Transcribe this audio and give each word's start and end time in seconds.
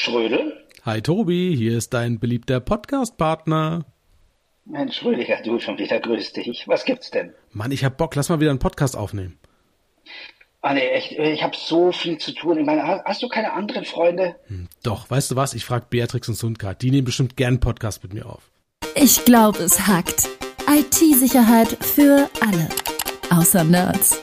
Schrödel? 0.00 0.64
Hi 0.84 1.02
Tobi, 1.02 1.56
hier 1.56 1.76
ist 1.76 1.92
dein 1.92 2.20
beliebter 2.20 2.60
Podcast-Partner. 2.60 3.84
Mensch, 4.64 5.04
Rüdiger, 5.04 5.42
du 5.42 5.58
schon 5.58 5.76
wieder 5.76 5.98
grüß 5.98 6.34
dich. 6.34 6.68
Was 6.68 6.84
gibt's 6.84 7.10
denn? 7.10 7.34
Mann, 7.50 7.72
ich 7.72 7.82
hab 7.82 7.96
Bock, 7.96 8.14
lass 8.14 8.28
mal 8.28 8.38
wieder 8.38 8.50
einen 8.50 8.60
Podcast 8.60 8.96
aufnehmen. 8.96 9.40
Ah 10.60 10.74
nee, 10.74 10.86
echt, 10.86 11.10
ich 11.10 11.42
habe 11.42 11.56
so 11.56 11.90
viel 11.90 12.16
zu 12.18 12.30
tun. 12.30 12.60
Ich 12.60 12.64
meine, 12.64 13.02
hast 13.04 13.24
du 13.24 13.28
keine 13.28 13.54
anderen 13.54 13.84
Freunde? 13.84 14.36
Hm, 14.46 14.68
doch, 14.84 15.10
weißt 15.10 15.32
du 15.32 15.36
was? 15.36 15.52
Ich 15.54 15.64
frag 15.64 15.90
Beatrix 15.90 16.28
und 16.28 16.36
Sundgard. 16.36 16.80
Die 16.80 16.92
nehmen 16.92 17.04
bestimmt 17.04 17.36
gern 17.36 17.54
einen 17.54 17.60
Podcast 17.60 18.04
mit 18.04 18.14
mir 18.14 18.26
auf. 18.26 18.52
Ich 18.94 19.24
glaube, 19.24 19.58
es 19.58 19.88
hackt. 19.88 20.28
IT-Sicherheit 20.70 21.76
für 21.80 22.30
alle. 22.40 22.68
Außer 23.30 23.64
Nerds. 23.64 24.22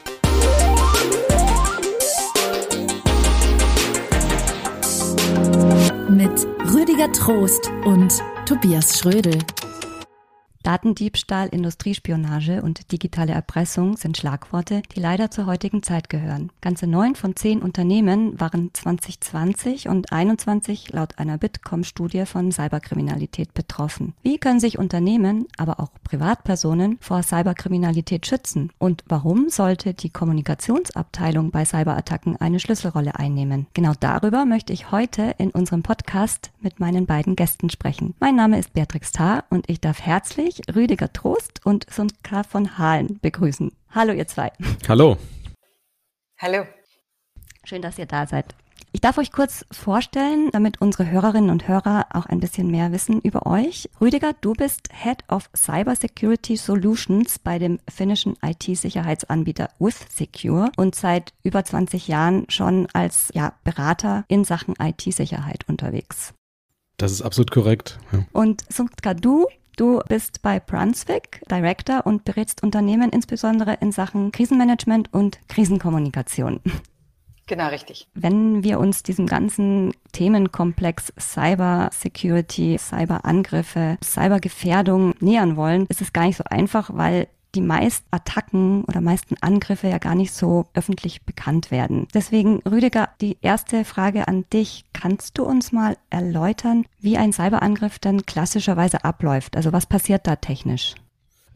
Mit 6.25 6.47
Rüdiger 6.73 7.11
Trost 7.11 7.71
und 7.85 8.11
Tobias 8.47 8.97
Schrödel. 8.97 9.37
Datendiebstahl, 10.65 11.49
Industriespionage 11.49 12.63
und 12.63 12.91
digitale 12.91 13.33
Erpressung 13.33 13.97
sind 13.97 14.17
Schlagworte, 14.17 14.81
die 14.95 14.99
leider 14.99 15.29
zur 15.29 15.45
heutigen 15.45 15.83
Zeit 15.83 16.09
gehören. 16.09 16.51
Ganze 16.59 16.87
neun 16.87 17.13
von 17.13 17.35
zehn 17.35 17.61
Unternehmen 17.61 18.39
waren 18.39 18.71
2020 18.73 19.87
und 19.89 20.11
21 20.11 20.91
laut 20.91 21.19
einer 21.19 21.37
Bitkom-Studie 21.37 22.25
von 22.25 22.51
Cyberkriminalität 22.51 23.53
betroffen. 23.53 24.15
Wie 24.23 24.39
können 24.39 24.59
sich 24.59 24.79
Unternehmen, 24.79 25.45
aber 25.55 25.79
auch 25.79 25.91
Privatpersonen 26.03 26.97
vor 26.99 27.21
Cyberkriminalität 27.21 28.25
schützen? 28.25 28.71
Und 28.79 29.03
warum 29.07 29.49
sollte 29.49 29.93
die 29.93 30.09
Kommunikationsabteilung 30.09 31.51
bei 31.51 31.63
Cyberattacken 31.63 32.37
eine 32.37 32.59
Schlüsselrolle 32.59 33.19
einnehmen? 33.19 33.67
Genau 33.75 33.93
darüber 33.99 34.45
möchte 34.45 34.73
ich 34.73 34.89
heute 34.89 35.35
in 35.37 35.51
unserem 35.51 35.83
Podcast 35.83 36.49
mit 36.59 36.79
meinen 36.79 37.05
beiden 37.05 37.35
Gästen 37.35 37.69
sprechen. 37.69 38.15
Mein 38.19 38.35
Name 38.35 38.57
ist 38.57 38.73
Beatrix 38.73 39.11
Tarr 39.11 39.43
und 39.51 39.69
ich 39.69 39.79
darf 39.79 40.01
herzlich 40.01 40.54
ich 40.55 40.75
Rüdiger 40.75 41.11
Trost 41.11 41.65
und 41.65 41.85
Sundka 41.91 42.43
von 42.43 42.77
Hahlen 42.77 43.19
begrüßen. 43.21 43.71
Hallo 43.91 44.13
ihr 44.13 44.27
zwei. 44.27 44.51
Hallo. 44.87 45.17
Hallo. 46.37 46.65
Schön, 47.63 47.81
dass 47.81 47.97
ihr 47.97 48.05
da 48.05 48.27
seid. 48.27 48.55
Ich 48.91 49.01
darf 49.01 49.17
euch 49.17 49.33
kurz 49.33 49.65
vorstellen, 49.71 50.49
damit 50.53 50.79
unsere 50.79 51.09
Hörerinnen 51.09 51.49
und 51.49 51.67
Hörer 51.67 52.07
auch 52.13 52.27
ein 52.27 52.39
bisschen 52.39 52.71
mehr 52.71 52.93
wissen 52.93 53.19
über 53.19 53.45
euch. 53.45 53.89
Rüdiger, 53.99 54.31
du 54.39 54.53
bist 54.53 54.87
Head 54.93 55.17
of 55.27 55.49
Cyber 55.53 55.97
Security 55.97 56.55
Solutions 56.55 57.39
bei 57.39 57.59
dem 57.59 57.79
finnischen 57.89 58.37
IT-Sicherheitsanbieter 58.41 59.69
WithSecure 59.79 60.71
und 60.77 60.95
seit 60.95 61.33
über 61.43 61.65
20 61.65 62.07
Jahren 62.07 62.45
schon 62.47 62.87
als 62.93 63.31
ja, 63.33 63.53
Berater 63.65 64.23
in 64.29 64.45
Sachen 64.45 64.75
IT-Sicherheit 64.79 65.67
unterwegs. 65.67 66.33
Das 66.95 67.11
ist 67.11 67.21
absolut 67.21 67.51
korrekt. 67.51 67.99
Ja. 68.13 68.25
Und 68.31 68.63
Sundka, 68.69 69.13
du 69.13 69.47
Du 69.75 69.99
bist 70.07 70.41
bei 70.41 70.59
Brunswick 70.59 71.41
Director 71.51 72.05
und 72.05 72.23
berätst 72.23 72.63
Unternehmen 72.63 73.09
insbesondere 73.09 73.77
in 73.81 73.91
Sachen 73.91 74.31
Krisenmanagement 74.31 75.13
und 75.13 75.39
Krisenkommunikation. 75.49 76.61
Genau, 77.47 77.67
richtig. 77.67 78.07
Wenn 78.15 78.63
wir 78.63 78.79
uns 78.79 79.03
diesem 79.03 79.27
ganzen 79.27 79.91
Themenkomplex 80.13 81.13
Cyber 81.19 81.89
Security, 81.93 82.77
Cyberangriffe, 82.79 83.97
Cybergefährdung 84.03 85.13
nähern 85.19 85.55
wollen, 85.55 85.85
ist 85.89 86.01
es 86.01 86.11
gar 86.11 86.25
nicht 86.25 86.37
so 86.37 86.43
einfach, 86.49 86.89
weil 86.93 87.27
die 87.55 87.61
meisten 87.61 88.05
Attacken 88.11 88.83
oder 88.83 89.01
meisten 89.01 89.35
Angriffe 89.41 89.87
ja 89.87 89.97
gar 89.97 90.15
nicht 90.15 90.33
so 90.33 90.67
öffentlich 90.73 91.23
bekannt 91.23 91.71
werden. 91.71 92.07
Deswegen, 92.13 92.59
Rüdiger, 92.69 93.09
die 93.21 93.37
erste 93.41 93.85
Frage 93.85 94.27
an 94.27 94.45
dich. 94.51 94.85
Kannst 94.93 95.37
du 95.37 95.43
uns 95.43 95.71
mal 95.71 95.97
erläutern, 96.09 96.85
wie 96.99 97.17
ein 97.17 97.33
Cyberangriff 97.33 97.99
dann 97.99 98.25
klassischerweise 98.25 99.03
abläuft? 99.03 99.55
Also 99.55 99.73
was 99.73 99.85
passiert 99.85 100.27
da 100.27 100.35
technisch? 100.35 100.95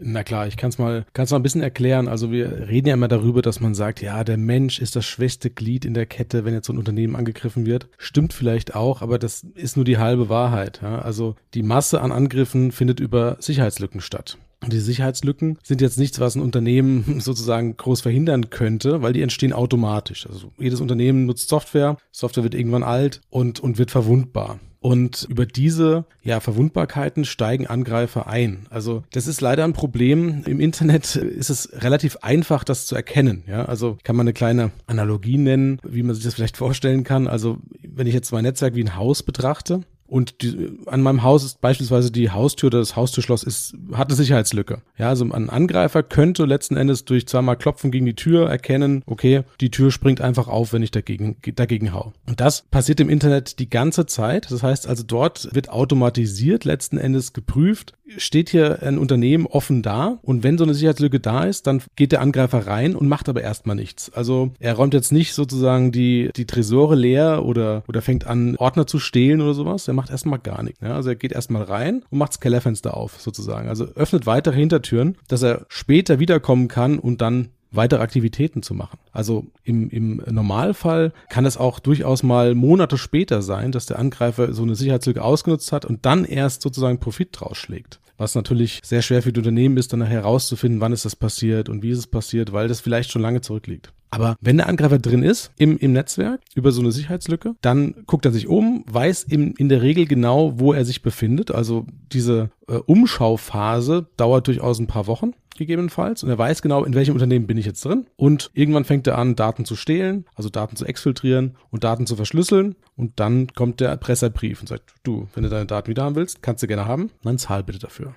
Na 0.01 0.23
klar, 0.23 0.47
ich 0.47 0.55
kann 0.55 0.69
es 0.69 0.77
mal, 0.77 1.05
kann's 1.13 1.31
mal 1.31 1.39
ein 1.39 1.43
bisschen 1.43 1.61
erklären. 1.61 2.07
Also 2.07 2.31
wir 2.31 2.69
reden 2.69 2.87
ja 2.87 2.93
immer 2.93 3.09
darüber, 3.09 3.41
dass 3.41 3.59
man 3.59 3.75
sagt, 3.75 4.01
ja, 4.01 4.23
der 4.23 4.37
Mensch 4.37 4.79
ist 4.79 4.95
das 4.95 5.05
schwächste 5.05 5.49
Glied 5.49 5.83
in 5.83 5.93
der 5.93 6.05
Kette, 6.05 6.45
wenn 6.45 6.53
jetzt 6.53 6.67
so 6.67 6.73
ein 6.73 6.77
Unternehmen 6.77 7.17
angegriffen 7.17 7.65
wird. 7.65 7.89
Stimmt 7.97 8.31
vielleicht 8.31 8.75
auch, 8.75 9.01
aber 9.01 9.19
das 9.19 9.45
ist 9.55 9.75
nur 9.75 9.83
die 9.83 9.97
halbe 9.97 10.29
Wahrheit. 10.29 10.79
Ja? 10.81 10.99
Also 10.99 11.35
die 11.53 11.63
Masse 11.63 12.01
an 12.01 12.13
Angriffen 12.13 12.71
findet 12.71 13.01
über 13.01 13.35
Sicherheitslücken 13.39 13.99
statt. 13.99 14.37
Und 14.61 14.73
die 14.73 14.79
Sicherheitslücken 14.79 15.57
sind 15.63 15.81
jetzt 15.81 15.97
nichts, 15.97 16.19
was 16.19 16.35
ein 16.35 16.41
Unternehmen 16.41 17.19
sozusagen 17.19 17.77
groß 17.77 18.01
verhindern 18.01 18.49
könnte, 18.49 19.01
weil 19.01 19.13
die 19.13 19.21
entstehen 19.21 19.53
automatisch. 19.53 20.27
Also 20.27 20.51
jedes 20.57 20.81
Unternehmen 20.81 21.25
nutzt 21.25 21.49
Software, 21.49 21.97
Software 22.11 22.43
wird 22.43 22.55
irgendwann 22.55 22.83
alt 22.83 23.21
und, 23.29 23.59
und 23.59 23.77
wird 23.77 23.91
verwundbar. 23.91 24.59
Und 24.81 25.27
über 25.29 25.45
diese 25.45 26.05
ja, 26.23 26.39
Verwundbarkeiten 26.39 27.25
steigen 27.25 27.67
Angreifer 27.67 28.27
ein. 28.27 28.65
Also 28.69 29.03
das 29.11 29.27
ist 29.27 29.41
leider 29.41 29.65
ein 29.65 29.73
Problem. 29.73 30.43
Im 30.45 30.61
Internet 30.61 31.17
ist 31.17 31.49
es 31.49 31.69
relativ 31.81 32.17
einfach, 32.21 32.63
das 32.63 32.85
zu 32.85 32.95
erkennen. 32.95 33.43
Ja, 33.47 33.65
also 33.65 33.97
kann 34.03 34.15
man 34.15 34.23
eine 34.23 34.33
kleine 34.33 34.71
Analogie 34.87 35.37
nennen, 35.37 35.79
wie 35.83 36.03
man 36.03 36.15
sich 36.15 36.23
das 36.23 36.33
vielleicht 36.33 36.55
vorstellen 36.55 37.03
kann. 37.03 37.27
Also 37.27 37.57
wenn 37.83 38.07
ich 38.07 38.13
jetzt 38.13 38.31
mein 38.31 38.43
Netzwerk 38.43 38.75
wie 38.75 38.83
ein 38.83 38.95
Haus 38.95 39.21
betrachte, 39.21 39.81
und 40.09 40.41
die, 40.41 40.71
an 40.87 41.01
meinem 41.01 41.23
Haus 41.23 41.43
ist 41.43 41.61
beispielsweise 41.61 42.11
die 42.11 42.31
Haustür, 42.31 42.69
das 42.69 42.95
Haustürschloss 42.95 43.43
ist, 43.43 43.75
hat 43.93 44.07
eine 44.09 44.15
Sicherheitslücke. 44.15 44.81
Ja, 44.97 45.09
also 45.09 45.25
ein 45.25 45.49
Angreifer 45.49 46.03
könnte 46.03 46.45
letzten 46.45 46.75
Endes 46.77 47.05
durch 47.05 47.27
zweimal 47.27 47.57
Klopfen 47.57 47.91
gegen 47.91 48.05
die 48.05 48.15
Tür 48.15 48.49
erkennen, 48.49 49.03
okay, 49.05 49.43
die 49.61 49.71
Tür 49.71 49.91
springt 49.91 50.21
einfach 50.21 50.47
auf, 50.47 50.73
wenn 50.73 50.81
ich 50.81 50.91
dagegen, 50.91 51.37
dagegen 51.55 51.93
hau. 51.93 52.13
Und 52.27 52.39
das 52.39 52.63
passiert 52.71 52.99
im 52.99 53.09
Internet 53.09 53.59
die 53.59 53.69
ganze 53.69 54.05
Zeit. 54.05 54.51
Das 54.51 54.63
heißt 54.63 54.87
also, 54.87 55.03
dort 55.03 55.53
wird 55.53 55.69
automatisiert 55.69 56.65
letzten 56.65 56.97
Endes 56.97 57.33
geprüft, 57.33 57.93
steht 58.17 58.49
hier 58.49 58.81
ein 58.83 58.97
Unternehmen 58.97 59.45
offen 59.45 59.81
da 59.81 60.19
und 60.21 60.43
wenn 60.43 60.57
so 60.57 60.63
eine 60.63 60.73
Sicherheitslücke 60.73 61.19
da 61.19 61.43
ist, 61.43 61.67
dann 61.67 61.81
geht 61.95 62.11
der 62.11 62.21
Angreifer 62.21 62.67
rein 62.67 62.95
und 62.95 63.07
macht 63.07 63.29
aber 63.29 63.41
erstmal 63.41 63.75
nichts. 63.75 64.11
Also 64.11 64.51
er 64.59 64.73
räumt 64.73 64.93
jetzt 64.93 65.11
nicht 65.11 65.33
sozusagen 65.33 65.91
die, 65.91 66.29
die 66.35 66.45
Tresore 66.45 66.95
leer 66.95 67.45
oder, 67.45 67.83
oder 67.87 68.01
fängt 68.01 68.27
an, 68.27 68.55
Ordner 68.57 68.87
zu 68.87 68.99
stehlen 68.99 69.41
oder 69.41 69.53
sowas. 69.53 69.87
Er 69.87 69.93
macht 69.93 70.09
erstmal 70.09 70.39
gar 70.39 70.63
nichts. 70.63 70.81
Ja? 70.81 70.95
Also 70.95 71.09
er 71.09 71.15
geht 71.15 71.31
erstmal 71.31 71.63
rein 71.63 72.03
und 72.09 72.17
macht 72.17 72.33
das 72.33 72.39
Kellerfenster 72.39 72.95
auf 72.95 73.19
sozusagen. 73.19 73.69
Also 73.69 73.85
öffnet 73.95 74.25
weitere 74.25 74.55
Hintertüren, 74.55 75.17
dass 75.27 75.43
er 75.43 75.65
später 75.69 76.19
wiederkommen 76.19 76.67
kann 76.67 76.99
und 76.99 77.21
dann 77.21 77.49
weitere 77.71 78.01
Aktivitäten 78.01 78.63
zu 78.63 78.73
machen. 78.73 78.99
Also 79.11 79.47
im, 79.63 79.89
im 79.89 80.23
Normalfall 80.29 81.13
kann 81.29 81.45
es 81.45 81.57
auch 81.57 81.79
durchaus 81.79 82.23
mal 82.23 82.55
Monate 82.55 82.97
später 82.97 83.41
sein, 83.41 83.71
dass 83.71 83.85
der 83.85 83.99
Angreifer 83.99 84.53
so 84.53 84.63
eine 84.63 84.75
Sicherheitslücke 84.75 85.23
ausgenutzt 85.23 85.71
hat 85.71 85.85
und 85.85 86.05
dann 86.05 86.25
erst 86.25 86.61
sozusagen 86.61 86.99
Profit 86.99 87.29
draus 87.31 87.57
schlägt. 87.57 87.99
Was 88.17 88.35
natürlich 88.35 88.81
sehr 88.83 89.01
schwer 89.01 89.21
für 89.21 89.31
die 89.31 89.39
Unternehmen 89.39 89.77
ist, 89.77 89.93
dann 89.93 90.01
herauszufinden, 90.01 90.81
wann 90.81 90.91
ist 90.91 91.05
das 91.05 91.15
passiert 91.15 91.69
und 91.69 91.83
wie 91.83 91.91
ist 91.91 91.99
es 91.99 92.07
passiert, 92.07 92.51
weil 92.51 92.67
das 92.67 92.81
vielleicht 92.81 93.11
schon 93.11 93.21
lange 93.21 93.39
zurückliegt. 93.39 93.93
Aber 94.11 94.35
wenn 94.41 94.57
der 94.57 94.67
Angreifer 94.67 94.97
drin 94.97 95.23
ist 95.23 95.51
im, 95.57 95.77
im 95.77 95.93
Netzwerk 95.93 96.41
über 96.55 96.71
so 96.71 96.81
eine 96.81 96.91
Sicherheitslücke, 96.91 97.55
dann 97.61 97.93
guckt 98.07 98.25
er 98.25 98.31
sich 98.31 98.47
um, 98.47 98.83
weiß 98.87 99.23
im, 99.23 99.53
in 99.57 99.69
der 99.69 99.81
Regel 99.81 100.05
genau, 100.05 100.59
wo 100.59 100.73
er 100.73 100.83
sich 100.83 101.01
befindet. 101.01 101.51
Also 101.51 101.85
diese 102.11 102.49
äh, 102.67 102.73
Umschauphase 102.73 104.07
dauert 104.17 104.47
durchaus 104.47 104.79
ein 104.79 104.87
paar 104.87 105.07
Wochen 105.07 105.33
gegebenenfalls. 105.59 106.23
Und 106.23 106.29
er 106.29 106.37
weiß 106.37 106.61
genau, 106.61 106.83
in 106.83 106.95
welchem 106.95 107.13
Unternehmen 107.13 107.47
bin 107.47 107.57
ich 107.57 107.65
jetzt 107.65 107.85
drin. 107.85 108.07
Und 108.15 108.49
irgendwann 108.53 108.85
fängt 108.85 109.07
er 109.07 109.17
an, 109.17 109.35
Daten 109.35 109.65
zu 109.65 109.75
stehlen, 109.75 110.25
also 110.35 110.49
Daten 110.49 110.75
zu 110.75 110.85
exfiltrieren 110.85 111.55
und 111.69 111.83
Daten 111.83 112.07
zu 112.07 112.15
verschlüsseln. 112.15 112.75
Und 112.95 113.19
dann 113.19 113.47
kommt 113.53 113.79
der 113.79 113.89
Erpresserbrief 113.89 114.61
und 114.61 114.67
sagt, 114.67 114.93
du, 115.03 115.27
wenn 115.33 115.43
du 115.43 115.49
deine 115.49 115.65
Daten 115.65 115.87
wieder 115.87 116.03
haben 116.03 116.15
willst, 116.15 116.41
kannst 116.41 116.63
du 116.63 116.67
gerne 116.67 116.85
haben, 116.85 117.11
dann 117.23 117.37
zahl 117.37 117.63
bitte 117.63 117.79
dafür. 117.79 118.15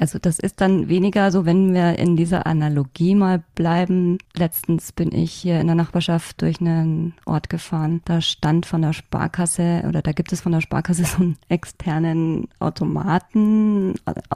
Also 0.00 0.18
das 0.18 0.38
ist 0.38 0.62
dann 0.62 0.88
weniger 0.88 1.30
so, 1.30 1.44
wenn 1.44 1.74
wir 1.74 1.98
in 1.98 2.16
dieser 2.16 2.46
Analogie 2.46 3.14
mal 3.14 3.42
bleiben. 3.54 4.16
Letztens 4.34 4.92
bin 4.92 5.12
ich 5.12 5.30
hier 5.30 5.60
in 5.60 5.66
der 5.66 5.76
Nachbarschaft 5.76 6.40
durch 6.40 6.58
einen 6.58 7.12
Ort 7.26 7.50
gefahren. 7.50 8.00
Da 8.06 8.22
stand 8.22 8.64
von 8.64 8.80
der 8.80 8.94
Sparkasse 8.94 9.84
oder 9.86 10.00
da 10.00 10.12
gibt 10.12 10.32
es 10.32 10.40
von 10.40 10.52
der 10.52 10.62
Sparkasse 10.62 11.04
so 11.04 11.18
einen 11.18 11.36
externen 11.50 12.48
Automaten 12.60 13.92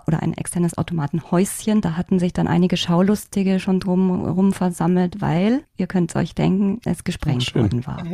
oder 0.06 0.22
ein 0.22 0.34
externes 0.34 0.76
Automatenhäuschen. 0.76 1.80
Da 1.80 1.96
hatten 1.96 2.18
sich 2.18 2.34
dann 2.34 2.46
einige 2.46 2.76
Schaulustige 2.76 3.58
schon 3.58 3.80
drumherum 3.80 4.52
versammelt, 4.52 5.22
weil, 5.22 5.62
ihr 5.78 5.86
könnt 5.86 6.14
euch 6.14 6.34
denken, 6.34 6.82
es 6.84 7.04
gesprengt 7.04 7.54
worden 7.54 7.86
war. 7.86 8.04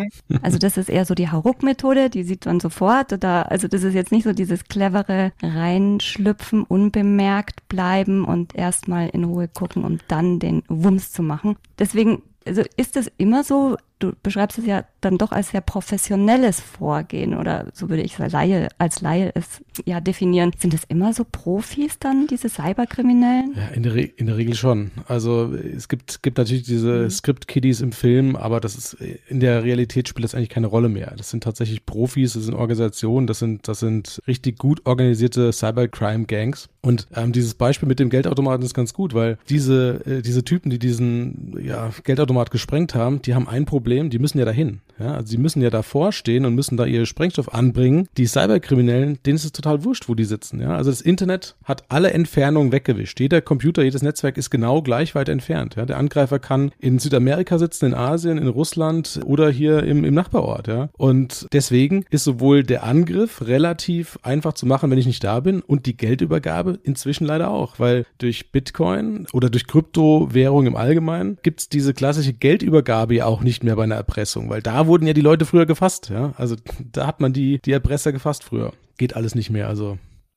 Also 0.42 0.58
das 0.58 0.76
ist 0.76 0.88
eher 0.88 1.04
so 1.04 1.16
die 1.16 1.30
Hauruck-Methode, 1.30 2.10
die 2.10 2.22
sieht 2.22 2.46
man 2.46 2.60
sofort. 2.60 3.12
Oder, 3.12 3.50
also 3.50 3.66
das 3.66 3.82
ist 3.82 3.94
jetzt 3.94 4.12
nicht 4.12 4.22
so 4.22 4.32
dieses 4.32 4.62
clevere 4.66 5.32
Reinschlüpfen 5.42 6.62
unbemerkt 6.62 7.39
unbemerkt 7.40 7.68
bleiben 7.68 8.24
und 8.24 8.54
erstmal 8.54 9.08
in 9.08 9.24
Ruhe 9.24 9.48
gucken, 9.48 9.84
um 9.84 9.98
dann 10.08 10.38
den 10.38 10.62
Wumms 10.68 11.12
zu 11.12 11.22
machen. 11.22 11.56
Deswegen 11.78 12.22
also 12.46 12.62
ist 12.76 12.96
es 12.96 13.10
immer 13.18 13.44
so, 13.44 13.76
du 14.00 14.12
beschreibst 14.22 14.58
es 14.58 14.66
ja 14.66 14.84
dann 15.00 15.18
doch 15.18 15.32
als 15.32 15.50
sehr 15.50 15.60
professionelles 15.60 16.60
Vorgehen 16.60 17.34
oder 17.34 17.66
so 17.72 17.88
würde 17.88 18.02
ich 18.02 18.18
als 18.18 18.32
Laie, 18.32 18.68
als 18.78 19.00
Laie 19.00 19.30
es 19.34 19.62
ja 19.84 20.00
definieren. 20.00 20.52
Sind 20.58 20.74
es 20.74 20.84
immer 20.84 21.12
so 21.12 21.24
Profis 21.30 21.98
dann, 21.98 22.26
diese 22.26 22.48
Cyberkriminellen? 22.48 23.54
Ja, 23.56 23.68
in 23.68 23.82
der, 23.82 23.94
Re 23.94 24.00
in 24.02 24.26
der 24.26 24.36
Regel 24.36 24.54
schon. 24.54 24.90
Also 25.06 25.54
es 25.54 25.88
gibt, 25.88 26.22
gibt 26.22 26.38
natürlich 26.38 26.64
diese 26.64 27.04
mhm. 27.04 27.10
Script-Kiddies 27.10 27.80
im 27.80 27.92
Film, 27.92 28.36
aber 28.36 28.60
das 28.60 28.76
ist 28.76 28.96
in 29.28 29.40
der 29.40 29.62
Realität 29.62 30.08
spielt 30.08 30.24
das 30.24 30.34
eigentlich 30.34 30.48
keine 30.48 30.66
Rolle 30.66 30.88
mehr. 30.88 31.14
Das 31.16 31.30
sind 31.30 31.44
tatsächlich 31.44 31.86
Profis, 31.86 32.32
das 32.32 32.44
sind 32.44 32.54
Organisationen, 32.54 33.26
das 33.26 33.38
sind, 33.38 33.68
das 33.68 33.80
sind 33.80 34.20
richtig 34.26 34.58
gut 34.58 34.86
organisierte 34.86 35.52
Cybercrime-Gangs. 35.52 36.68
Und 36.82 37.08
ähm, 37.14 37.32
dieses 37.32 37.54
Beispiel 37.54 37.88
mit 37.88 38.00
dem 38.00 38.08
Geldautomaten 38.08 38.64
ist 38.64 38.74
ganz 38.74 38.94
gut, 38.94 39.12
weil 39.12 39.38
diese, 39.48 40.00
äh, 40.06 40.22
diese 40.22 40.44
Typen, 40.44 40.70
die 40.70 40.78
diesen 40.78 41.56
ja, 41.62 41.90
Geldautomat 42.04 42.50
gesprengt 42.50 42.94
haben, 42.94 43.20
die 43.22 43.34
haben 43.34 43.48
ein 43.48 43.66
Problem, 43.66 43.89
die 43.90 44.18
müssen 44.18 44.38
ja 44.38 44.44
dahin. 44.44 44.80
Ja? 44.98 45.14
Also 45.14 45.28
sie 45.28 45.38
müssen 45.38 45.62
ja 45.62 45.70
davor 45.70 46.12
stehen 46.12 46.44
und 46.44 46.54
müssen 46.54 46.76
da 46.76 46.84
ihr 46.84 47.06
Sprengstoff 47.06 47.52
anbringen. 47.52 48.08
Die 48.16 48.26
Cyberkriminellen, 48.26 49.18
denen 49.24 49.36
ist 49.36 49.44
es 49.44 49.52
total 49.52 49.84
wurscht, 49.84 50.08
wo 50.08 50.14
die 50.14 50.24
sitzen. 50.24 50.60
Ja? 50.60 50.76
Also 50.76 50.90
das 50.90 51.00
Internet 51.00 51.56
hat 51.64 51.84
alle 51.88 52.12
Entfernungen 52.12 52.72
weggewischt. 52.72 53.18
Jeder 53.20 53.40
Computer, 53.40 53.82
jedes 53.82 54.02
Netzwerk 54.02 54.36
ist 54.36 54.50
genau 54.50 54.82
gleich 54.82 55.14
weit 55.14 55.28
entfernt. 55.28 55.76
Ja? 55.76 55.86
Der 55.86 55.98
Angreifer 55.98 56.38
kann 56.38 56.72
in 56.78 56.98
Südamerika 56.98 57.58
sitzen, 57.58 57.86
in 57.86 57.94
Asien, 57.94 58.38
in 58.38 58.48
Russland 58.48 59.20
oder 59.24 59.50
hier 59.50 59.82
im, 59.82 60.04
im 60.04 60.14
Nachbarort. 60.14 60.68
Ja? 60.68 60.90
Und 60.96 61.46
deswegen 61.52 62.04
ist 62.10 62.24
sowohl 62.24 62.62
der 62.62 62.84
Angriff 62.84 63.46
relativ 63.46 64.18
einfach 64.22 64.52
zu 64.52 64.66
machen, 64.66 64.90
wenn 64.90 64.98
ich 64.98 65.06
nicht 65.06 65.24
da 65.24 65.40
bin, 65.40 65.60
und 65.60 65.86
die 65.86 65.96
Geldübergabe 65.96 66.78
inzwischen 66.82 67.26
leider 67.26 67.50
auch, 67.50 67.78
weil 67.78 68.06
durch 68.18 68.52
Bitcoin 68.52 69.26
oder 69.32 69.50
durch 69.50 69.66
Kryptowährung 69.66 70.66
im 70.66 70.76
Allgemeinen 70.76 71.38
gibt 71.42 71.60
es 71.60 71.68
diese 71.68 71.94
klassische 71.94 72.32
Geldübergabe 72.32 73.14
ja 73.14 73.26
auch 73.26 73.42
nicht 73.42 73.64
mehr 73.64 73.76
bei 73.80 73.84
einer 73.84 73.94
Erpressung, 73.94 74.50
weil 74.50 74.60
da 74.60 74.86
wurden 74.86 75.06
ja 75.06 75.14
die 75.14 75.22
Leute 75.22 75.46
früher 75.46 75.64
gefasst, 75.64 76.10
ja. 76.10 76.34
Also 76.36 76.54
da 76.92 77.06
hat 77.06 77.20
man 77.20 77.32
die, 77.32 77.60
die 77.62 77.72
Erpresser 77.72 78.12
gefasst 78.12 78.44
früher. 78.44 78.74
Geht 78.98 79.16
alles 79.16 79.34
nicht 79.34 79.48
mehr, 79.48 79.68
also. 79.68 79.96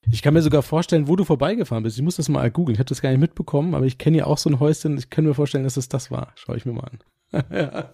Ich 0.09 0.21
kann 0.21 0.33
mir 0.33 0.41
sogar 0.41 0.61
vorstellen, 0.63 1.09
wo 1.09 1.17
du 1.17 1.25
vorbeigefahren 1.25 1.83
bist. 1.83 1.97
Ich 1.97 2.03
muss 2.03 2.15
das 2.15 2.29
mal 2.29 2.49
googeln. 2.49 2.75
Ich 2.75 2.79
habe 2.79 2.87
das 2.87 3.01
gar 3.01 3.09
nicht 3.09 3.19
mitbekommen, 3.19 3.75
aber 3.75 3.85
ich 3.85 3.97
kenne 3.97 4.17
ja 4.17 4.25
auch 4.25 4.37
so 4.37 4.49
ein 4.49 4.61
Häuschen. 4.61 4.97
Ich 4.97 5.09
kann 5.09 5.25
mir 5.25 5.33
vorstellen, 5.33 5.65
dass 5.65 5.75
es 5.75 5.89
das 5.89 6.09
war. 6.09 6.31
Schau 6.35 6.53
ich 6.55 6.65
mir 6.65 6.71
mal 6.71 6.89
an. 6.89 7.43
ja. 7.51 7.89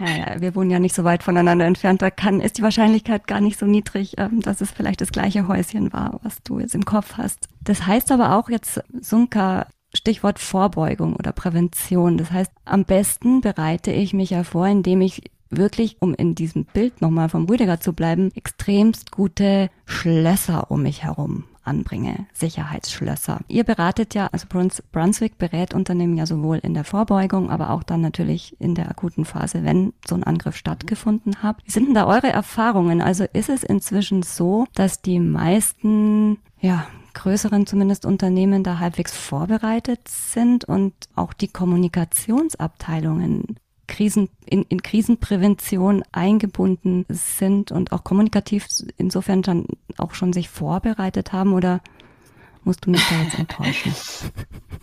Ja, 0.00 0.16
ja, 0.16 0.40
wir 0.40 0.54
wohnen 0.54 0.70
ja 0.70 0.78
nicht 0.78 0.94
so 0.94 1.04
weit 1.04 1.22
voneinander 1.24 1.64
entfernt. 1.64 2.02
Da 2.02 2.10
kann, 2.10 2.40
ist 2.40 2.58
die 2.58 2.62
Wahrscheinlichkeit 2.62 3.26
gar 3.26 3.40
nicht 3.40 3.58
so 3.58 3.66
niedrig, 3.66 4.14
ähm, 4.18 4.40
dass 4.40 4.60
es 4.60 4.70
vielleicht 4.70 5.00
das 5.00 5.12
gleiche 5.12 5.48
Häuschen 5.48 5.92
war, 5.92 6.20
was 6.22 6.42
du 6.42 6.58
jetzt 6.60 6.74
im 6.74 6.84
Kopf 6.84 7.14
hast. 7.16 7.48
Das 7.62 7.86
heißt 7.86 8.10
aber 8.10 8.36
auch 8.36 8.48
jetzt, 8.48 8.80
Sunka, 9.00 9.66
Stichwort 9.94 10.38
Vorbeugung 10.38 11.16
oder 11.16 11.32
Prävention. 11.32 12.16
Das 12.16 12.30
heißt, 12.30 12.50
am 12.64 12.84
besten 12.84 13.40
bereite 13.40 13.92
ich 13.92 14.12
mich 14.14 14.30
ja 14.30 14.44
vor, 14.44 14.66
indem 14.66 15.00
ich 15.00 15.22
wirklich, 15.50 15.96
um 16.00 16.14
in 16.14 16.34
diesem 16.34 16.64
Bild 16.64 17.02
nochmal 17.02 17.28
vom 17.28 17.44
Rüdiger 17.44 17.80
zu 17.80 17.92
bleiben, 17.92 18.30
extremst 18.34 19.12
gute 19.12 19.70
Schlösser 19.84 20.70
um 20.70 20.82
mich 20.82 21.04
herum 21.04 21.44
anbringe, 21.64 22.26
Sicherheitsschlösser. 22.32 23.40
Ihr 23.48 23.64
beratet 23.64 24.14
ja, 24.14 24.28
also 24.32 24.46
Brunswick 24.48 25.38
berät 25.38 25.74
Unternehmen 25.74 26.16
ja 26.16 26.26
sowohl 26.26 26.58
in 26.58 26.74
der 26.74 26.84
Vorbeugung, 26.84 27.50
aber 27.50 27.70
auch 27.70 27.82
dann 27.82 28.00
natürlich 28.00 28.56
in 28.58 28.74
der 28.74 28.90
akuten 28.90 29.24
Phase, 29.24 29.62
wenn 29.62 29.92
so 30.06 30.14
ein 30.14 30.24
Angriff 30.24 30.56
stattgefunden 30.56 31.42
hat. 31.42 31.58
Wie 31.64 31.70
sind 31.70 31.86
denn 31.86 31.94
da 31.94 32.06
eure 32.06 32.28
Erfahrungen? 32.28 33.00
Also 33.00 33.24
ist 33.32 33.48
es 33.48 33.62
inzwischen 33.62 34.22
so, 34.22 34.66
dass 34.74 35.02
die 35.02 35.20
meisten, 35.20 36.38
ja, 36.60 36.86
größeren 37.14 37.66
zumindest 37.66 38.06
Unternehmen 38.06 38.64
da 38.64 38.78
halbwegs 38.78 39.16
vorbereitet 39.16 40.08
sind 40.08 40.64
und 40.64 40.94
auch 41.14 41.32
die 41.32 41.48
Kommunikationsabteilungen 41.48 43.56
Krisen, 43.88 44.28
in, 44.46 44.64
in 44.68 44.82
Krisenprävention 44.82 46.04
eingebunden 46.12 47.04
sind 47.08 47.72
und 47.72 47.92
auch 47.92 48.04
kommunikativ 48.04 48.68
insofern 48.96 49.42
dann 49.42 49.66
auch 49.98 50.14
schon 50.14 50.32
sich 50.32 50.48
vorbereitet 50.48 51.32
haben 51.32 51.52
oder 51.52 51.80
musst 52.64 52.86
du 52.86 52.90
mich 52.90 53.02
da 53.08 53.22
jetzt 53.22 53.38
enttäuschen? 53.38 53.94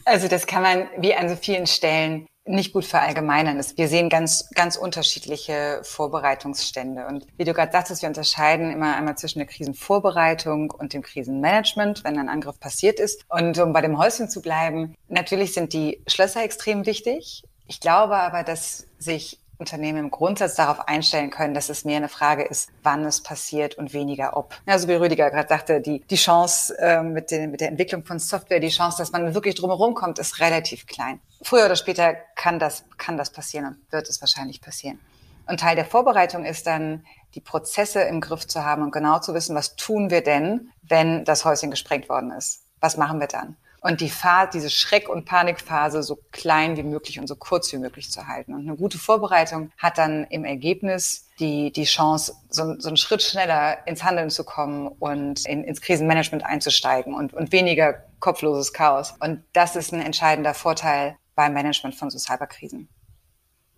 Also 0.06 0.28
das 0.28 0.48
kann 0.48 0.64
man 0.64 0.88
wie 0.98 1.16
an 1.16 1.30
so 1.30 1.36
vielen 1.36 1.68
Stellen 1.68 2.26
nicht 2.50 2.74
gut 2.74 2.86
verallgemeinern. 2.86 3.64
Wir 3.76 3.88
sehen 3.88 4.10
ganz, 4.10 4.50
ganz 4.56 4.76
unterschiedliche 4.76 5.82
Vorbereitungsstände. 5.84 7.06
Und 7.06 7.28
wie 7.38 7.46
du 7.46 7.54
gerade 7.54 7.72
sagtest, 7.72 8.02
wir 8.02 8.10
unterscheiden 8.10 8.72
immer 8.72 8.96
einmal 8.96 9.18
zwischen 9.18 9.40
der 9.40 9.48
Krisenvorbereitung 9.48 10.72
und 10.72 10.94
dem 10.94 11.02
Krisenmanagement, 11.02 12.04
wenn 12.04 12.18
ein 12.18 12.30
Angriff 12.30 12.60
passiert 12.60 13.00
ist. 13.00 13.24
Und 13.30 13.58
um 13.60 13.72
bei 13.72 13.82
dem 13.82 13.98
Häuschen 13.98 14.30
zu 14.30 14.42
bleiben, 14.42 14.96
natürlich 15.08 15.54
sind 15.54 15.74
die 15.74 16.02
Schlösser 16.08 16.44
extrem 16.44 16.86
wichtig. 16.86 17.44
Ich 17.68 17.80
glaube 17.80 18.16
aber, 18.16 18.44
dass 18.44 18.88
sich 18.98 19.40
Unternehmen 19.60 20.00
im 20.00 20.12
Grundsatz 20.12 20.56
darauf 20.56 20.88
einstellen 20.88 21.30
können, 21.30 21.54
dass 21.54 21.70
es 21.70 21.84
mehr 21.84 21.98
eine 21.98 22.08
Frage 22.08 22.44
ist, 22.44 22.70
wann 22.82 23.04
es 23.06 23.22
passiert 23.22 23.76
und 23.76 23.94
weniger 23.94 24.38
ob. 24.38 24.56
Also 24.66 24.88
wie 24.88 24.94
Rüdiger 24.94 25.30
gerade 25.30 25.50
sagte, 25.50 25.82
die, 25.82 26.00
die 26.00 26.16
Chance 26.16 26.76
äh, 26.80 27.04
mit, 27.04 27.30
den, 27.30 27.52
mit 27.52 27.60
der 27.60 27.68
Entwicklung 27.68 28.06
von 28.06 28.20
Software, 28.20 28.62
die 28.62 28.70
Chance, 28.70 28.98
dass 29.00 29.12
man 29.12 29.34
wirklich 29.34 29.56
drumherum 29.56 29.94
kommt, 29.94 30.18
ist 30.18 30.40
relativ 30.40 30.88
klein. 30.88 31.20
Früher 31.42 31.66
oder 31.66 31.76
später 31.76 32.14
kann 32.36 32.60
das, 32.60 32.84
kann 32.98 33.18
das 33.18 33.32
passieren 33.32 33.66
und 33.66 33.92
wird 33.92 34.10
es 34.10 34.22
wahrscheinlich 34.22 34.62
passieren. 34.62 35.00
Und 35.48 35.62
Teil 35.62 35.76
der 35.76 35.86
Vorbereitung 35.86 36.46
ist 36.46 36.68
dann, 36.68 37.06
die 37.36 37.42
Prozesse 37.42 38.02
im 38.02 38.22
Griff 38.22 38.48
zu 38.48 38.64
haben 38.64 38.84
und 38.84 38.92
genau 38.92 39.20
zu 39.20 39.34
wissen, 39.34 39.56
was 39.56 39.76
tun 39.76 40.10
wir 40.10 40.22
denn, 40.22 40.72
wenn 40.82 41.26
das 41.26 41.46
Häuschen 41.46 41.72
gesprengt 41.72 42.10
worden 42.10 42.32
ist? 42.32 42.64
Was 42.80 42.98
machen 42.98 43.20
wir 43.20 43.28
dann? 43.28 43.56
und 43.82 44.02
die 44.02 44.10
Phase, 44.10 44.52
diese 44.54 44.70
Schreck- 44.70 45.10
und 45.10 45.26
Panikphase 45.26 46.04
so 46.04 46.20
klein 46.32 46.78
wie 46.78 46.84
möglich 46.84 47.20
und 47.20 47.28
so 47.28 47.36
kurz 47.36 47.72
wie 47.72 47.78
möglich 47.78 48.12
zu 48.12 48.28
halten. 48.28 48.54
Und 48.54 48.68
eine 48.68 48.76
gute 48.76 48.98
Vorbereitung 48.98 49.72
hat 49.78 49.98
dann 49.98 50.26
im 50.26 50.46
Ergebnis 50.46 51.28
die, 51.40 51.72
die 51.72 51.86
Chance, 51.86 52.36
so, 52.50 52.80
so 52.80 52.90
einen 52.90 52.98
Schritt 52.98 53.22
schneller 53.22 53.88
ins 53.88 54.04
Handeln 54.04 54.30
zu 54.30 54.44
kommen 54.44 54.88
und 54.88 55.46
in, 55.46 55.64
ins 55.64 55.82
Krisenmanagement 55.82 56.46
einzusteigen 56.46 57.14
und, 57.14 57.34
und 57.34 57.52
weniger 57.52 58.04
kopfloses 58.20 58.74
Chaos. 58.74 59.14
Und 59.20 59.44
das 59.54 59.76
ist 59.76 59.94
ein 59.94 60.02
entscheidender 60.02 60.54
Vorteil 60.54 61.16
beim 61.40 61.54
Management 61.54 61.96
von 61.96 62.10
so 62.10 62.20
Cyberkrisen. 62.20 62.90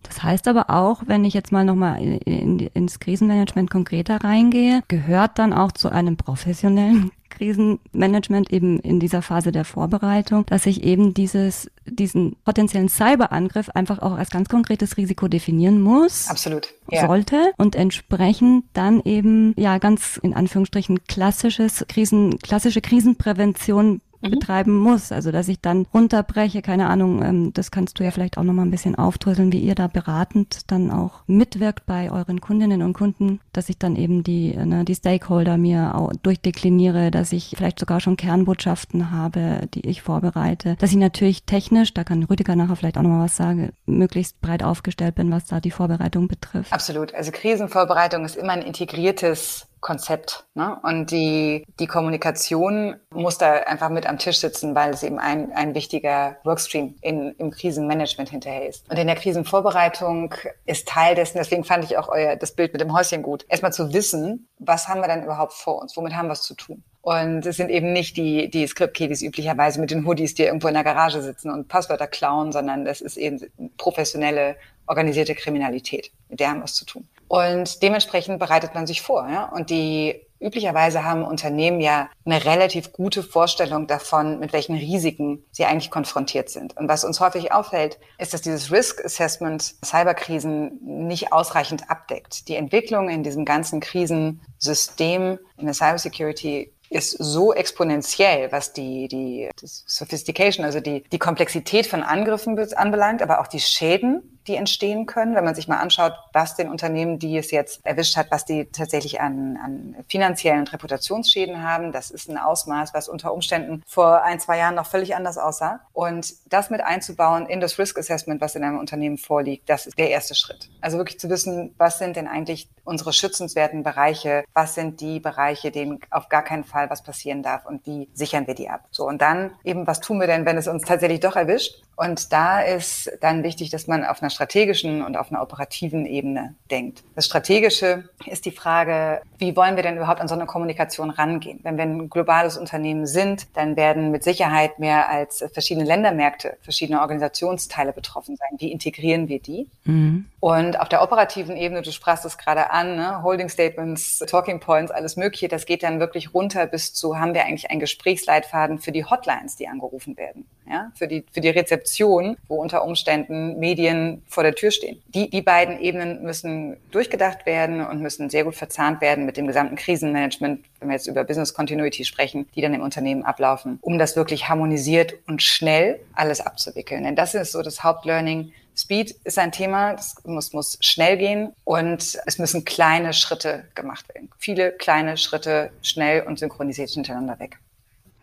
Das 0.02 0.24
heißt 0.24 0.48
aber 0.48 0.72
auch, 0.72 1.04
wenn 1.06 1.24
ich 1.26 1.36
jetzt 1.36 1.52
mal 1.52 1.64
nochmal 1.64 2.02
in, 2.02 2.18
in, 2.22 2.60
ins 2.74 3.00
Krisenmanagement 3.00 3.70
konkreter 3.70 4.24
reingehe, 4.24 4.82
gehört 4.88 5.38
dann 5.38 5.54
auch 5.54 5.72
zu 5.72 5.90
einem 5.90 6.18
professionellen 6.18 7.12
Krisenmanagement 7.30 8.52
eben 8.52 8.80
in 8.80 9.00
dieser 9.00 9.22
Phase 9.22 9.52
der 9.52 9.64
Vorbereitung, 9.64 10.48
dass 10.48 10.66
ich 10.66 10.84
eben 10.84 11.14
dieses, 11.14 11.70
diesen 11.86 12.36
potenziellen 12.44 12.90
Cyberangriff 12.90 13.70
einfach 13.70 14.00
auch 14.00 14.14
als 14.14 14.32
ganz 14.32 14.50
konkretes 14.50 14.98
Risiko 14.98 15.28
definieren 15.28 15.82
muss. 15.82 16.28
Absolut. 16.30 16.74
Ja. 16.90 17.06
Sollte 17.06 17.54
und 17.58 17.76
entsprechend 17.76 18.66
dann 18.74 19.02
eben, 19.02 19.54
ja, 19.56 19.78
ganz 19.78 20.18
in 20.18 20.34
Anführungsstrichen 20.34 21.04
klassisches 21.04 21.86
Krisen, 21.88 22.40
klassische 22.40 22.82
Krisenprävention 22.82 24.02
mhm. 24.22 24.32
betreiben 24.32 24.76
muss. 24.76 25.12
Also 25.12 25.32
dass 25.32 25.48
ich 25.48 25.62
dann 25.62 25.86
runterbreche, 25.94 26.62
keine 26.62 26.88
Ahnung, 26.88 27.24
ähm, 27.24 27.54
das 27.54 27.72
kannst 27.72 28.00
du 28.00 28.04
ja 28.04 28.12
vielleicht 28.12 28.38
auch 28.38 28.44
nochmal 28.44 28.66
ein 28.66 28.72
bisschen 28.72 28.96
aufdröseln, 28.96 29.52
wie 29.52 29.60
ihr 29.60 29.76
da 29.76 29.88
beratend 29.88 30.72
dann 30.72 30.92
auch 30.92 31.24
mitwirkt 31.28 31.86
bei 31.86 32.12
euren 32.12 32.42
Kundinnen 32.42 32.82
und 32.82 32.94
Kunden, 32.94 33.40
dass 33.54 33.70
ich 33.70 33.78
dann 33.78 33.96
eben 33.96 34.24
die, 34.24 34.56
ne, 34.56 34.86
die 34.86 34.96
Stakeholder 34.96 35.58
mir 35.58 35.96
auch 35.96 36.12
durchdekliniere, 36.24 37.12
dass 37.12 37.32
ich 37.32 37.54
vielleicht 37.58 37.80
sogar 37.80 38.00
schon 38.00 38.18
Kernbotschaften 38.18 39.12
habe, 39.12 39.68
die 39.74 39.88
ich 39.88 40.02
vorbereite, 40.02 40.76
dass 40.78 40.92
ich 40.92 40.98
natürlich 40.98 41.44
technisch, 41.44 41.94
da 41.94 42.04
kann 42.04 42.24
Rüdiger 42.24 42.56
nachher 42.56 42.76
vielleicht 42.76 42.98
auch 42.98 43.02
nochmal 43.02 43.26
was 43.26 43.36
sagen, 43.36 43.74
möglichst 43.86 44.42
breit 44.42 44.64
aufgestellt 44.64 45.16
bin, 45.16 45.32
was 45.32 45.46
da 45.46 45.60
die 45.60 45.72
Vorbereitung 45.72 46.28
betrifft. 46.28 46.72
Absolut. 46.72 47.14
Also 47.14 47.32
Krisenvorbereitung 47.32 48.26
ist 48.26 48.36
immer 48.36 48.54
ein 48.54 48.62
integriertes 48.62 49.68
Konzept. 49.82 50.46
Ne? 50.54 50.80
Und 50.84 51.12
die, 51.12 51.66
die 51.80 51.88
Kommunikation 51.88 52.96
muss 53.14 53.38
da 53.38 53.54
einfach 53.54 53.90
mit 53.90 54.08
am 54.08 54.20
Tisch 54.20 54.38
sitzen, 54.38 54.76
weil 54.76 54.92
es 54.92 55.04
eben 55.04 55.20
ein, 55.20 55.52
ein 55.52 55.76
wichtiger 55.76 56.38
Workstream 56.44 56.96
in, 57.02 57.32
im 57.38 57.52
Krisenmanagement 57.52 58.30
hinterher 58.30 58.70
ist. 58.70 58.90
Und 58.90 58.98
in 58.98 59.08
der 59.08 59.16
Krisenvorbereitung 59.16 60.34
ist 60.66 60.88
Teil 60.88 61.16
dessen, 61.16 61.40
deswegen 61.40 61.64
fand 61.64 61.84
ich 61.84 61.98
auch 61.98 62.08
euer, 62.08 62.36
das 62.36 62.54
Bild 62.54 62.72
mit 62.74 62.82
dem 62.82 62.94
Häuschen 62.94 63.24
gut, 63.24 63.44
erstmal 63.50 63.74
zu 63.74 63.92
wissen, 63.92 64.48
was 64.60 64.88
haben 64.88 65.02
wir 65.02 65.08
dann 65.08 65.24
überhaupt 65.24 65.54
vor 65.54 65.82
uns, 65.82 65.98
womit 65.98 66.16
haben 66.16 66.28
wir 66.28 66.34
es 66.34 66.44
zu 66.44 66.54
tun. 66.54 66.84
Und 67.02 67.48
es 67.48 67.58
sind 67.58 67.70
eben 67.70 67.94
nicht 67.94 68.16
die, 68.16 68.50
die 68.50 68.68
Script-Kiddies 68.68 69.24
üblicherweise 69.24 69.82
mit 69.82 69.90
den 69.90 70.06
Hoodies, 70.06 70.36
die 70.36 70.44
irgendwo 70.44 70.68
in 70.68 70.76
der 70.76 70.84
Garage 70.84 71.24
sitzen 71.24 71.50
und 71.50 71.68
Passwörter 71.68 72.06
klauen, 72.06 72.52
sondern 72.52 72.86
das 72.86 73.02
ist 73.02 73.18
eben 73.18 73.42
professionelle, 73.78 74.56
organisierte 74.86 75.34
Kriminalität. 75.34 76.12
Mit 76.30 76.40
der 76.40 76.52
haben 76.52 76.60
wir 76.60 76.66
es 76.66 76.76
zu 76.76 76.86
tun. 76.86 77.08
Und 77.32 77.82
dementsprechend 77.82 78.40
bereitet 78.40 78.76
man 78.76 78.86
sich 78.86 79.02
vor. 79.02 79.26
Ja? 79.30 79.46
Und 79.46 79.70
die 79.70 80.28
üblicherweise 80.42 81.06
haben 81.06 81.24
Unternehmen 81.24 81.80
ja 81.80 82.10
eine 82.26 82.44
relativ 82.44 82.92
gute 82.92 83.24
Vorstellung 83.24 83.88
davon, 83.88 84.38
mit 84.40 84.52
welchen 84.52 84.76
Risiken 84.76 85.42
sie 85.50 85.64
eigentlich 85.64 85.92
konfrontiert 85.92 86.50
sind. 86.50 86.76
Und 86.76 86.90
was 86.90 87.06
uns 87.06 87.22
häufig 87.22 87.54
auffällt, 87.54 88.00
ist, 88.18 88.34
dass 88.34 88.42
dieses 88.42 88.70
Risk 88.70 89.06
Assessment 89.06 89.76
Cyberkrisen 89.82 91.08
nicht 91.08 91.32
ausreichend 91.32 91.90
abdeckt. 91.90 92.50
Die 92.50 92.56
Entwicklung 92.56 93.08
in 93.08 93.24
diesem 93.24 93.46
ganzen 93.46 93.80
Krisensystem 93.80 95.40
in 95.56 95.66
der 95.66 95.74
Cybersecurity 95.74 96.74
ist 96.90 97.12
so 97.12 97.54
exponentiell, 97.54 98.52
was 98.52 98.74
die, 98.74 99.08
die, 99.08 99.50
Sophistication, 99.64 100.66
also 100.66 100.82
die, 100.82 101.06
die 101.10 101.20
Komplexität 101.20 101.88
von 101.88 102.04
Angriffen 102.04 102.60
anbelangt, 102.76 103.22
aber 103.22 103.40
auch 103.40 103.48
die 103.48 103.62
Schäden, 103.62 104.41
die 104.48 104.56
entstehen 104.56 105.06
können. 105.06 105.36
Wenn 105.36 105.44
man 105.44 105.56
sich 105.56 105.68
mal 105.68 105.78
anschaut, 105.78 106.14
was 106.34 106.56
den 106.56 106.70
Unternehmen, 106.70 107.20
die 107.20 107.38
es 107.38 107.52
jetzt 107.52 107.86
erwischt 107.86 108.18
hat, 108.18 108.32
was 108.32 108.46
die 108.46 108.66
tatsächlich 108.66 109.22
an, 109.22 109.58
an 109.64 109.96
finanziellen 110.08 110.60
und 110.62 110.74
Reputationsschäden 110.74 111.64
haben, 111.64 111.92
das 111.92 112.12
ist 112.12 112.30
ein 112.30 112.38
Ausmaß, 112.38 112.94
was 112.94 113.08
unter 113.08 113.34
Umständen 113.34 113.84
vor 113.86 114.24
ein, 114.24 114.40
zwei 114.40 114.58
Jahren 114.58 114.76
noch 114.76 114.88
völlig 114.88 115.16
anders 115.16 115.38
aussah. 115.38 115.82
Und 115.94 116.34
das 116.52 116.70
mit 116.70 116.82
einzubauen 116.82 117.46
in 117.46 117.60
das 117.60 117.78
Risk 117.78 117.98
Assessment, 117.98 118.42
was 118.42 118.56
in 118.56 118.64
einem 118.64 118.80
Unternehmen 118.80 119.18
vorliegt, 119.18 119.70
das 119.70 119.88
ist 119.88 119.98
der 119.98 120.10
erste 120.10 120.36
Schritt. 120.36 120.70
Also 120.82 120.98
wirklich 120.98 121.20
zu 121.20 121.30
wissen, 121.30 121.74
was 121.78 122.00
sind 122.00 122.16
denn 122.16 122.28
eigentlich 122.28 122.70
unsere 122.84 123.14
schützenswerten 123.14 123.84
Bereiche, 123.84 124.44
was 124.54 124.76
sind 124.76 125.02
die 125.02 125.20
Bereiche, 125.20 125.72
denen 125.72 126.00
auf 126.10 126.30
gar 126.30 126.44
keinen 126.44 126.64
Fall 126.64 126.90
was 126.90 127.04
passieren 127.04 127.44
darf 127.44 127.66
und 127.66 127.86
wie 127.86 128.10
sichern 128.14 128.48
wir 128.48 128.56
die 128.56 128.70
ab. 128.70 128.88
So, 128.92 129.08
und 129.08 129.22
dann 129.22 129.52
eben, 129.64 129.88
was 129.88 130.02
tun 130.02 130.20
wir 130.20 130.28
denn, 130.28 130.46
wenn 130.46 130.58
es 130.58 130.68
uns 130.68 130.84
tatsächlich 130.84 131.20
doch 131.20 131.36
erwischt? 131.36 131.84
Und 131.96 132.34
da 132.34 132.62
ist 132.62 133.12
dann 133.22 133.44
wichtig, 133.44 133.70
dass 133.70 133.88
man 133.88 134.04
auf 134.04 134.22
einer 134.22 134.32
strategischen 134.42 135.04
und 135.04 135.18
auf 135.18 135.32
einer 135.32 135.44
operativen 135.44 136.08
Ebene 136.08 136.56
denkt. 136.72 137.04
Das 137.14 137.26
Strategische 137.28 138.06
ist 138.26 138.46
die 138.46 138.52
Frage, 138.52 139.22
wie 139.38 139.56
wollen 139.56 139.76
wir 139.76 139.84
denn 139.84 139.98
überhaupt 139.98 140.20
an 140.20 140.28
so 140.28 140.34
eine 140.34 140.48
Kommunikation 140.48 141.12
rangehen? 141.12 141.60
Wenn 141.62 141.78
wir 141.78 141.84
ein 141.84 142.10
globales 142.10 142.58
Unternehmen 142.58 143.06
sind, 143.06 143.56
dann 143.56 143.76
werden 143.76 144.10
mit 144.10 144.24
Sicherheit 144.24 144.80
mehr 144.80 145.10
als 145.10 145.46
verschiedene 145.54 145.86
Ländermärkte, 145.86 146.58
verschiedene 146.64 147.02
Organisationsteile 147.02 147.94
betroffen 147.94 148.36
sein. 148.36 148.58
Wie 148.58 148.72
integrieren 148.72 149.28
wir 149.28 149.40
die? 149.40 149.68
Mhm. 149.84 150.26
Und 150.40 150.80
auf 150.80 150.90
der 150.90 151.04
operativen 151.04 151.56
Ebene, 151.56 151.84
du 151.84 151.92
sprachst 151.92 152.26
es 152.26 152.40
gerade 152.40 152.72
an, 152.72 152.96
ne? 152.96 153.22
Holding 153.22 153.48
Statements, 153.48 154.18
Talking 154.28 154.60
Points, 154.60 154.92
alles 154.92 155.16
Mögliche, 155.16 155.48
das 155.48 155.68
geht 155.68 155.84
dann 155.84 156.00
wirklich 156.00 156.34
runter 156.34 156.66
bis 156.66 156.96
zu, 156.96 157.20
haben 157.20 157.36
wir 157.36 157.46
eigentlich 157.46 157.70
einen 157.70 157.80
Gesprächsleitfaden 157.80 158.80
für 158.80 158.92
die 158.92 159.06
Hotlines, 159.06 159.56
die 159.56 159.68
angerufen 159.68 160.18
werden, 160.18 160.48
ja? 160.68 160.92
für, 160.96 161.08
die, 161.08 161.24
für 161.32 161.42
die 161.42 161.50
Rezeption, 161.50 162.38
wo 162.48 162.56
unter 162.56 162.84
Umständen 162.84 163.60
Medien 163.60 164.21
vor 164.28 164.44
der 164.44 164.56
Tür 164.56 164.72
stehen. 164.72 165.02
Die, 165.08 165.30
die 165.30 165.42
beiden 165.42 165.80
Ebenen 165.80 166.24
müssen 166.24 166.78
durchgedacht 166.92 167.46
werden 167.46 167.86
und 167.86 168.02
müssen 168.02 168.30
sehr 168.30 168.44
gut 168.44 168.56
verzahnt 168.56 169.02
werden 169.02 169.26
mit 169.26 169.38
dem 169.38 169.48
gesamten 169.48 169.76
Krisenmanagement, 169.76 170.64
wenn 170.80 170.90
wir 170.90 170.96
jetzt 170.96 171.08
über 171.08 171.24
Business 171.24 171.54
Continuity 171.54 172.06
sprechen, 172.06 172.48
die 172.56 172.62
dann 172.62 172.74
im 172.74 172.82
Unternehmen 172.82 173.24
ablaufen, 173.24 173.80
um 173.82 173.98
das 173.98 174.16
wirklich 174.16 174.50
harmonisiert 174.50 175.16
und 175.28 175.44
schnell 175.44 176.00
alles 176.14 176.42
abzuwickeln. 176.42 177.04
Denn 177.04 177.16
das 177.16 177.34
ist 177.36 177.52
so 177.52 177.62
das 177.62 177.84
Hauptlearning, 177.84 178.54
Speed 178.76 179.12
ist 179.26 179.38
ein 179.38 179.52
Thema, 179.52 179.94
das 179.94 180.16
muss, 180.24 180.54
muss 180.54 180.78
schnell 180.82 181.18
gehen 181.18 181.52
und 181.66 182.18
es 182.26 182.38
müssen 182.38 182.64
kleine 182.64 183.14
Schritte 183.14 183.66
gemacht 183.76 184.08
werden. 184.14 184.30
Viele 184.38 184.72
kleine 184.72 185.18
Schritte 185.18 185.72
schnell 185.82 186.24
und 186.24 186.40
synchronisiert 186.40 186.90
hintereinander 186.90 187.40
weg. 187.40 187.60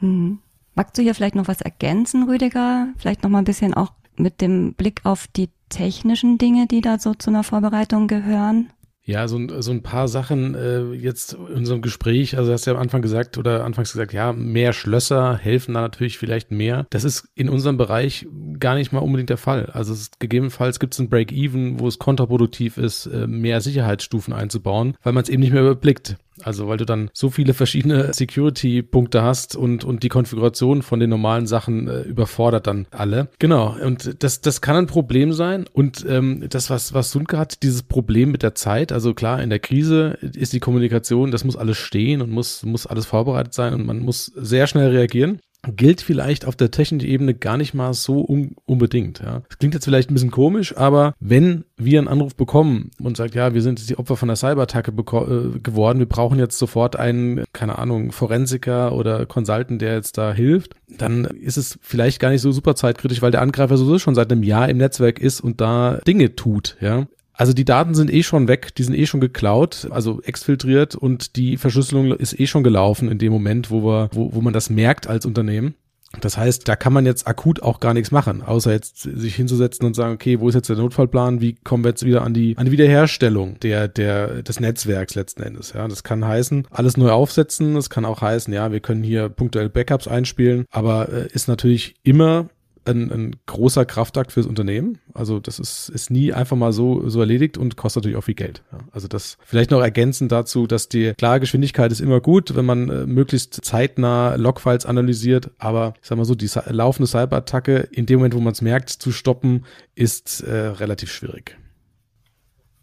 Mhm. 0.01 0.41
Magst 0.75 0.97
du 0.97 1.03
hier 1.03 1.15
vielleicht 1.15 1.35
noch 1.35 1.49
was 1.49 1.61
ergänzen, 1.61 2.29
Rüdiger? 2.29 2.89
Vielleicht 2.99 3.23
noch 3.23 3.31
mal 3.31 3.39
ein 3.39 3.45
bisschen 3.45 3.75
auch 3.75 3.91
mit 4.19 4.41
dem 4.41 4.75
Blick 4.75 5.01
auf 5.05 5.27
die 5.29 5.51
technischen 5.69 6.39
Dinge, 6.39 6.67
die 6.67 6.81
da 6.81 6.99
so 6.99 7.15
zu 7.15 7.31
einer 7.31 7.45
Vorbereitung 7.45 8.09
gehören? 8.09 8.71
Ja, 9.09 9.27
so, 9.27 9.41
so 9.63 9.71
ein 9.71 9.83
paar 9.83 10.07
Sachen 10.07 10.55
äh, 10.55 10.93
jetzt 10.93 11.33
in 11.33 11.41
unserem 11.41 11.81
Gespräch, 11.81 12.37
also 12.37 12.53
hast 12.53 12.67
du 12.67 12.71
ja 12.71 12.77
am 12.77 12.83
Anfang 12.83 13.01
gesagt 13.01 13.39
oder 13.39 13.65
anfangs 13.65 13.93
gesagt, 13.93 14.13
ja, 14.13 14.35
mehr 14.35 14.75
Schlösser 14.75 15.39
helfen 15.39 15.73
da 15.73 15.81
natürlich 15.81 16.19
vielleicht 16.19 16.51
mehr. 16.51 16.87
Das 16.91 17.05
ist 17.05 17.27
in 17.35 17.49
unserem 17.49 17.79
Bereich 17.79 18.27
gar 18.61 18.75
nicht 18.75 18.93
mal 18.93 18.99
unbedingt 18.99 19.31
der 19.31 19.39
Fall. 19.39 19.71
Also 19.73 19.95
es, 19.95 20.11
gegebenenfalls 20.19 20.79
gibt 20.79 20.93
es 20.93 21.01
ein 21.01 21.09
Break-Even, 21.09 21.81
wo 21.81 21.89
es 21.89 21.99
kontraproduktiv 21.99 22.77
ist, 22.77 23.07
äh, 23.07 23.27
mehr 23.27 23.63
Sicherheitsstufen 23.63 24.35
einzubauen, 24.35 24.95
weil 25.03 25.15
man 25.15 25.23
es 25.23 25.31
eben 25.31 25.41
nicht 25.41 25.55
mehr 25.55 25.63
überblickt. 25.63 26.19
Also 26.43 26.69
weil 26.69 26.77
du 26.77 26.85
dann 26.85 27.11
so 27.13 27.31
viele 27.31 27.55
verschiedene 27.55 28.13
Security-Punkte 28.13 29.23
hast 29.23 29.57
und, 29.57 29.85
und 29.85 30.03
die 30.03 30.09
Konfiguration 30.09 30.83
von 30.83 31.01
den 31.01 31.11
normalen 31.11 31.47
Sachen 31.47 31.89
äh, 31.89 32.03
überfordert 32.03 32.67
dann 32.67 32.87
alle. 32.91 33.29
Genau, 33.39 33.77
und 33.83 34.23
das, 34.23 34.41
das 34.41 34.61
kann 34.61 34.77
ein 34.77 34.87
Problem 34.87 35.33
sein. 35.33 35.67
Und 35.73 36.05
ähm, 36.09 36.47
das, 36.49 36.71
was, 36.71 36.95
was 36.95 37.11
Sunke 37.11 37.39
hat, 37.39 37.63
dieses 37.63 37.83
Problem 37.83 38.31
mit 38.31 38.43
der 38.43 38.55
Zeit, 38.55 38.93
also 38.93 39.15
klar, 39.15 39.43
in 39.43 39.51
der 39.51 39.59
Krise 39.59 40.19
ist 40.21 40.53
die 40.53 40.61
Kommunikation, 40.61 41.31
das 41.31 41.45
muss 41.45 41.57
alles 41.57 41.77
stehen 41.77 42.23
und 42.23 42.31
muss, 42.31 42.65
muss 42.65 42.87
alles 42.87 43.07
vorbereitet 43.07 43.55
sein 43.55 43.75
und 43.75 43.87
man 43.87 44.01
muss 44.01 44.27
sehr 44.37 44.67
schnell 44.67 44.91
reagieren 44.91 45.41
gilt 45.77 46.01
vielleicht 46.01 46.45
auf 46.45 46.57
der 46.57 46.71
technischen 46.71 47.09
Ebene 47.09 47.35
gar 47.35 47.57
nicht 47.57 47.75
mal 47.75 47.93
so 47.95 48.25
un 48.27 48.57
unbedingt. 48.65 49.21
Ja. 49.21 49.43
Das 49.49 49.59
klingt 49.59 49.75
jetzt 49.75 49.85
vielleicht 49.85 50.11
ein 50.11 50.15
bisschen 50.15 50.31
komisch, 50.31 50.77
aber 50.77 51.15
wenn 51.21 51.65
wir 51.77 51.99
einen 51.99 52.09
Anruf 52.09 52.35
bekommen 52.35 52.91
und 53.01 53.17
sagt, 53.17 53.35
ja, 53.35 53.55
wir 53.55 53.63
sind 53.63 53.89
die 53.89 53.99
Opfer 53.99 54.17
von 54.17 54.29
einer 54.29 54.37
Cyberattacke 54.37 54.91
äh, 54.91 55.59
geworden, 55.61 55.99
wir 55.99 56.09
brauchen 56.09 56.39
jetzt 56.39 56.59
sofort 56.59 56.97
einen, 56.97 57.45
keine 57.53 57.79
Ahnung, 57.79 58.13
Forensiker 58.13 58.93
oder 58.93 59.27
Consultant, 59.27 59.81
der 59.81 59.95
jetzt 59.95 60.19
da 60.19 60.33
hilft, 60.33 60.75
dann 60.89 61.25
ist 61.25 61.57
es 61.57 61.79
vielleicht 61.83 62.21
gar 62.21 62.31
nicht 62.31 62.43
so 62.43 62.53
super 62.53 62.75
zeitkritisch, 62.75 63.23
weil 63.23 63.31
der 63.31 63.43
Angreifer 63.43 63.77
sowieso 63.77 63.99
schon 63.99 64.15
seit 64.15 64.33
einem 64.33 64.43
Jahr 64.43 64.69
im 64.69 64.79
Netzwerk 64.79 65.21
ist 65.21 65.41
und 65.41 65.61
da 65.61 66.01
Dinge 66.07 66.35
tut. 66.35 66.77
Ja. 66.81 67.07
Also 67.39 67.53
die 67.53 67.65
Daten 67.65 67.95
sind 67.95 68.13
eh 68.13 68.25
schon 68.25 68.49
weg, 68.49 68.75
die 68.75 68.83
sind 68.83 68.95
eh 68.95 69.07
schon 69.07 69.21
geklaut, 69.21 69.87
also 69.93 70.21
exfiltriert 70.23 70.97
und 70.97 71.37
die 71.37 71.57
Verschlüsselung 71.57 72.13
ist 72.13 72.39
eh 72.39 72.49
schon 72.49 72.65
gelaufen 72.65 73.09
in 73.09 73.19
dem 73.19 73.33
Moment, 73.33 73.71
wo 73.71 73.85
wir, 73.85 74.11
wo, 74.13 74.35
wo 74.35 74.41
man 74.41 74.53
das 74.53 74.71
merkt 74.71 75.07
als 75.07 75.25
Unternehmen. 75.25 75.75
Das 76.21 76.37
heißt, 76.37 76.67
da 76.67 76.75
kann 76.75 76.93
man 76.93 77.07
jetzt 77.07 77.29
akut 77.29 77.63
auch 77.63 77.79
gar 77.79 77.95
nichts 77.95 78.11
machen, 78.11 78.43
außer 78.43 78.73
jetzt 78.73 79.03
sich 79.03 79.37
hinzusetzen 79.37 79.87
und 79.87 79.95
sagen, 79.95 80.15
okay, 80.15 80.41
wo 80.41 80.49
ist 80.49 80.57
jetzt 80.57 80.69
der 80.69 80.77
Notfallplan? 80.77 81.41
Wie 81.41 81.55
kommen 81.55 81.85
wir 81.85 81.91
jetzt 81.91 82.05
wieder 82.05 82.23
an 82.23 82.35
die, 82.35 82.57
an 82.57 82.65
die 82.65 82.73
Wiederherstellung 82.73 83.61
der, 83.61 83.87
der, 83.87 84.43
des 84.43 84.59
Netzwerks 84.59 85.15
letzten 85.15 85.43
Endes? 85.43 85.75
Ja, 85.75 85.87
das 85.87 86.03
kann 86.03 86.27
heißen, 86.27 86.67
alles 86.71 86.97
neu 86.97 87.11
aufsetzen. 87.11 87.75
Das 87.75 87.89
kann 87.89 88.05
auch 88.05 88.21
heißen, 88.21 88.53
ja, 88.53 88.73
wir 88.73 88.81
können 88.81 89.05
hier 89.05 89.29
punktuell 89.29 89.69
Backups 89.69 90.09
einspielen, 90.09 90.65
aber 90.73 91.09
äh, 91.13 91.29
ist 91.33 91.47
natürlich 91.47 91.95
immer 92.03 92.49
ein, 92.89 93.11
ein 93.13 93.37
großer 93.47 93.85
Kraftakt 93.85 94.33
fürs 94.33 94.47
Unternehmen. 94.47 94.99
Also 95.15 95.41
das 95.41 95.59
ist, 95.59 95.89
ist 95.89 96.11
nie 96.11 96.33
einfach 96.33 96.57
mal 96.57 96.73
so, 96.73 97.09
so 97.09 97.21
erledigt 97.21 97.59
und 97.59 97.77
kostet 97.77 98.03
natürlich 98.03 98.19
auch 98.19 98.25
viel 98.25 98.35
Geld. 98.35 98.63
Ja. 98.73 98.79
Also 98.93 99.09
das 99.09 99.39
vielleicht 99.45 99.71
noch 99.71 99.81
ergänzend 99.81 100.33
dazu, 100.33 100.67
dass 100.67 100.89
die 100.89 101.15
klare 101.17 101.41
Geschwindigkeit 101.41 101.93
ist 101.93 102.01
immer 102.01 102.21
gut, 102.21 102.57
wenn 102.57 102.65
man 102.65 102.89
äh, 102.89 103.07
möglichst 103.07 103.65
zeitnah 103.65 104.35
Logfiles 104.37 104.87
analysiert. 104.87 105.51
Aber 105.59 105.95
ich 106.01 106.09
sag 106.09 106.19
mal 106.19 106.25
so, 106.25 106.35
die 106.35 106.51
laufende 106.69 107.07
Cyberattacke 107.07 107.89
in 107.93 108.07
dem 108.07 108.19
Moment, 108.19 108.35
wo 108.35 108.41
man 108.41 108.53
es 108.53 108.63
merkt, 108.63 108.91
zu 108.91 109.13
stoppen, 109.13 109.65
ist 109.95 110.41
äh, 110.43 110.55
relativ 110.55 111.13
schwierig. 111.13 111.57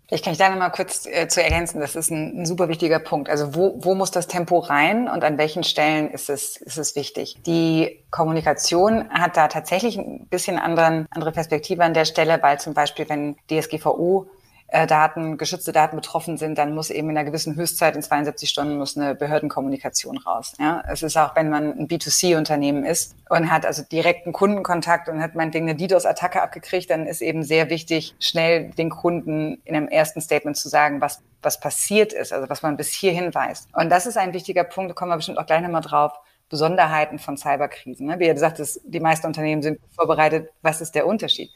Ich 0.10 0.22
kann 0.22 0.34
ich 0.34 0.40
da 0.40 0.50
nochmal 0.50 0.72
kurz 0.72 1.08
äh, 1.08 1.28
zu 1.28 1.42
ergänzen, 1.42 1.80
das 1.80 1.96
ist 1.96 2.12
ein, 2.12 2.42
ein, 2.42 2.46
super 2.46 2.70
wichtiger 2.70 3.00
Punkt. 3.00 3.28
Also 3.30 3.56
wo, 3.56 3.76
wo 3.80 3.96
muss 3.96 4.12
das 4.12 4.28
Tempo 4.28 4.60
rein 4.60 5.10
und 5.10 5.24
an 5.24 5.38
welchen 5.40 5.64
Stellen 5.64 6.12
ist 6.12 6.30
es, 6.30 6.58
ist 6.58 6.78
es 6.78 6.96
wichtig? 6.96 7.38
Die 7.48 8.04
Kommunikation 8.12 9.10
hat 9.10 9.36
da 9.36 9.48
tatsächlich 9.48 9.98
ein 9.98 10.28
bisschen 10.28 10.60
anderen, 10.60 11.08
andere 11.10 11.32
Perspektive 11.32 11.84
an 11.84 11.96
der 11.96 12.06
Stelle, 12.06 12.38
weil 12.42 12.60
zum 12.60 12.76
Beispiel, 12.76 13.10
wenn 13.10 13.36
DSGVO 13.50 14.28
äh, 14.68 14.88
Daten, 14.88 15.38
geschützte 15.38 15.72
Daten 15.72 15.96
betroffen 15.96 16.38
sind, 16.38 16.58
dann 16.58 16.74
muss 16.74 16.90
eben 16.90 17.10
in 17.10 17.18
einer 17.18 17.26
gewissen 17.26 17.56
Höchstzeit 17.56 17.96
in 17.96 18.02
72 18.02 18.50
Stunden 18.50 18.78
muss 18.78 18.98
eine 18.98 19.16
Behördenkommunikation 19.16 20.18
raus. 20.18 20.54
Ja? 20.60 20.84
Es 20.88 21.04
ist 21.04 21.18
auch, 21.18 21.36
wenn 21.36 21.50
man 21.50 21.78
ein 21.78 21.88
B2C-Unternehmen 21.88 22.84
ist 22.84 23.16
und 23.30 23.52
hat 23.52 23.66
also 23.66 23.84
direkten 23.84 24.34
Kundenkontakt 24.34 25.10
und 25.10 25.22
hat 25.22 25.36
meinetwegen 25.36 25.70
eine 25.70 25.78
DDoS-Attacke 25.78 26.42
abgekriegt, 26.42 26.90
dann 26.90 27.06
ist 27.06 27.22
eben 27.22 27.44
sehr 27.44 27.70
wichtig, 27.70 28.16
schnell 28.20 28.72
den 28.72 28.90
Kunden 28.90 29.62
in 29.66 29.76
einem 29.76 29.88
ersten 29.88 30.22
Statement 30.22 30.58
zu 30.58 30.70
sagen, 30.70 31.02
was 31.02 31.22
was 31.46 31.60
passiert 31.60 32.12
ist, 32.12 32.34
also 32.34 32.50
was 32.50 32.64
man 32.64 32.76
bis 32.76 32.92
hierhin 32.92 33.34
weiß. 33.34 33.68
Und 33.74 33.90
das 33.90 34.08
ist 34.08 34.18
ein 34.18 34.34
wichtiger 34.34 34.64
Punkt, 34.64 34.90
da 34.90 34.94
kommen 34.96 35.12
wir 35.12 35.18
bestimmt 35.18 35.38
auch 35.38 35.46
gleich 35.46 35.62
nochmal 35.62 35.82
drauf. 35.82 36.12
Besonderheiten 36.50 37.18
von 37.18 37.38
Cyberkrisen. 37.38 38.06
Ne? 38.06 38.20
Wie 38.20 38.28
ihr 38.28 38.34
gesagt 38.34 38.60
habt, 38.60 38.80
die 38.84 39.00
meisten 39.00 39.26
Unternehmen 39.26 39.64
sind 39.64 39.80
vorbereitet. 39.96 40.50
Was 40.62 40.80
ist 40.80 40.94
der 40.94 41.08
Unterschied? 41.08 41.52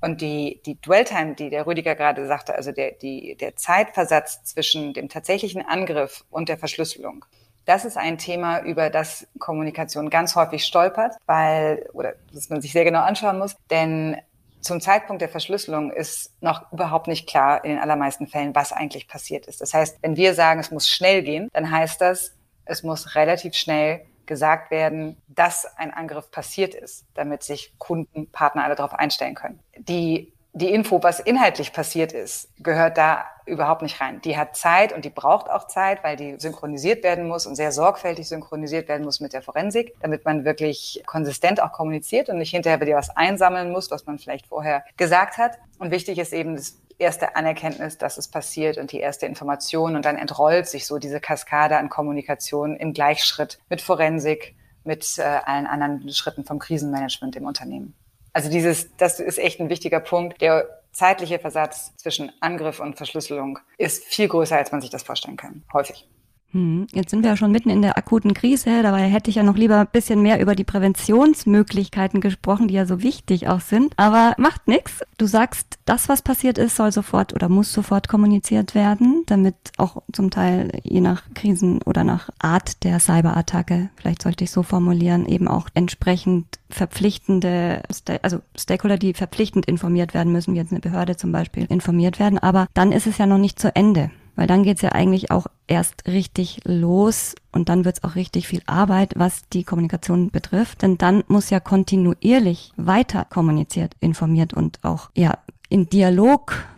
Und 0.00 0.20
die, 0.20 0.60
die 0.64 0.80
Dwell-Time, 0.80 1.34
die 1.34 1.50
der 1.50 1.66
Rüdiger 1.66 1.94
gerade 1.94 2.26
sagte, 2.26 2.54
also 2.54 2.72
der, 2.72 2.92
die, 2.92 3.36
der 3.36 3.56
Zeitversatz 3.56 4.42
zwischen 4.44 4.94
dem 4.94 5.08
tatsächlichen 5.08 5.62
Angriff 5.66 6.24
und 6.30 6.48
der 6.48 6.58
Verschlüsselung, 6.58 7.24
das 7.66 7.84
ist 7.84 7.96
ein 7.96 8.18
Thema, 8.18 8.60
über 8.60 8.90
das 8.90 9.28
Kommunikation 9.38 10.10
ganz 10.10 10.34
häufig 10.34 10.64
stolpert, 10.64 11.14
weil, 11.26 11.88
oder 11.92 12.14
das 12.32 12.48
man 12.48 12.60
sich 12.60 12.72
sehr 12.72 12.84
genau 12.84 13.02
anschauen 13.02 13.38
muss, 13.38 13.54
denn 13.70 14.16
zum 14.60 14.80
Zeitpunkt 14.80 15.22
der 15.22 15.28
Verschlüsselung 15.28 15.90
ist 15.90 16.34
noch 16.42 16.70
überhaupt 16.72 17.06
nicht 17.06 17.28
klar 17.28 17.64
in 17.64 17.70
den 17.70 17.80
allermeisten 17.80 18.26
Fällen, 18.26 18.54
was 18.54 18.72
eigentlich 18.72 19.08
passiert 19.08 19.46
ist. 19.46 19.60
Das 19.60 19.72
heißt, 19.72 19.98
wenn 20.02 20.16
wir 20.16 20.34
sagen, 20.34 20.60
es 20.60 20.70
muss 20.70 20.88
schnell 20.88 21.22
gehen, 21.22 21.48
dann 21.52 21.70
heißt 21.70 22.00
das, 22.00 22.34
es 22.64 22.82
muss 22.82 23.14
relativ 23.14 23.54
schnell 23.54 24.02
gesagt 24.30 24.70
werden, 24.70 25.20
dass 25.26 25.66
ein 25.76 25.92
Angriff 25.92 26.30
passiert 26.30 26.72
ist, 26.72 27.04
damit 27.14 27.42
sich 27.42 27.74
Kunden, 27.78 28.30
Partner 28.30 28.64
alle 28.64 28.76
darauf 28.76 28.94
einstellen 28.94 29.34
können. 29.34 29.58
Die, 29.76 30.32
die 30.52 30.72
Info, 30.72 31.02
was 31.02 31.18
inhaltlich 31.18 31.72
passiert 31.72 32.12
ist, 32.12 32.48
gehört 32.62 32.96
da 32.96 33.26
überhaupt 33.44 33.82
nicht 33.82 34.00
rein. 34.00 34.20
Die 34.20 34.38
hat 34.38 34.56
Zeit 34.56 34.92
und 34.92 35.04
die 35.04 35.10
braucht 35.10 35.50
auch 35.50 35.66
Zeit, 35.66 36.04
weil 36.04 36.14
die 36.14 36.38
synchronisiert 36.38 37.02
werden 37.02 37.26
muss 37.26 37.44
und 37.44 37.56
sehr 37.56 37.72
sorgfältig 37.72 38.28
synchronisiert 38.28 38.88
werden 38.88 39.04
muss 39.04 39.18
mit 39.18 39.32
der 39.32 39.42
Forensik, 39.42 39.94
damit 40.00 40.24
man 40.24 40.44
wirklich 40.44 41.02
konsistent 41.06 41.60
auch 41.60 41.72
kommuniziert 41.72 42.28
und 42.28 42.38
nicht 42.38 42.50
hinterher 42.50 42.80
wieder 42.80 42.96
was 42.96 43.10
einsammeln 43.10 43.72
muss, 43.72 43.90
was 43.90 44.06
man 44.06 44.20
vielleicht 44.20 44.46
vorher 44.46 44.84
gesagt 44.96 45.38
hat. 45.38 45.58
Und 45.80 45.90
wichtig 45.90 46.18
ist 46.20 46.32
eben 46.32 46.54
das 46.54 46.78
erste 47.00 47.34
Anerkenntnis, 47.36 47.98
dass 47.98 48.18
es 48.18 48.28
passiert 48.28 48.78
und 48.78 48.92
die 48.92 49.00
erste 49.00 49.26
Information 49.26 49.96
und 49.96 50.04
dann 50.04 50.16
entrollt 50.16 50.68
sich 50.68 50.86
so 50.86 50.98
diese 50.98 51.20
Kaskade 51.20 51.76
an 51.76 51.88
Kommunikation 51.88 52.76
im 52.76 52.92
Gleichschritt 52.92 53.58
mit 53.68 53.80
Forensik, 53.80 54.54
mit 54.84 55.18
äh, 55.18 55.22
allen 55.22 55.66
anderen 55.66 56.08
Schritten 56.12 56.44
vom 56.44 56.58
Krisenmanagement 56.58 57.36
im 57.36 57.46
Unternehmen. 57.46 57.94
Also 58.32 58.50
dieses, 58.50 58.94
das 58.96 59.20
ist 59.20 59.38
echt 59.38 59.60
ein 59.60 59.68
wichtiger 59.68 60.00
Punkt, 60.00 60.40
der 60.40 60.80
zeitliche 60.92 61.38
Versatz 61.38 61.96
zwischen 61.96 62.32
Angriff 62.40 62.80
und 62.80 62.96
Verschlüsselung 62.96 63.58
ist 63.78 64.04
viel 64.04 64.28
größer, 64.28 64.56
als 64.56 64.72
man 64.72 64.80
sich 64.80 64.90
das 64.90 65.02
vorstellen 65.02 65.36
kann. 65.36 65.64
Häufig. 65.72 66.08
Hm, 66.52 66.88
jetzt 66.92 67.10
sind 67.10 67.22
wir 67.22 67.30
ja 67.30 67.36
schon 67.36 67.52
mitten 67.52 67.70
in 67.70 67.80
der 67.80 67.96
akuten 67.96 68.34
Krise. 68.34 68.82
Dabei 68.82 69.02
hätte 69.02 69.30
ich 69.30 69.36
ja 69.36 69.44
noch 69.44 69.56
lieber 69.56 69.78
ein 69.78 69.88
bisschen 69.90 70.20
mehr 70.20 70.40
über 70.40 70.56
die 70.56 70.64
Präventionsmöglichkeiten 70.64 72.20
gesprochen, 72.20 72.66
die 72.66 72.74
ja 72.74 72.86
so 72.86 73.02
wichtig 73.02 73.48
auch 73.48 73.60
sind. 73.60 73.94
Aber 73.96 74.34
macht 74.36 74.66
nichts. 74.66 75.00
Du 75.16 75.26
sagst, 75.26 75.78
das, 75.84 76.08
was 76.08 76.22
passiert 76.22 76.58
ist, 76.58 76.74
soll 76.74 76.90
sofort 76.90 77.34
oder 77.34 77.48
muss 77.48 77.72
sofort 77.72 78.08
kommuniziert 78.08 78.74
werden, 78.74 79.22
damit 79.26 79.54
auch 79.76 80.02
zum 80.12 80.30
Teil 80.30 80.72
je 80.82 81.00
nach 81.00 81.22
Krisen 81.34 81.82
oder 81.82 82.02
nach 82.02 82.30
Art 82.40 82.82
der 82.82 82.98
Cyberattacke, 82.98 83.90
vielleicht 83.96 84.22
sollte 84.22 84.44
ich 84.44 84.50
so 84.50 84.62
formulieren, 84.62 85.26
eben 85.26 85.46
auch 85.46 85.68
entsprechend 85.74 86.58
verpflichtende, 86.68 87.82
also 88.22 88.40
Stakeholder, 88.56 88.98
die 88.98 89.14
verpflichtend 89.14 89.66
informiert 89.66 90.14
werden 90.14 90.32
müssen, 90.32 90.54
wie 90.54 90.58
jetzt 90.58 90.72
eine 90.72 90.80
Behörde 90.80 91.16
zum 91.16 91.32
Beispiel, 91.32 91.66
informiert 91.66 92.18
werden. 92.18 92.38
Aber 92.38 92.66
dann 92.74 92.92
ist 92.92 93.06
es 93.06 93.18
ja 93.18 93.26
noch 93.26 93.38
nicht 93.38 93.60
zu 93.60 93.74
Ende. 93.74 94.10
Weil 94.40 94.46
dann 94.46 94.62
geht's 94.62 94.80
ja 94.80 94.92
eigentlich 94.92 95.30
auch 95.30 95.48
erst 95.66 96.06
richtig 96.06 96.62
los 96.64 97.34
und 97.52 97.68
dann 97.68 97.84
wird's 97.84 98.02
auch 98.04 98.14
richtig 98.14 98.48
viel 98.48 98.62
Arbeit, 98.64 99.12
was 99.16 99.46
die 99.50 99.64
Kommunikation 99.64 100.30
betrifft. 100.30 100.80
Denn 100.80 100.96
dann 100.96 101.24
muss 101.28 101.50
ja 101.50 101.60
kontinuierlich 101.60 102.72
weiter 102.78 103.26
kommuniziert, 103.26 103.92
informiert 104.00 104.54
und 104.54 104.78
auch 104.82 105.10
ja 105.14 105.34
in 105.68 105.90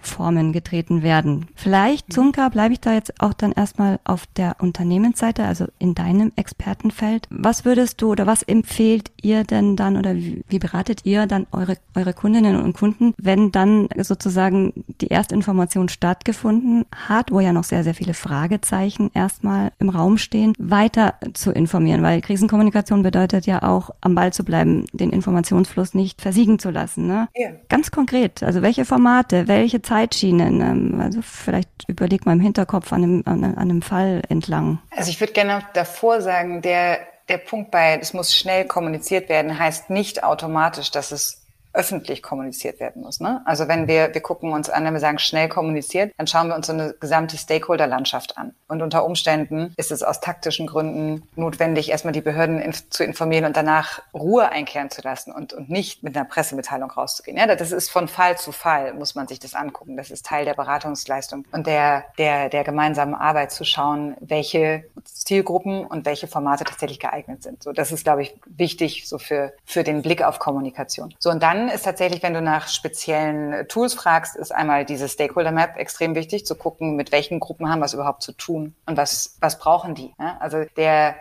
Dialogformen 0.03 0.53
getreten 0.53 1.03
werden. 1.03 1.47
Vielleicht, 1.55 2.13
Zunka, 2.13 2.49
bleibe 2.49 2.75
ich 2.75 2.81
da 2.81 2.93
jetzt 2.93 3.21
auch 3.21 3.33
dann 3.33 3.53
erstmal 3.53 4.01
auf 4.05 4.27
der 4.37 4.57
Unternehmensseite, 4.61 5.45
also 5.45 5.67
in 5.79 5.95
deinem 5.95 6.33
Expertenfeld. 6.37 7.27
Was 7.31 7.65
würdest 7.65 8.03
du 8.03 8.11
oder 8.11 8.27
was 8.27 8.43
empfehlt 8.43 9.11
ihr 9.21 9.45
denn 9.45 9.77
dann 9.77 9.97
oder 9.97 10.15
wie, 10.15 10.45
wie 10.49 10.59
beratet 10.59 11.01
ihr 11.05 11.27
dann 11.27 11.47
eure, 11.53 11.77
eure 11.95 12.13
Kundinnen 12.13 12.61
und 12.61 12.77
Kunden, 12.77 13.15
wenn 13.19 13.53
dann 13.53 13.89
sozusagen 13.99 14.73
die 15.01 15.09
Erstinformation 15.09 15.89
stattgefunden 15.89 16.85
hat, 16.95 17.31
wo 17.31 17.41
ja 17.41 17.53
noch 17.53 17.65
sehr, 17.65 17.85
sehr 17.85 17.95
viele 17.95 18.15
Fragezeichen 18.15 19.11
erstmal 19.15 19.73
im 19.79 19.89
Raum 19.89 20.19
stehen, 20.19 20.53
weiter 20.59 21.15
zu 21.35 21.53
informieren? 21.53 22.03
Weil 22.03 22.21
Krisenkommunikation 22.21 23.03
bedeutet 23.03 23.47
ja 23.47 23.63
auch, 23.63 23.91
am 24.01 24.15
Ball 24.15 24.33
zu 24.33 24.45
bleiben, 24.45 24.87
den 24.93 25.11
Informationsfluss 25.11 25.95
nicht 25.95 26.21
versiegen 26.21 26.59
zu 26.59 26.71
lassen. 26.71 27.07
Ne? 27.07 27.29
Ja. 27.35 27.51
Ganz 27.69 27.91
konkret, 27.91 28.43
also 28.43 28.63
welche 28.63 28.85
Formate, 28.85 29.49
welche 29.49 29.83
Zeitschienen? 29.93 30.61
Ähm, 30.61 31.01
also 31.01 31.21
vielleicht 31.23 31.69
überleg 31.87 32.25
mal 32.25 32.33
im 32.33 32.41
Hinterkopf 32.41 32.93
an 32.93 33.03
einem, 33.03 33.23
an, 33.27 33.59
einem 33.59 33.83
Fall 33.83 34.23
entlang. 34.29 34.79
Also 34.97 35.11
ich 35.11 35.21
würde 35.21 35.35
gerne 35.35 35.63
davor 35.75 36.23
sagen, 36.23 36.63
der, 36.63 37.01
der 37.29 37.39
Punkt 37.39 37.71
bei, 37.71 37.99
es 38.01 38.15
muss 38.15 38.35
schnell 38.35 38.65
kommuniziert 38.65 39.29
werden, 39.29 39.59
heißt 39.59 39.91
nicht 39.91 40.25
automatisch, 40.25 40.91
dass 40.91 41.13
es 41.13 41.42
öffentlich 41.73 42.23
kommuniziert 42.23 42.81
werden 42.81 43.03
muss. 43.03 43.21
Ne? 43.21 43.43
Also 43.45 43.69
wenn 43.69 43.89
wir, 43.89 44.15
wir 44.15 44.21
gucken 44.21 44.53
uns 44.53 44.69
an, 44.71 44.85
wenn 44.85 44.93
wir 44.93 45.01
sagen 45.01 45.19
schnell 45.19 45.49
kommuniziert, 45.49 46.13
dann 46.19 46.27
schauen 46.27 46.49
wir 46.49 46.55
uns 46.55 46.67
so 46.67 46.73
eine 46.73 46.95
gesamte 47.01 47.37
Stakeholder-Landschaft 47.37 48.39
an. 48.39 48.55
Und 48.69 48.83
unter 48.83 49.05
Umständen 49.05 49.73
ist 49.77 49.91
es 49.91 50.03
aus 50.03 50.21
taktischen 50.21 50.67
Gründen 50.67 51.23
notwendig, 51.37 51.91
erstmal 51.91 52.13
die 52.13 52.21
Behörden 52.21 52.61
inf 52.61 52.89
zu 52.91 53.05
informieren 53.05 53.45
und 53.45 53.57
danach 53.57 54.03
Ruhe 54.13 54.51
einkehren 54.51 54.91
zu 54.91 55.03
lassen 55.03 55.33
und, 55.33 55.53
und 55.53 55.71
nicht 55.71 56.03
mit 56.03 56.17
einer 56.17 56.25
Pressemitteilung 56.25 56.91
rauszugehen. 56.91 57.37
Ja, 57.37 57.55
das 57.55 57.73
ist 57.73 57.91
von 57.91 58.09
Fall 58.09 58.37
zu 58.37 58.53
Fall, 58.53 58.95
muss 58.95 59.15
man 59.15 59.29
sich 59.29 59.39
das 59.39 59.55
angucken. 59.55 59.97
Das 59.97 60.11
ist 60.11 60.27
Teil 60.27 60.45
der 60.45 60.55
Beratungsleistung 60.55 61.45
und 61.53 61.67
der, 61.67 62.05
der, 62.19 62.49
der 62.49 62.65
gemeinsamen 62.65 63.15
Arbeit 63.15 63.53
zu 63.53 63.65
schauen, 63.65 64.17
welche 64.21 64.85
Zielgruppen 65.05 65.85
und 65.85 66.05
welche 66.05 66.27
Formate 66.27 66.65
tatsächlich 66.65 67.01
geeignet 67.01 67.43
sind. 67.43 67.63
So, 67.63 67.73
das 67.73 67.93
ist, 67.93 68.05
glaube 68.05 68.23
ich, 68.23 68.35
wichtig 68.47 69.09
so 69.09 69.19
für, 69.19 69.53
für 69.65 69.85
den 69.85 70.03
Blick 70.03 70.23
auf 70.23 70.39
Kommunikation. 70.39 71.15
So, 71.19 71.31
und 71.31 71.43
dann 71.43 71.62
ist 71.69 71.85
tatsächlich, 71.85 72.23
wenn 72.23 72.35
du 72.35 72.43
nach 72.43 72.69
speziellen 72.69 73.67
Tools 73.69 73.95
fragst, 73.95 74.37
ist 74.37 74.53
einmal 74.53 74.85
diese 74.85 75.09
Stakeholder 75.09 75.53
Map 75.53 75.77
extrem 75.77 76.15
wichtig, 76.15 76.47
zu 76.47 76.55
gucken, 76.55 76.97
mit 76.97 77.13
welchen 77.13 77.41
Gruppen 77.41 77.69
haben 77.69 77.81
wir 77.81 77.87
es 77.87 77.95
überhaupt 77.95 78.23
zu 78.23 78.33
tun 78.33 78.75
und 78.87 78.97
was, 78.97 79.37
was 79.41 79.59
brauchen 79.59 79.95
die. 79.95 80.15
Ja? 80.19 80.39
Also 80.41 80.65
der, 80.77 81.17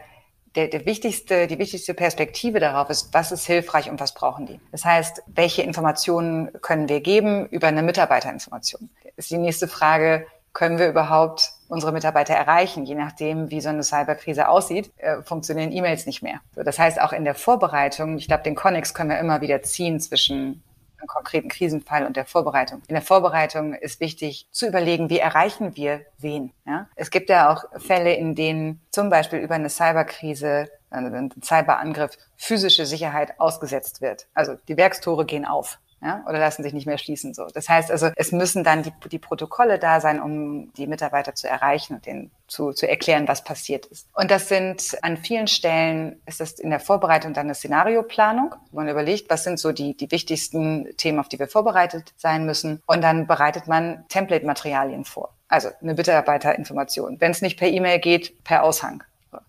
der, 0.55 0.67
der 0.67 0.85
wichtigste, 0.85 1.47
die 1.47 1.59
wichtigste 1.59 1.93
Perspektive 1.93 2.59
darauf 2.59 2.89
ist, 2.89 3.13
was 3.13 3.31
ist 3.31 3.45
hilfreich 3.45 3.89
und 3.89 3.99
was 3.99 4.13
brauchen 4.13 4.45
die. 4.45 4.59
Das 4.71 4.85
heißt, 4.85 5.23
welche 5.27 5.61
Informationen 5.61 6.51
können 6.61 6.89
wir 6.89 7.01
geben 7.01 7.47
über 7.47 7.67
eine 7.67 7.83
Mitarbeiterinformation? 7.83 8.89
Ist 9.15 9.31
die 9.31 9.37
nächste 9.37 9.67
Frage, 9.67 10.25
können 10.53 10.79
wir 10.79 10.89
überhaupt 10.89 11.53
unsere 11.67 11.91
Mitarbeiter 11.91 12.33
erreichen. 12.33 12.85
Je 12.85 12.95
nachdem, 12.95 13.49
wie 13.51 13.61
so 13.61 13.69
eine 13.69 13.83
Cyberkrise 13.83 14.49
aussieht, 14.49 14.91
äh, 14.97 15.21
funktionieren 15.21 15.71
E-Mails 15.71 16.05
nicht 16.05 16.21
mehr. 16.21 16.41
So, 16.55 16.63
das 16.63 16.77
heißt, 16.77 16.99
auch 16.99 17.13
in 17.13 17.23
der 17.23 17.35
Vorbereitung, 17.35 18.17
ich 18.17 18.27
glaube, 18.27 18.43
den 18.43 18.55
Connex 18.55 18.93
können 18.93 19.09
wir 19.09 19.19
immer 19.19 19.41
wieder 19.41 19.61
ziehen 19.61 19.99
zwischen 19.99 20.63
einem 21.01 21.07
konkreten 21.07 21.49
Krisenfall 21.49 22.05
und 22.05 22.15
der 22.15 22.25
Vorbereitung. 22.25 22.81
In 22.87 22.93
der 22.93 23.01
Vorbereitung 23.01 23.73
ist 23.73 23.99
wichtig 23.99 24.47
zu 24.51 24.67
überlegen, 24.67 25.09
wie 25.09 25.19
erreichen 25.19 25.75
wir 25.75 26.01
wen. 26.19 26.51
Ja? 26.65 26.87
Es 26.95 27.09
gibt 27.09 27.29
ja 27.29 27.51
auch 27.51 27.63
Fälle, 27.79 28.13
in 28.13 28.35
denen 28.35 28.81
zum 28.91 29.09
Beispiel 29.09 29.39
über 29.39 29.55
eine 29.55 29.69
Cyberkrise, 29.69 30.69
also 30.89 31.07
einen 31.07 31.31
Cyberangriff, 31.41 32.17
physische 32.35 32.85
Sicherheit 32.85 33.39
ausgesetzt 33.39 34.01
wird. 34.01 34.27
Also 34.33 34.55
die 34.67 34.77
Werkstore 34.77 35.25
gehen 35.25 35.45
auf 35.45 35.79
ja, 36.03 36.23
oder 36.27 36.39
lassen 36.39 36.63
sich 36.63 36.73
nicht 36.73 36.87
mehr 36.87 36.97
schließen. 36.97 37.33
So. 37.33 37.47
Das 37.53 37.69
heißt 37.69 37.91
also, 37.91 38.09
es 38.15 38.31
müssen 38.31 38.63
dann 38.63 38.81
die, 38.81 38.91
die 39.11 39.19
Protokolle 39.19 39.77
da 39.77 40.01
sein, 40.01 40.19
um 40.19 40.73
die 40.73 40.87
Mitarbeiter 40.87 41.35
zu 41.35 41.47
erreichen 41.47 41.95
und 41.95 42.05
denen 42.07 42.31
zu, 42.47 42.73
zu 42.73 42.89
erklären, 42.89 43.27
was 43.27 43.43
passiert 43.43 43.85
ist. 43.85 44.07
Und 44.15 44.31
das 44.31 44.49
sind 44.49 44.97
an 45.03 45.17
vielen 45.17 45.47
Stellen, 45.47 46.19
ist 46.25 46.39
das 46.39 46.53
in 46.53 46.71
der 46.71 46.79
Vorbereitung 46.79 47.33
dann 47.33 47.45
eine 47.45 47.55
Szenarioplanung, 47.55 48.55
wo 48.71 48.77
man 48.77 48.89
überlegt, 48.89 49.29
was 49.29 49.43
sind 49.43 49.59
so 49.59 49.71
die, 49.71 49.95
die 49.95 50.09
wichtigsten 50.11 50.87
Themen, 50.97 51.19
auf 51.19 51.29
die 51.29 51.37
wir 51.37 51.47
vorbereitet 51.47 52.13
sein 52.17 52.45
müssen. 52.45 52.81
Und 52.87 53.01
dann 53.01 53.27
bereitet 53.27 53.67
man 53.67 54.03
Template-Materialien 54.09 55.05
vor. 55.05 55.35
Also 55.47 55.69
eine 55.81 55.93
Mitarbeiterinformation. 55.93 57.17
Wenn 57.19 57.31
es 57.31 57.41
nicht 57.41 57.59
per 57.59 57.67
E-Mail 57.67 57.99
geht, 57.99 58.43
per 58.43 58.63
Aushang. 58.63 59.03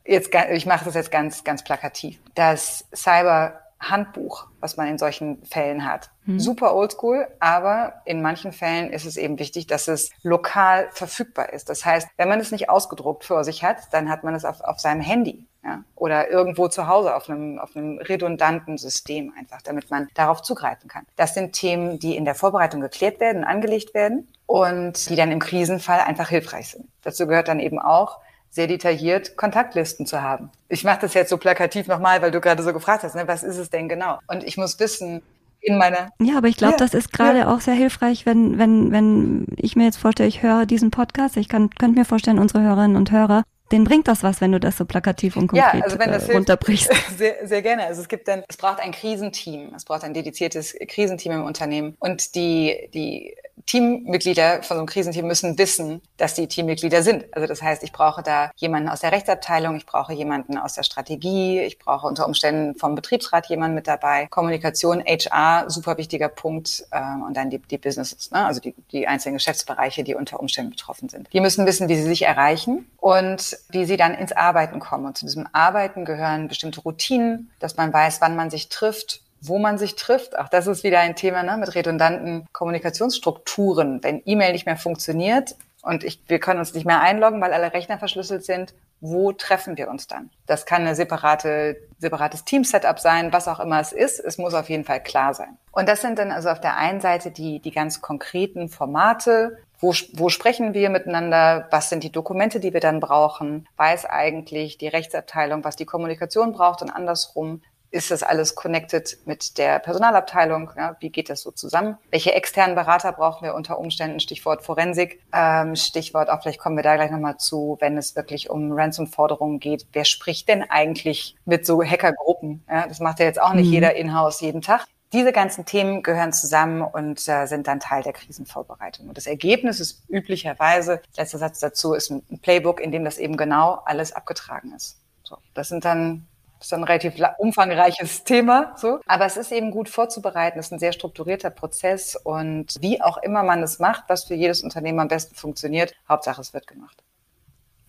Jetzt, 0.04 0.30
ich 0.52 0.66
mache 0.66 0.84
das 0.84 0.94
jetzt 0.94 1.10
ganz, 1.10 1.44
ganz 1.44 1.64
plakativ. 1.64 2.18
Das 2.34 2.84
Cyber 2.94 3.60
Handbuch, 3.82 4.46
was 4.60 4.76
man 4.76 4.88
in 4.88 4.98
solchen 4.98 5.44
Fällen 5.44 5.84
hat. 5.84 6.10
Mhm. 6.24 6.38
Super 6.38 6.74
oldschool, 6.74 7.26
aber 7.40 7.94
in 8.04 8.22
manchen 8.22 8.52
Fällen 8.52 8.90
ist 8.90 9.04
es 9.04 9.16
eben 9.16 9.38
wichtig, 9.38 9.66
dass 9.66 9.88
es 9.88 10.10
lokal 10.22 10.88
verfügbar 10.92 11.52
ist. 11.52 11.68
Das 11.68 11.84
heißt, 11.84 12.08
wenn 12.16 12.28
man 12.28 12.40
es 12.40 12.52
nicht 12.52 12.70
ausgedruckt 12.70 13.24
vor 13.24 13.44
sich 13.44 13.64
hat, 13.64 13.92
dann 13.92 14.08
hat 14.08 14.24
man 14.24 14.34
es 14.34 14.44
auf, 14.44 14.60
auf 14.60 14.78
seinem 14.78 15.00
Handy 15.00 15.46
ja, 15.64 15.82
oder 15.94 16.30
irgendwo 16.30 16.68
zu 16.68 16.86
Hause 16.88 17.14
auf 17.14 17.28
einem, 17.28 17.58
auf 17.58 17.76
einem 17.76 17.98
redundanten 17.98 18.78
System 18.78 19.32
einfach, 19.38 19.62
damit 19.62 19.90
man 19.90 20.08
darauf 20.14 20.42
zugreifen 20.42 20.88
kann. 20.88 21.06
Das 21.16 21.34
sind 21.34 21.52
Themen, 21.52 21.98
die 21.98 22.16
in 22.16 22.24
der 22.24 22.34
Vorbereitung 22.34 22.80
geklärt 22.80 23.20
werden, 23.20 23.44
angelegt 23.44 23.94
werden 23.94 24.28
und 24.46 25.08
die 25.08 25.16
dann 25.16 25.30
im 25.30 25.38
Krisenfall 25.38 26.00
einfach 26.00 26.28
hilfreich 26.28 26.70
sind. 26.70 26.88
Dazu 27.02 27.26
gehört 27.26 27.48
dann 27.48 27.60
eben 27.60 27.78
auch, 27.78 28.18
sehr 28.52 28.66
detailliert 28.66 29.36
Kontaktlisten 29.36 30.06
zu 30.06 30.22
haben. 30.22 30.50
Ich 30.68 30.84
mache 30.84 31.00
das 31.00 31.14
jetzt 31.14 31.30
so 31.30 31.38
plakativ 31.38 31.88
nochmal, 31.88 32.20
weil 32.20 32.30
du 32.30 32.40
gerade 32.40 32.62
so 32.62 32.72
gefragt 32.72 33.02
hast, 33.02 33.14
ne, 33.14 33.26
was 33.26 33.42
ist 33.42 33.56
es 33.56 33.70
denn 33.70 33.88
genau? 33.88 34.18
Und 34.28 34.44
ich 34.44 34.58
muss 34.58 34.78
wissen, 34.78 35.22
in 35.62 35.78
meiner. 35.78 36.10
Ja, 36.20 36.36
aber 36.36 36.48
ich 36.48 36.56
glaube, 36.56 36.72
ja, 36.72 36.78
das 36.78 36.92
ist 36.92 37.12
gerade 37.12 37.40
ja. 37.40 37.54
auch 37.54 37.60
sehr 37.60 37.74
hilfreich, 37.74 38.26
wenn, 38.26 38.58
wenn, 38.58 38.90
wenn 38.90 39.46
ich 39.56 39.76
mir 39.76 39.84
jetzt 39.84 39.96
vorstelle, 39.96 40.28
ich 40.28 40.42
höre 40.42 40.66
diesen 40.66 40.90
Podcast. 40.90 41.36
Ich 41.36 41.48
kann, 41.48 41.70
könnte 41.70 41.98
mir 41.98 42.04
vorstellen, 42.04 42.38
unsere 42.38 42.62
Hörerinnen 42.62 42.96
und 42.96 43.10
Hörer, 43.12 43.44
denen 43.72 43.84
bringt 43.84 44.08
das 44.08 44.22
was, 44.22 44.40
wenn 44.40 44.52
du 44.52 44.60
das 44.60 44.76
so 44.76 44.84
plakativ 44.84 45.36
und 45.36 45.48
konkret 45.48 45.74
ja, 45.74 45.84
also 45.84 45.98
wenn 45.98 46.10
das 46.10 46.28
äh, 46.28 46.34
runterbrichst. 46.34 46.92
Sehr, 47.16 47.46
sehr 47.46 47.62
gerne. 47.62 47.86
Also 47.86 48.02
es 48.02 48.08
gibt 48.08 48.28
dann, 48.28 48.42
es 48.48 48.56
braucht 48.56 48.80
ein 48.80 48.92
Krisenteam. 48.92 49.72
Es 49.74 49.84
braucht 49.84 50.04
ein 50.04 50.14
dediziertes 50.14 50.74
Krisenteam 50.88 51.32
im 51.32 51.44
Unternehmen. 51.44 51.96
Und 51.98 52.34
die, 52.34 52.88
die 52.92 53.34
Teammitglieder 53.66 54.62
von 54.62 54.76
so 54.76 54.80
einem 54.80 54.86
Krisenteam 54.86 55.26
müssen 55.26 55.58
wissen, 55.58 56.02
dass 56.16 56.34
die 56.34 56.46
Teammitglieder 56.46 57.02
sind. 57.02 57.24
Also 57.32 57.46
das 57.46 57.62
heißt, 57.62 57.82
ich 57.82 57.92
brauche 57.92 58.22
da 58.22 58.50
jemanden 58.56 58.88
aus 58.88 59.00
der 59.00 59.12
Rechtsabteilung, 59.12 59.76
ich 59.76 59.86
brauche 59.86 60.12
jemanden 60.12 60.58
aus 60.58 60.74
der 60.74 60.82
Strategie, 60.82 61.60
ich 61.60 61.78
brauche 61.78 62.06
unter 62.06 62.26
Umständen 62.26 62.74
vom 62.78 62.94
Betriebsrat 62.94 63.46
jemanden 63.46 63.74
mit 63.74 63.86
dabei. 63.86 64.26
Kommunikation, 64.30 65.02
HR, 65.02 65.70
super 65.70 65.96
wichtiger 65.96 66.28
Punkt. 66.28 66.84
Äh, 66.90 67.00
und 67.26 67.36
dann 67.36 67.50
die, 67.50 67.58
die 67.58 67.78
Businesses, 67.78 68.30
ne? 68.30 68.44
also 68.44 68.60
die, 68.60 68.74
die 68.90 69.06
einzelnen 69.06 69.36
Geschäftsbereiche, 69.36 70.04
die 70.04 70.14
unter 70.14 70.40
Umständen 70.40 70.70
betroffen 70.70 71.08
sind. 71.08 71.32
Die 71.32 71.40
müssen 71.40 71.66
wissen, 71.66 71.88
wie 71.88 71.96
sie 71.96 72.02
sich 72.02 72.22
erreichen 72.22 72.90
und 72.98 73.56
wie 73.70 73.84
sie 73.84 73.96
dann 73.96 74.14
ins 74.14 74.32
Arbeiten 74.32 74.80
kommen. 74.80 75.06
Und 75.06 75.18
zu 75.18 75.24
diesem 75.24 75.48
Arbeiten 75.52 76.04
gehören 76.04 76.48
bestimmte 76.48 76.80
Routinen, 76.80 77.50
dass 77.58 77.76
man 77.76 77.92
weiß, 77.92 78.20
wann 78.20 78.36
man 78.36 78.50
sich 78.50 78.68
trifft, 78.68 79.22
wo 79.40 79.58
man 79.58 79.78
sich 79.78 79.96
trifft. 79.96 80.38
Auch 80.38 80.48
das 80.48 80.66
ist 80.66 80.84
wieder 80.84 81.00
ein 81.00 81.16
Thema 81.16 81.42
ne, 81.42 81.56
mit 81.56 81.74
redundanten 81.74 82.46
Kommunikationsstrukturen. 82.52 84.02
Wenn 84.02 84.22
E-Mail 84.24 84.52
nicht 84.52 84.66
mehr 84.66 84.76
funktioniert 84.76 85.56
und 85.82 86.04
ich, 86.04 86.22
wir 86.28 86.38
können 86.38 86.60
uns 86.60 86.74
nicht 86.74 86.86
mehr 86.86 87.00
einloggen, 87.00 87.40
weil 87.40 87.52
alle 87.52 87.72
Rechner 87.72 87.98
verschlüsselt 87.98 88.44
sind, 88.44 88.72
wo 89.00 89.32
treffen 89.32 89.76
wir 89.76 89.90
uns 89.90 90.06
dann? 90.06 90.30
Das 90.46 90.64
kann 90.64 90.82
eine 90.82 90.94
separate, 90.94 91.76
separates 91.98 92.44
Team-Setup 92.44 93.00
sein, 93.00 93.32
was 93.32 93.48
auch 93.48 93.58
immer 93.58 93.80
es 93.80 93.90
ist. 93.90 94.20
Es 94.20 94.38
muss 94.38 94.54
auf 94.54 94.70
jeden 94.70 94.84
Fall 94.84 95.02
klar 95.02 95.34
sein. 95.34 95.58
Und 95.72 95.88
das 95.88 96.02
sind 96.02 96.20
dann 96.20 96.30
also 96.30 96.50
auf 96.50 96.60
der 96.60 96.76
einen 96.76 97.00
Seite 97.00 97.32
die, 97.32 97.58
die 97.58 97.72
ganz 97.72 98.00
konkreten 98.00 98.68
Formate, 98.68 99.58
wo, 99.82 99.92
wo 100.14 100.28
sprechen 100.30 100.72
wir 100.72 100.88
miteinander? 100.88 101.66
Was 101.70 101.90
sind 101.90 102.04
die 102.04 102.12
Dokumente, 102.12 102.60
die 102.60 102.72
wir 102.72 102.80
dann 102.80 103.00
brauchen? 103.00 103.68
Weiß 103.76 104.06
eigentlich 104.06 104.78
die 104.78 104.88
Rechtsabteilung, 104.88 105.64
was 105.64 105.76
die 105.76 105.84
Kommunikation 105.84 106.52
braucht 106.52 106.80
und 106.80 106.90
andersrum? 106.90 107.60
ist 107.92 108.10
das 108.10 108.22
alles 108.22 108.54
connected 108.54 109.18
mit 109.26 109.58
der 109.58 109.78
Personalabteilung? 109.78 110.70
Ja, 110.76 110.96
wie 111.00 111.10
geht 111.10 111.28
das 111.28 111.42
so 111.42 111.50
zusammen? 111.50 111.98
Welche 112.10 112.32
externen 112.32 112.74
Berater 112.74 113.12
brauchen 113.12 113.44
wir 113.44 113.54
unter 113.54 113.78
Umständen? 113.78 114.18
Stichwort 114.18 114.64
Forensik, 114.64 115.20
ähm, 115.32 115.76
Stichwort, 115.76 116.30
auch 116.30 116.40
vielleicht 116.40 116.58
kommen 116.58 116.76
wir 116.76 116.82
da 116.82 116.96
gleich 116.96 117.10
nochmal 117.10 117.36
zu, 117.36 117.76
wenn 117.80 117.98
es 117.98 118.16
wirklich 118.16 118.48
um 118.48 118.72
Ransom-Forderungen 118.72 119.60
geht. 119.60 119.86
Wer 119.92 120.06
spricht 120.06 120.48
denn 120.48 120.62
eigentlich 120.68 121.36
mit 121.44 121.66
so 121.66 121.82
Hackergruppen? 121.82 122.64
Ja, 122.68 122.86
das 122.88 122.98
macht 123.00 123.20
ja 123.20 123.26
jetzt 123.26 123.40
auch 123.40 123.52
nicht 123.52 123.66
mhm. 123.66 123.74
jeder 123.74 123.94
in-house 123.94 124.40
jeden 124.40 124.62
Tag. 124.62 124.86
Diese 125.12 125.32
ganzen 125.32 125.64
Themen 125.66 126.02
gehören 126.02 126.32
zusammen 126.32 126.82
und 126.82 127.28
äh, 127.28 127.46
sind 127.46 127.66
dann 127.66 127.80
Teil 127.80 128.02
der 128.02 128.12
Krisenvorbereitung. 128.12 129.08
Und 129.08 129.16
das 129.16 129.26
Ergebnis 129.26 129.80
ist 129.80 130.02
üblicherweise, 130.08 131.02
letzter 131.16 131.38
Satz 131.38 131.60
dazu, 131.60 131.94
ist 131.94 132.10
ein 132.10 132.22
Playbook, 132.40 132.80
in 132.80 132.92
dem 132.92 133.04
das 133.04 133.18
eben 133.18 133.36
genau 133.36 133.82
alles 133.84 134.12
abgetragen 134.12 134.72
ist. 134.74 134.98
So, 135.22 135.36
das 135.54 135.68
sind 135.68 135.84
dann 135.84 136.26
das 136.62 136.68
ist 136.68 136.74
ein 136.74 136.84
relativ 136.84 137.14
umfangreiches 137.38 138.22
Thema, 138.24 138.72
so. 138.76 139.00
Aber 139.06 139.26
es 139.26 139.36
ist 139.36 139.50
eben 139.50 139.72
gut 139.72 139.88
vorzubereiten. 139.88 140.60
Es 140.60 140.66
ist 140.66 140.72
ein 140.72 140.78
sehr 140.78 140.92
strukturierter 140.92 141.50
Prozess 141.50 142.14
und 142.14 142.76
wie 142.80 143.02
auch 143.02 143.16
immer 143.16 143.42
man 143.42 143.64
es 143.64 143.80
macht, 143.80 144.04
was 144.06 144.26
für 144.26 144.34
jedes 144.34 144.62
Unternehmen 144.62 145.00
am 145.00 145.08
besten 145.08 145.34
funktioniert, 145.34 145.92
Hauptsache 146.08 146.40
es 146.40 146.54
wird 146.54 146.68
gemacht. 146.68 147.02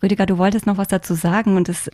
Rüdiger, 0.02 0.26
du 0.26 0.40
wolltest 0.40 0.66
noch 0.66 0.78
was 0.78 0.88
dazu 0.88 1.14
sagen 1.14 1.56
und 1.56 1.70
es, 1.70 1.92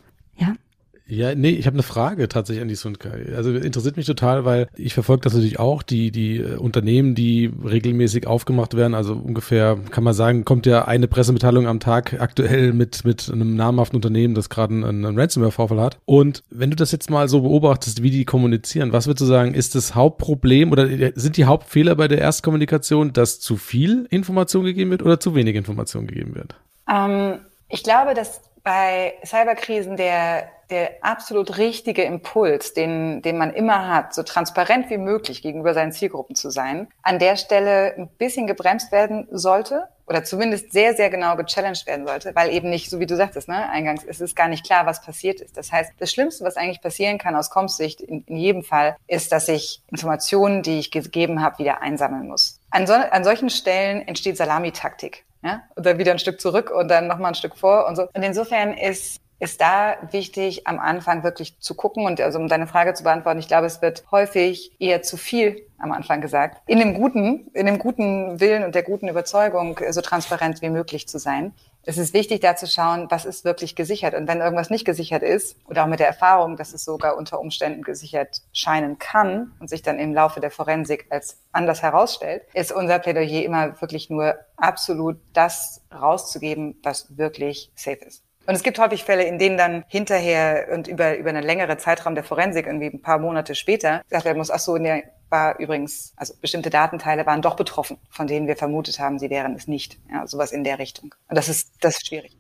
ja? 1.15 1.35
Nee, 1.35 1.51
ich 1.51 1.65
habe 1.65 1.75
eine 1.75 1.83
Frage 1.83 2.27
tatsächlich 2.27 2.61
an 2.61 2.67
die 2.67 2.75
Sunkai. 2.75 3.33
Also 3.35 3.51
interessiert 3.51 3.97
mich 3.97 4.05
total, 4.05 4.45
weil 4.45 4.67
ich 4.75 4.93
verfolge 4.93 5.21
das 5.21 5.33
natürlich 5.33 5.59
auch, 5.59 5.83
die, 5.83 6.11
die 6.11 6.37
äh, 6.37 6.55
Unternehmen, 6.55 7.15
die 7.15 7.51
regelmäßig 7.63 8.27
aufgemacht 8.27 8.75
werden. 8.75 8.93
Also 8.93 9.13
ungefähr, 9.13 9.77
kann 9.91 10.03
man 10.03 10.13
sagen, 10.13 10.45
kommt 10.45 10.65
ja 10.65 10.85
eine 10.85 11.07
Pressemitteilung 11.07 11.67
am 11.67 11.79
Tag 11.79 12.19
aktuell 12.19 12.73
mit, 12.73 13.05
mit 13.05 13.29
einem 13.31 13.55
namhaften 13.55 13.95
Unternehmen, 13.97 14.35
das 14.35 14.49
gerade 14.49 14.73
einen, 14.73 15.05
einen 15.05 15.19
Ransomware-Vorfall 15.19 15.79
hat. 15.79 15.99
Und 16.05 16.43
wenn 16.49 16.69
du 16.69 16.75
das 16.75 16.91
jetzt 16.91 17.09
mal 17.09 17.27
so 17.27 17.41
beobachtest, 17.41 18.03
wie 18.03 18.11
die 18.11 18.25
kommunizieren, 18.25 18.93
was 18.93 19.07
würdest 19.07 19.21
du 19.21 19.25
sagen, 19.25 19.53
ist 19.53 19.75
das 19.75 19.95
Hauptproblem 19.95 20.71
oder 20.71 20.87
sind 21.15 21.37
die 21.37 21.45
Hauptfehler 21.45 21.95
bei 21.95 22.07
der 22.07 22.19
Erstkommunikation, 22.19 23.13
dass 23.13 23.39
zu 23.39 23.57
viel 23.57 24.07
Information 24.09 24.65
gegeben 24.65 24.91
wird 24.91 25.03
oder 25.03 25.19
zu 25.19 25.35
wenig 25.35 25.55
Information 25.55 26.07
gegeben 26.07 26.35
wird? 26.35 26.55
Ähm, 26.89 27.39
ich 27.67 27.83
glaube, 27.83 28.13
dass 28.13 28.41
bei 28.63 29.13
Cyberkrisen 29.23 29.97
der 29.97 30.49
der 30.69 30.97
absolut 31.01 31.57
richtige 31.57 32.03
Impuls, 32.03 32.73
den, 32.73 33.21
den 33.21 33.37
man 33.37 33.53
immer 33.53 33.87
hat, 33.87 34.13
so 34.13 34.23
transparent 34.23 34.89
wie 34.89 34.97
möglich 34.97 35.41
gegenüber 35.41 35.73
seinen 35.73 35.91
Zielgruppen 35.91 36.35
zu 36.35 36.49
sein, 36.49 36.87
an 37.01 37.19
der 37.19 37.35
Stelle 37.35 37.95
ein 37.97 38.07
bisschen 38.07 38.47
gebremst 38.47 38.91
werden 38.91 39.27
sollte 39.31 39.87
oder 40.09 40.23
zumindest 40.23 40.71
sehr, 40.71 40.95
sehr 40.95 41.09
genau 41.09 41.35
gechallenged 41.35 41.85
werden 41.85 42.07
sollte, 42.07 42.35
weil 42.35 42.51
eben 42.51 42.69
nicht, 42.69 42.89
so 42.89 42.99
wie 42.99 43.05
du 43.05 43.15
sagtest, 43.15 43.47
ne, 43.47 43.69
eingangs, 43.69 44.03
es 44.03 44.19
ist 44.19 44.35
gar 44.35 44.47
nicht 44.47 44.65
klar, 44.65 44.85
was 44.85 45.01
passiert 45.01 45.39
ist. 45.39 45.55
Das 45.55 45.71
heißt, 45.71 45.93
das 45.99 46.11
Schlimmste, 46.11 46.43
was 46.43 46.57
eigentlich 46.57 46.81
passieren 46.81 47.19
kann 47.19 47.35
aus 47.35 47.51
Comps-Sicht 47.51 48.01
in, 48.01 48.23
in 48.25 48.37
jedem 48.37 48.63
Fall, 48.63 48.97
ist, 49.07 49.31
dass 49.31 49.47
ich 49.47 49.81
Informationen, 49.91 50.63
die 50.63 50.79
ich 50.79 50.89
gegeben 50.89 51.41
habe, 51.41 51.59
wieder 51.59 51.81
einsammeln 51.81 52.27
muss. 52.27 52.59
An, 52.71 52.87
so, 52.87 52.93
an 52.93 53.23
solchen 53.23 53.49
Stellen 53.51 54.07
entsteht 54.07 54.37
Salamitaktik. 54.37 55.25
Ja? 55.43 55.61
Oder 55.77 55.97
wieder 55.97 56.11
ein 56.11 56.19
Stück 56.19 56.41
zurück 56.41 56.71
und 56.71 56.89
dann 56.89 57.07
nochmal 57.07 57.31
ein 57.31 57.35
Stück 57.35 57.55
vor 57.55 57.87
und 57.87 57.95
so. 57.95 58.07
Und 58.13 58.23
insofern 58.23 58.73
ist 58.73 59.21
ist 59.39 59.61
da 59.61 59.95
wichtig, 60.11 60.67
am 60.67 60.79
Anfang 60.79 61.23
wirklich 61.23 61.59
zu 61.59 61.73
gucken 61.73 62.05
und 62.05 62.19
also 62.21 62.39
um 62.39 62.47
deine 62.47 62.67
Frage 62.67 62.93
zu 62.93 63.03
beantworten, 63.03 63.39
ich 63.39 63.47
glaube, 63.47 63.67
es 63.67 63.81
wird 63.81 64.03
häufig 64.11 64.75
eher 64.79 65.01
zu 65.01 65.17
viel 65.17 65.65
am 65.79 65.93
Anfang 65.93 66.19
gesagt, 66.19 66.61
in 66.67 66.79
dem 66.79 66.93
guten, 66.93 67.49
in 67.53 67.65
dem 67.65 67.79
guten 67.79 68.39
Willen 68.41 68.65
und 68.65 68.75
der 68.75 68.83
guten 68.83 69.07
Überzeugung, 69.07 69.79
so 69.89 70.01
transparent 70.01 70.61
wie 70.61 70.69
möglich 70.69 71.07
zu 71.07 71.19
sein. 71.19 71.53
Es 71.83 71.97
ist 71.97 72.13
wichtig, 72.13 72.41
da 72.41 72.57
zu 72.57 72.67
schauen, 72.67 73.07
was 73.09 73.23
ist 73.23 73.45
wirklich 73.45 73.75
gesichert. 73.75 74.13
Und 74.13 74.27
wenn 74.27 74.41
irgendwas 74.41 74.69
nicht 74.69 74.83
gesichert 74.83 75.23
ist, 75.23 75.55
oder 75.67 75.83
auch 75.83 75.87
mit 75.87 76.01
der 76.01 76.07
Erfahrung, 76.07 76.57
dass 76.57 76.73
es 76.73 76.83
sogar 76.83 77.15
unter 77.15 77.39
Umständen 77.39 77.81
gesichert 77.81 78.41
scheinen 78.51 78.99
kann 78.99 79.53
und 79.59 79.69
sich 79.69 79.81
dann 79.81 79.97
im 79.97 80.13
Laufe 80.13 80.41
der 80.41 80.51
Forensik 80.51 81.07
als 81.09 81.39
anders 81.53 81.81
herausstellt, 81.81 82.43
ist 82.53 82.73
unser 82.73 82.99
Plädoyer 82.99 83.43
immer 83.43 83.79
wirklich 83.81 84.09
nur 84.09 84.35
absolut 84.57 85.17
das 85.33 85.81
rauszugeben, 85.91 86.77
was 86.83 87.17
wirklich 87.17 87.71
safe 87.75 88.05
ist. 88.05 88.28
Und 88.49 88.55
es 88.55 88.63
gibt 88.63 88.79
häufig 88.79 89.03
Fälle, 89.03 89.25
in 89.25 89.37
denen 89.37 89.59
dann 89.59 89.83
hinterher 89.87 90.69
und 90.73 90.87
über, 90.87 91.15
über 91.19 91.29
einen 91.29 91.43
längeren 91.43 91.77
Zeitraum 91.77 92.15
der 92.15 92.23
Forensik, 92.23 92.65
irgendwie 92.65 92.87
ein 92.87 92.99
paar 92.99 93.19
Monate 93.19 93.53
später, 93.53 94.01
gesagt 94.09 94.25
werden 94.25 94.39
muss, 94.39 94.49
ach 94.49 94.57
so, 94.57 94.75
der 94.75 95.03
war 95.29 95.59
übrigens, 95.59 96.13
also 96.15 96.33
bestimmte 96.41 96.71
Datenteile 96.71 97.27
waren 97.27 97.43
doch 97.43 97.55
betroffen, 97.55 97.97
von 98.09 98.25
denen 98.25 98.47
wir 98.47 98.55
vermutet 98.55 98.99
haben, 98.99 99.19
sie 99.19 99.29
wären 99.29 99.53
es 99.53 99.67
nicht. 99.67 99.99
Ja, 100.11 100.25
sowas 100.25 100.51
in 100.51 100.63
der 100.63 100.79
Richtung. 100.79 101.13
Und 101.27 101.37
das 101.37 101.47
ist, 101.47 101.73
das 101.81 101.97
ist 101.97 102.07
schwierig. 102.07 102.35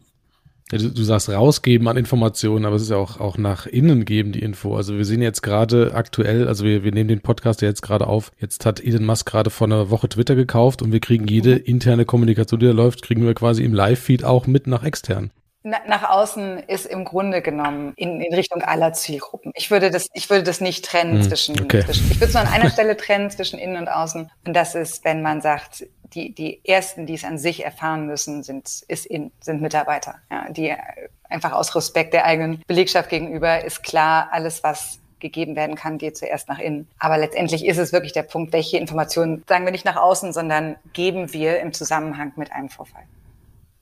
Ja, 0.71 0.79
du, 0.79 0.89
du 0.89 1.03
sagst 1.03 1.29
rausgeben 1.29 1.87
an 1.87 1.95
Informationen, 1.95 2.65
aber 2.65 2.77
es 2.77 2.81
ist 2.81 2.89
ja 2.89 2.97
auch, 2.97 3.19
auch 3.19 3.37
nach 3.37 3.67
innen 3.67 4.03
geben, 4.03 4.31
die 4.31 4.41
Info. 4.41 4.75
Also 4.75 4.97
wir 4.97 5.05
sehen 5.05 5.21
jetzt 5.21 5.43
gerade 5.43 5.91
aktuell, 5.93 6.47
also 6.47 6.65
wir, 6.65 6.83
wir 6.83 6.91
nehmen 6.91 7.09
den 7.09 7.21
Podcast 7.21 7.61
ja 7.61 7.67
jetzt 7.67 7.83
gerade 7.83 8.07
auf. 8.07 8.31
Jetzt 8.39 8.65
hat 8.65 8.83
Elon 8.83 9.05
Musk 9.05 9.29
gerade 9.29 9.51
vor 9.51 9.67
einer 9.67 9.91
Woche 9.91 10.09
Twitter 10.09 10.33
gekauft 10.33 10.81
und 10.81 10.91
wir 10.91 11.01
kriegen 11.01 11.27
jede 11.27 11.55
interne 11.55 12.05
Kommunikation, 12.05 12.59
die 12.59 12.65
da 12.65 12.71
läuft, 12.71 13.03
kriegen 13.03 13.23
wir 13.27 13.35
quasi 13.35 13.63
im 13.63 13.75
Live-Feed 13.75 14.23
auch 14.23 14.47
mit 14.47 14.65
nach 14.65 14.83
extern 14.83 15.29
nach 15.63 16.09
außen 16.09 16.59
ist 16.59 16.85
im 16.85 17.03
Grunde 17.03 17.41
genommen 17.41 17.93
in, 17.97 18.21
in, 18.21 18.33
Richtung 18.33 18.61
aller 18.61 18.93
Zielgruppen. 18.93 19.51
Ich 19.55 19.69
würde 19.69 19.91
das, 19.91 20.07
ich 20.13 20.29
würde 20.29 20.43
das 20.43 20.61
nicht 20.61 20.85
trennen 20.85 21.21
hm, 21.21 21.23
zwischen, 21.23 21.61
okay. 21.61 21.83
zwischen, 21.83 22.09
ich 22.11 22.15
würde 22.15 22.27
es 22.27 22.33
nur 22.33 22.43
an 22.43 22.47
einer 22.53 22.69
Stelle 22.69 22.95
trennen 22.95 23.29
zwischen 23.29 23.59
innen 23.59 23.77
und 23.77 23.89
außen. 23.89 24.31
Und 24.45 24.53
das 24.53 24.75
ist, 24.75 25.03
wenn 25.03 25.21
man 25.21 25.41
sagt, 25.41 25.85
die, 26.13 26.33
die 26.33 26.61
ersten, 26.65 27.05
die 27.05 27.13
es 27.13 27.23
an 27.23 27.37
sich 27.37 27.65
erfahren 27.65 28.05
müssen, 28.05 28.41
sind, 28.43 28.83
ist 28.87 29.05
in, 29.05 29.31
sind 29.41 29.61
Mitarbeiter. 29.61 30.15
Ja, 30.31 30.49
die 30.49 30.73
einfach 31.27 31.51
aus 31.51 31.75
Respekt 31.75 32.13
der 32.13 32.25
eigenen 32.25 32.63
Belegschaft 32.65 33.09
gegenüber 33.09 33.63
ist 33.63 33.83
klar, 33.83 34.29
alles, 34.31 34.63
was 34.63 34.99
gegeben 35.19 35.57
werden 35.57 35.75
kann, 35.75 35.97
geht 35.97 36.17
zuerst 36.17 36.47
nach 36.47 36.59
innen. 36.59 36.87
Aber 36.97 37.17
letztendlich 37.17 37.65
ist 37.65 37.77
es 37.77 37.91
wirklich 37.91 38.13
der 38.13 38.23
Punkt, 38.23 38.53
welche 38.53 38.77
Informationen 38.77 39.43
sagen 39.47 39.65
wir 39.65 39.71
nicht 39.71 39.85
nach 39.85 39.97
außen, 39.97 40.31
sondern 40.31 40.77
geben 40.93 41.33
wir 41.33 41.59
im 41.59 41.73
Zusammenhang 41.73 42.31
mit 42.37 42.53
einem 42.53 42.69
Vorfall. 42.69 43.03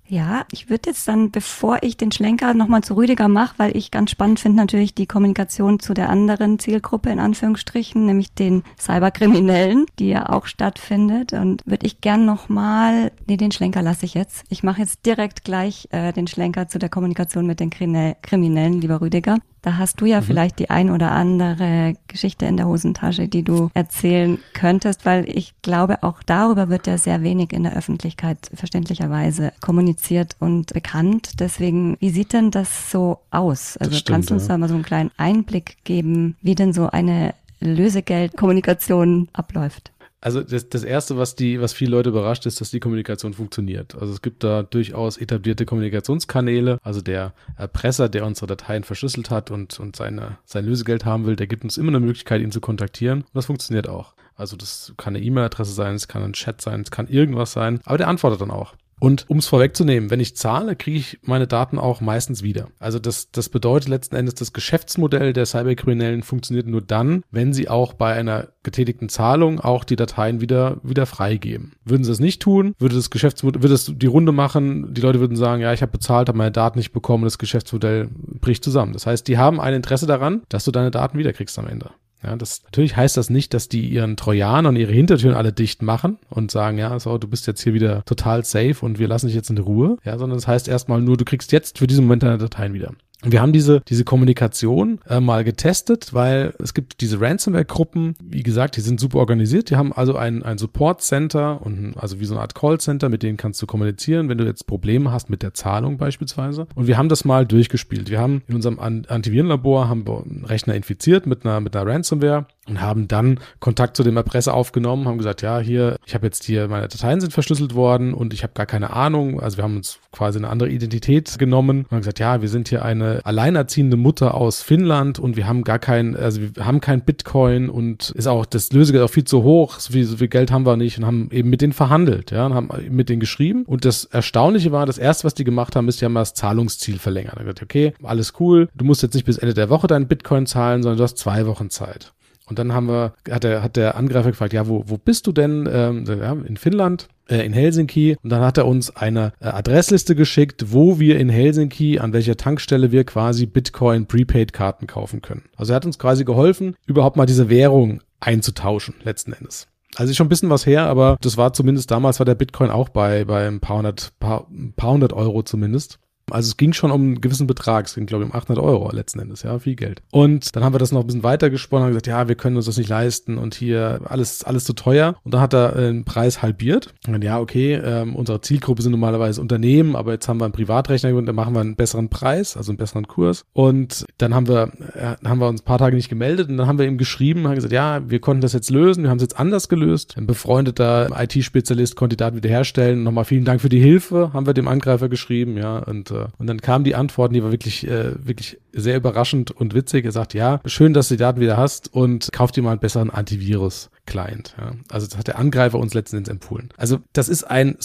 Ja, 0.10 0.46
ich 0.54 0.70
würde 0.70 0.90
jetzt 0.90 1.08
dann, 1.10 1.32
bevor 1.32 1.80
ich 1.82 1.98
den 1.98 2.14
Schlenker 2.14 2.54
nochmal 2.54 2.82
zu 2.82 2.96
Rüdiger 2.96 3.28
mache, 3.28 3.56
weil 3.58 3.76
ich 3.76 3.92
ganz 3.92 4.12
spannend 4.12 4.40
finde 4.40 4.58
natürlich 4.58 4.96
die 4.96 5.06
Kommunikation 5.06 5.80
zu 5.80 5.94
der 5.94 6.10
anderen 6.10 6.60
Zielgruppe 6.60 7.10
in 7.10 7.20
Anführungsstrichen, 7.20 8.06
nämlich 8.06 8.34
den 8.34 8.64
Cyberkriminellen, 8.80 9.86
die 10.00 10.08
ja 10.10 10.30
auch 10.30 10.46
stattfindet. 10.46 11.34
Und 11.34 11.62
würde 11.66 11.86
ich 11.86 12.00
gern 12.00 12.26
nochmal, 12.26 13.12
nee, 13.28 13.36
den 13.36 13.52
Schlenker 13.52 13.82
lasse 13.82 14.06
ich 14.06 14.14
jetzt. 14.14 14.46
Ich 14.48 14.64
mache 14.64 14.82
jetzt 14.82 15.06
direkt 15.06 15.44
gleich 15.44 15.90
äh, 15.92 16.14
den 16.14 16.28
Schlenker 16.28 16.70
zu 16.70 16.80
der 16.80 16.90
Kommunikation 16.90 17.46
mit 17.46 17.60
den 17.60 17.70
Kriminellen, 17.70 18.80
lieber 18.80 19.02
Rüdiger. 19.02 19.40
Da 19.68 19.76
hast 19.76 20.00
du 20.00 20.06
ja 20.06 20.22
mhm. 20.22 20.24
vielleicht 20.24 20.60
die 20.60 20.70
ein 20.70 20.90
oder 20.90 21.12
andere 21.12 21.96
Geschichte 22.08 22.46
in 22.46 22.56
der 22.56 22.70
Hosentasche, 22.70 23.28
die 23.28 23.44
du 23.44 23.70
erzählen 23.74 24.40
könntest, 24.54 25.06
weil 25.06 25.28
ich 25.28 25.62
glaube, 25.62 26.04
auch 26.04 26.24
darüber 26.24 26.70
wird 26.70 26.88
ja 26.88 26.98
sehr 26.98 27.22
wenig 27.22 27.52
in 27.52 27.64
der 27.64 27.76
Öffentlichkeit 27.76 28.50
verständlicherweise 28.54 29.52
kommuniziert 29.60 30.38
und 30.40 30.72
bekannt. 30.72 31.42
Deswegen, 31.42 31.98
wie 32.00 32.12
sieht 32.12 32.32
denn 32.32 32.50
das 32.50 32.92
so 32.92 33.20
aus? 33.30 33.76
Also 33.76 33.92
stimmt, 33.92 34.08
kannst 34.08 34.30
du 34.30 34.36
uns 34.36 34.44
ja. 34.44 34.54
da 34.54 34.58
mal 34.58 34.70
so 34.70 34.76
einen 34.76 34.86
kleinen 34.86 35.12
Einblick 35.18 35.84
geben, 35.84 36.38
wie 36.42 36.56
denn 36.56 36.72
so 36.72 36.90
eine 36.90 37.34
Lösegeldkommunikation 37.60 39.28
abläuft? 39.34 39.92
Also 40.20 40.42
das, 40.42 40.68
das 40.70 40.84
Erste, 40.84 41.18
was 41.18 41.36
die, 41.36 41.62
was 41.62 41.74
viele 41.74 41.92
Leute 41.92 42.10
überrascht, 42.10 42.46
ist, 42.46 42.60
dass 42.60 42.72
die 42.72 42.80
Kommunikation 42.80 43.34
funktioniert. 43.34 43.96
Also 43.96 44.14
es 44.14 44.22
gibt 44.22 44.44
da 44.44 44.64
durchaus 44.64 45.18
etablierte 45.18 45.66
Kommunikationskanäle. 45.66 46.80
Also 46.82 47.02
der 47.02 47.34
Erpresser, 47.56 48.10
der 48.10 48.26
unsere 48.26 48.48
Dateien 48.48 48.84
verschlüsselt 48.84 49.30
hat 49.30 49.52
und, 49.52 49.80
und 49.80 49.96
seine, 49.96 50.40
sein 50.44 50.66
Lösegeld 50.66 51.06
haben 51.06 51.26
will, 51.26 51.36
der 51.36 51.48
gibt 51.48 51.64
uns 51.64 51.78
immer 51.78 51.90
eine 51.90 52.00
Möglichkeit, 52.00 52.42
ihn 52.42 52.52
zu 52.52 52.62
kontaktieren. 52.62 53.20
Und 53.20 53.36
das 53.36 53.46
funktioniert 53.46 53.88
auch. 53.88 54.16
Also 54.36 54.56
das 54.56 54.94
kann 54.98 55.16
eine 55.16 55.24
E-Mail-Adresse 55.24 55.72
sein, 55.72 55.96
es 55.96 56.08
kann 56.08 56.24
ein 56.24 56.34
Chat 56.34 56.62
sein, 56.62 56.82
es 56.82 56.92
kann 56.92 57.08
irgendwas 57.08 57.54
sein, 57.54 57.80
aber 57.86 57.98
der 57.98 58.08
antwortet 58.08 58.42
dann 58.42 58.52
auch. 58.52 58.76
Und 59.00 59.30
um 59.30 59.38
es 59.38 59.48
vorwegzunehmen, 59.48 60.10
wenn 60.10 60.20
ich 60.20 60.36
zahle, 60.36 60.76
kriege 60.76 60.98
ich 60.98 61.20
meine 61.24 61.46
Daten 61.48 61.78
auch 61.78 62.02
meistens 62.02 62.42
wieder. 62.42 62.70
Also 62.80 62.98
das, 62.98 63.32
das 63.32 63.50
bedeutet 63.50 63.90
letzten 63.90 64.16
Endes, 64.16 64.36
das 64.36 64.54
Geschäftsmodell 64.54 65.34
der 65.34 65.46
Cyberkriminellen 65.46 66.24
funktioniert 66.24 66.68
nur 66.68 66.82
dann, 66.82 67.24
wenn 67.30 67.54
sie 67.54 67.70
auch 67.70 67.94
bei 67.94 68.14
einer 68.14 68.48
getätigten 68.64 69.08
Zahlung 69.08 69.60
auch 69.60 69.84
die 69.84 69.96
Dateien 69.96 70.42
wieder, 70.42 70.78
wieder 70.84 71.06
freigeben. 71.06 71.74
Würden 71.86 72.04
sie 72.04 72.12
es 72.12 72.20
nicht 72.20 72.42
tun, 72.42 72.74
würde 72.80 72.96
das 72.96 73.12
Geschäftsmodell, 73.12 73.62
würde 73.62 73.76
es 73.76 73.92
die 73.96 74.08
Runde 74.08 74.32
machen, 74.32 74.94
die 74.94 75.02
Leute 75.02 75.20
würden 75.20 75.38
sagen, 75.38 75.62
ja, 75.62 75.74
ich 75.74 75.82
habe 75.82 75.92
bezahlt, 75.92 76.28
habe 76.28 76.38
meine 76.38 76.52
Daten 76.52 76.80
nicht 76.80 76.92
bekommen, 76.92 77.24
das 77.24 77.38
Geschäftsmodell 77.38 78.10
bricht 78.42 78.64
zusammen. 78.64 78.94
Das 78.94 79.06
heißt, 79.06 79.28
die 79.28 79.38
haben 79.38 79.62
ein 79.62 79.76
Interesse 79.76 80.08
daran, 80.08 80.42
dass 80.50 80.66
du 80.66 80.72
deine 80.72 80.92
Daten 80.92 81.18
wiederkriegst 81.18 81.58
am 81.60 81.68
Ende. 81.68 81.92
Ja, 82.24 82.36
das, 82.36 82.64
natürlich 82.64 82.96
heißt 82.96 83.16
das 83.16 83.30
nicht, 83.30 83.54
dass 83.54 83.70
die 83.70 83.88
ihren 83.88 84.18
Trojaner 84.18 84.70
und 84.70 84.76
ihre 84.76 84.92
Hintertüren 84.92 85.36
alle 85.36 85.54
dicht 85.54 85.82
machen 85.82 86.18
und 86.30 86.50
sagen, 86.50 86.78
ja, 86.78 87.00
so, 87.00 87.18
du 87.18 87.28
bist 87.28 87.46
jetzt 87.46 87.62
hier 87.62 87.74
wieder 87.74 88.04
total 88.06 88.44
safe 88.44 88.78
und 88.82 88.98
wir 88.98 89.08
lassen 89.08 89.28
dich 89.28 89.36
jetzt 89.36 89.52
in 89.52 89.58
Ruhe. 89.60 89.98
Ja, 90.04 90.18
sondern 90.18 90.38
das 90.38 90.48
heißt 90.48 90.68
erstmal 90.68 91.02
nur, 91.02 91.18
du 91.18 91.26
kriegst 91.26 91.52
jetzt 91.52 91.78
für 91.78 91.88
diesen 91.88 92.06
Moment 92.06 92.24
deine 92.24 92.40
Dateien 92.40 92.74
wieder. 92.74 92.94
Wir 93.24 93.42
haben 93.42 93.52
diese, 93.52 93.82
diese 93.82 94.04
Kommunikation 94.04 95.00
äh, 95.08 95.20
mal 95.20 95.44
getestet, 95.44 96.14
weil 96.14 96.54
es 96.60 96.76
gibt 96.76 97.02
diese 97.02 97.20
Ransomware-Gruppen, 97.20 98.16
wie 98.22 98.44
gesagt, 98.44 98.78
die 98.78 98.82
sind 98.82 99.00
super 99.00 99.18
organisiert. 99.18 99.72
Die 99.72 99.76
haben 99.76 99.92
also 99.92 100.16
ein, 100.16 100.44
ein 100.44 100.60
Support-Center 100.60 101.62
und 101.62 101.96
also 101.98 102.20
wie 102.20 102.26
so 102.26 102.36
eine 102.36 102.42
Art 102.42 102.54
Call-Center, 102.54 103.10
mit 103.10 103.24
denen 103.24 103.38
kannst 103.38 103.60
du 103.62 103.66
kommunizieren, 103.66 104.30
wenn 104.30 104.38
du 104.38 104.46
jetzt 104.46 104.68
Probleme 104.68 105.12
hast 105.12 105.32
mit 105.32 105.42
der 105.42 105.56
Zahlung 105.56 105.98
beispielsweise. 105.98 106.68
Und 106.76 106.86
wir 106.86 106.98
haben 106.98 107.10
das 107.10 107.26
mal 107.26 107.46
durchgespielt. 107.48 108.12
Wir 108.12 108.20
haben 108.20 108.44
in 108.48 108.56
unserem 108.56 108.80
Antivirenlabor 108.80 109.90
haben 109.90 110.08
wir 110.08 110.24
einen 110.24 110.46
Rechner 110.46 110.76
infiziert 110.76 111.26
mit 111.26 111.44
einer, 111.44 111.60
mit 111.60 111.76
einer 111.76 111.90
Ransomware 111.92 112.46
und 112.68 112.82
haben 112.82 113.08
dann 113.08 113.40
Kontakt 113.60 113.98
zu 113.98 114.04
dem 114.04 114.18
Erpresser 114.18 114.54
aufgenommen, 114.54 115.08
haben 115.08 115.18
gesagt, 115.18 115.42
ja, 115.42 115.60
hier, 115.60 115.98
ich 116.06 116.14
habe 116.14 116.26
jetzt 116.26 116.44
hier, 116.44 116.68
meine 116.68 116.88
Dateien 116.88 117.22
sind 117.22 117.34
verschlüsselt 117.34 117.76
worden 117.76 118.14
und 118.14 118.34
ich 118.34 118.44
habe 118.44 118.54
gar 118.54 118.66
keine 118.66 118.92
Ahnung. 118.92 119.40
Also 119.40 119.58
wir 119.58 119.64
haben 119.64 119.78
uns 119.78 120.00
quasi 120.12 120.38
eine 120.40 120.50
andere 120.50 120.70
Identität 120.70 121.38
genommen 121.38 121.84
und 121.84 121.92
haben 121.92 122.00
gesagt, 122.00 122.20
ja, 122.20 122.42
wir 122.42 122.50
sind 122.50 122.70
hier 122.70 122.84
eine 122.84 123.22
alleinerziehende 123.24 123.98
Mutter 123.98 124.36
aus 124.36 124.62
Finnland 124.62 125.20
und 125.20 125.38
wir 125.38 125.48
haben 125.48 125.64
gar 125.64 125.80
kein, 125.80 126.16
also 126.16 126.42
wir 126.42 126.66
haben 126.66 126.82
kein 126.82 127.02
Bitcoin 127.02 127.70
und 127.70 128.12
ist 128.12 128.28
auch 128.28 128.46
das 128.46 128.72
Lösegeld 128.72 129.04
auch 129.04 129.10
viel 129.10 129.26
zu 129.26 129.44
hoch, 129.44 129.80
so 129.80 129.94
viel, 129.94 130.06
so 130.06 130.18
viel 130.18 130.28
Geld 130.28 130.52
haben 130.52 130.66
wir 130.66 130.78
nicht 130.78 130.98
und 130.98 131.06
haben 131.06 131.30
eben 131.32 131.50
mit 131.50 131.62
denen 131.62 131.74
verhandelt, 131.74 132.32
ja, 132.32 132.46
und 132.46 132.54
haben 132.54 132.70
mit 132.90 133.10
denen 133.10 133.20
geschrieben. 133.20 133.64
Und 133.66 133.86
das 133.86 134.06
Erstaunliche 134.06 134.72
war, 134.72 134.86
das 134.86 134.98
erste, 134.98 135.26
was 135.26 135.34
die 135.34 135.44
gemacht 135.44 135.76
haben, 135.76 135.88
ist, 135.88 136.02
die 136.02 136.06
haben 136.06 136.16
das 136.16 136.34
Zahlungsziel 136.34 137.00
verlängert. 137.00 137.36
Da 137.38 137.42
gesagt, 137.42 137.64
okay, 137.64 137.94
alles 138.04 138.34
cool, 138.40 138.70
du 138.76 138.86
musst 138.86 139.04
jetzt 139.04 139.14
nicht 139.14 139.26
bis 139.26 139.38
Ende 139.38 139.54
der 139.54 139.70
Woche 139.70 139.88
deinen 139.88 140.08
Bitcoin 140.08 140.46
zahlen, 140.46 140.84
sondern 140.84 140.98
du 140.98 141.04
hast 141.04 141.18
zwei 141.18 141.46
Wochen 141.46 141.70
Zeit. 141.70 142.14
Und 142.48 142.60
dann 142.60 142.74
haben 142.74 142.88
wir, 142.88 143.14
hat 143.30 143.44
der, 143.44 143.62
hat 143.62 143.76
der 143.76 143.96
Angreifer 143.96 144.32
gefragt, 144.32 144.54
ja, 144.54 144.68
wo, 144.68 144.84
wo 144.88 144.98
bist 144.98 145.28
du 145.28 145.32
denn? 145.32 145.70
Ähm, 145.72 146.06
ja, 146.06 146.32
in 146.32 146.58
Finnland, 146.58 147.10
äh, 147.30 147.46
in 147.46 147.54
Helsinki. 147.54 148.18
Und 148.24 148.30
dann 148.30 148.42
hat 148.42 148.58
er 148.58 148.66
uns 148.66 148.96
eine 148.96 149.34
äh, 149.40 149.48
Adressliste 149.48 150.16
geschickt, 150.16 150.72
wo 150.72 151.00
wir 151.00 151.20
in 151.20 151.30
Helsinki, 151.30 152.00
an 152.00 152.14
welcher 152.14 152.38
Tankstelle 152.38 152.92
wir 152.92 153.04
quasi 153.04 153.46
Bitcoin 153.46 154.08
Prepaid-Karten 154.08 154.88
kaufen 154.88 155.22
können. 155.22 155.44
Also 155.56 155.74
er 155.74 155.78
hat 155.78 155.86
uns 155.86 156.00
quasi 156.00 156.24
geholfen, 156.24 156.76
überhaupt 156.86 157.18
mal 157.18 157.26
diese 157.26 157.50
Währung 157.50 158.02
einzutauschen, 158.20 158.96
letzten 159.04 159.34
Endes. 159.34 159.68
Also 159.96 160.12
ist 160.12 160.18
schon 160.18 160.28
ein 160.28 160.30
bisschen 160.30 160.50
was 160.50 160.66
her, 160.66 160.84
aber 160.84 161.18
das 161.22 161.38
war 161.38 161.54
zumindest 161.54 161.90
damals 161.90 162.20
war 162.20 162.26
der 162.26 162.36
Bitcoin 162.36 162.70
auch 162.70 162.90
bei, 162.90 163.26
bei 163.26 163.48
ein 163.48 163.60
paar 163.60 163.78
hundert, 163.78 164.14
paar, 164.20 164.48
ein 164.50 164.74
paar 164.74 164.92
hundert 164.92 165.14
Euro 165.14 165.44
zumindest. 165.44 166.00
Also 166.32 166.50
es 166.50 166.58
ging 166.58 166.74
schon 166.74 166.92
um 166.92 167.02
einen 167.02 167.22
gewissen 167.22 167.48
Betrag, 167.48 167.86
es 167.86 167.96
ging 167.96 168.06
glaube 168.06 168.24
ich 168.26 168.30
um 168.30 168.36
800 168.36 168.64
Euro 168.64 168.92
letzten 168.92 169.20
Endes, 169.20 169.44
ja, 169.44 169.58
viel 169.60 169.76
Geld. 169.76 170.02
Und 170.12 170.56
dann 170.56 170.64
haben 170.64 170.74
wir 170.74 170.80
das 170.80 170.92
noch 170.92 171.02
ein 171.02 171.08
bisschen 171.08 171.24
weiter 171.24 171.50
gesponnen, 171.50 171.86
haben 171.86 171.92
gesagt, 171.92 172.08
ja, 172.08 172.28
wir 172.28 172.36
können 172.36 172.58
uns 172.58 172.66
das 172.66 172.78
nicht 172.78 172.90
leisten 172.90 173.38
und 173.38 173.56
hier 173.56 174.02
alles 174.06 174.44
alles 174.44 174.66
zu 174.66 174.74
teuer. 174.74 175.16
Und 175.24 175.34
dann 175.34 175.42
hat 175.42 175.54
er 175.54 175.76
äh, 175.76 175.88
den 175.88 176.06
Preis 176.06 176.42
halbiert. 176.42 176.94
Und 177.08 177.24
ja, 177.24 177.40
okay, 177.40 177.76
ähm, 177.76 178.16
unsere 178.16 178.42
Zielgruppe 178.42 178.82
sind 178.82 178.92
normalerweise 178.92 179.42
Unternehmen, 179.42 179.96
aber 179.96 180.14
jetzt 180.14 180.28
haben 180.28 180.40
wir 180.40 180.46
einen 180.46 180.54
Privatrechner 180.54 181.16
und 181.16 181.26
dann 181.26 181.36
machen 181.36 181.54
wir 181.54 181.62
einen 181.62 181.76
besseren 181.76 182.10
Preis, 182.10 182.58
also 182.58 182.72
einen 182.72 182.78
besseren 182.78 183.08
Kurs. 183.08 183.46
Und 183.54 184.06
dann 184.18 184.34
haben 184.34 184.48
wir 184.48 184.72
äh, 184.94 185.16
haben 185.28 185.40
wir 185.40 185.48
uns 185.48 185.62
ein 185.62 185.66
paar 185.66 185.78
Tage 185.78 185.96
nicht 185.96 186.10
gemeldet 186.10 186.50
und 186.50 186.58
dann 186.58 186.68
haben 186.68 186.80
wir 186.80 186.86
ihm 186.86 186.98
geschrieben, 186.98 187.48
haben 187.48 187.56
gesagt, 187.56 187.74
ja, 187.74 188.02
wir 188.10 188.20
konnten 188.20 188.42
das 188.42 188.54
jetzt 188.54 188.70
lösen, 188.70 189.04
wir 189.04 189.10
haben 189.10 189.18
es 189.18 189.24
jetzt 189.24 189.40
anders 189.40 189.70
gelöst. 189.70 190.16
Ein 190.18 190.28
befreundeter 190.28 191.10
IT-Spezialist 191.18 191.96
konnte 191.96 192.16
die 192.16 192.24
Daten 192.24 192.38
wiederherstellen. 192.38 193.04
Nochmal 193.04 193.26
vielen 193.26 193.46
Dank 193.46 193.62
für 193.62 193.70
die 193.70 193.80
Hilfe, 193.80 194.32
haben 194.34 194.46
wir 194.46 194.54
dem 194.54 194.68
Angreifer 194.68 195.10
geschrieben, 195.10 195.58
ja, 195.58 195.80
und 195.80 196.12
äh, 196.24 196.28
und 196.38 196.48
dann 196.48 196.62
kamen 196.62 196.84
die 196.84 196.96
Antworten, 196.96 197.34
die 197.34 197.44
war 197.44 197.52
wirklich, 197.52 197.88
äh, 197.88 198.14
wirklich 198.26 198.60
sehr 198.74 198.98
überraschend 198.98 199.52
und 199.52 199.74
witzig. 199.74 200.06
Er 200.06 200.12
sagt, 200.12 200.34
ja, 200.34 200.60
schön, 200.66 200.94
dass 200.94 201.08
du 201.10 201.16
die 201.16 201.20
Daten 201.20 201.40
wieder 201.40 201.58
hast 201.58 201.94
und 201.94 202.30
kauf 202.32 202.52
dir 202.52 202.64
mal 202.64 202.72
einen 202.72 202.80
besseren 202.80 203.10
Antivirus-Client. 203.10 204.56
Ja. 204.60 204.72
Also 204.90 205.08
das 205.08 205.18
hat 205.18 205.28
der 205.28 205.40
Angreifer 205.40 205.80
uns 205.80 205.94
letzten 205.94 206.18
Endes 206.18 206.32
empfohlen. 206.32 206.70
Also 206.78 207.00
das 207.14 207.30
ist 207.30 207.44
ein 207.44 207.78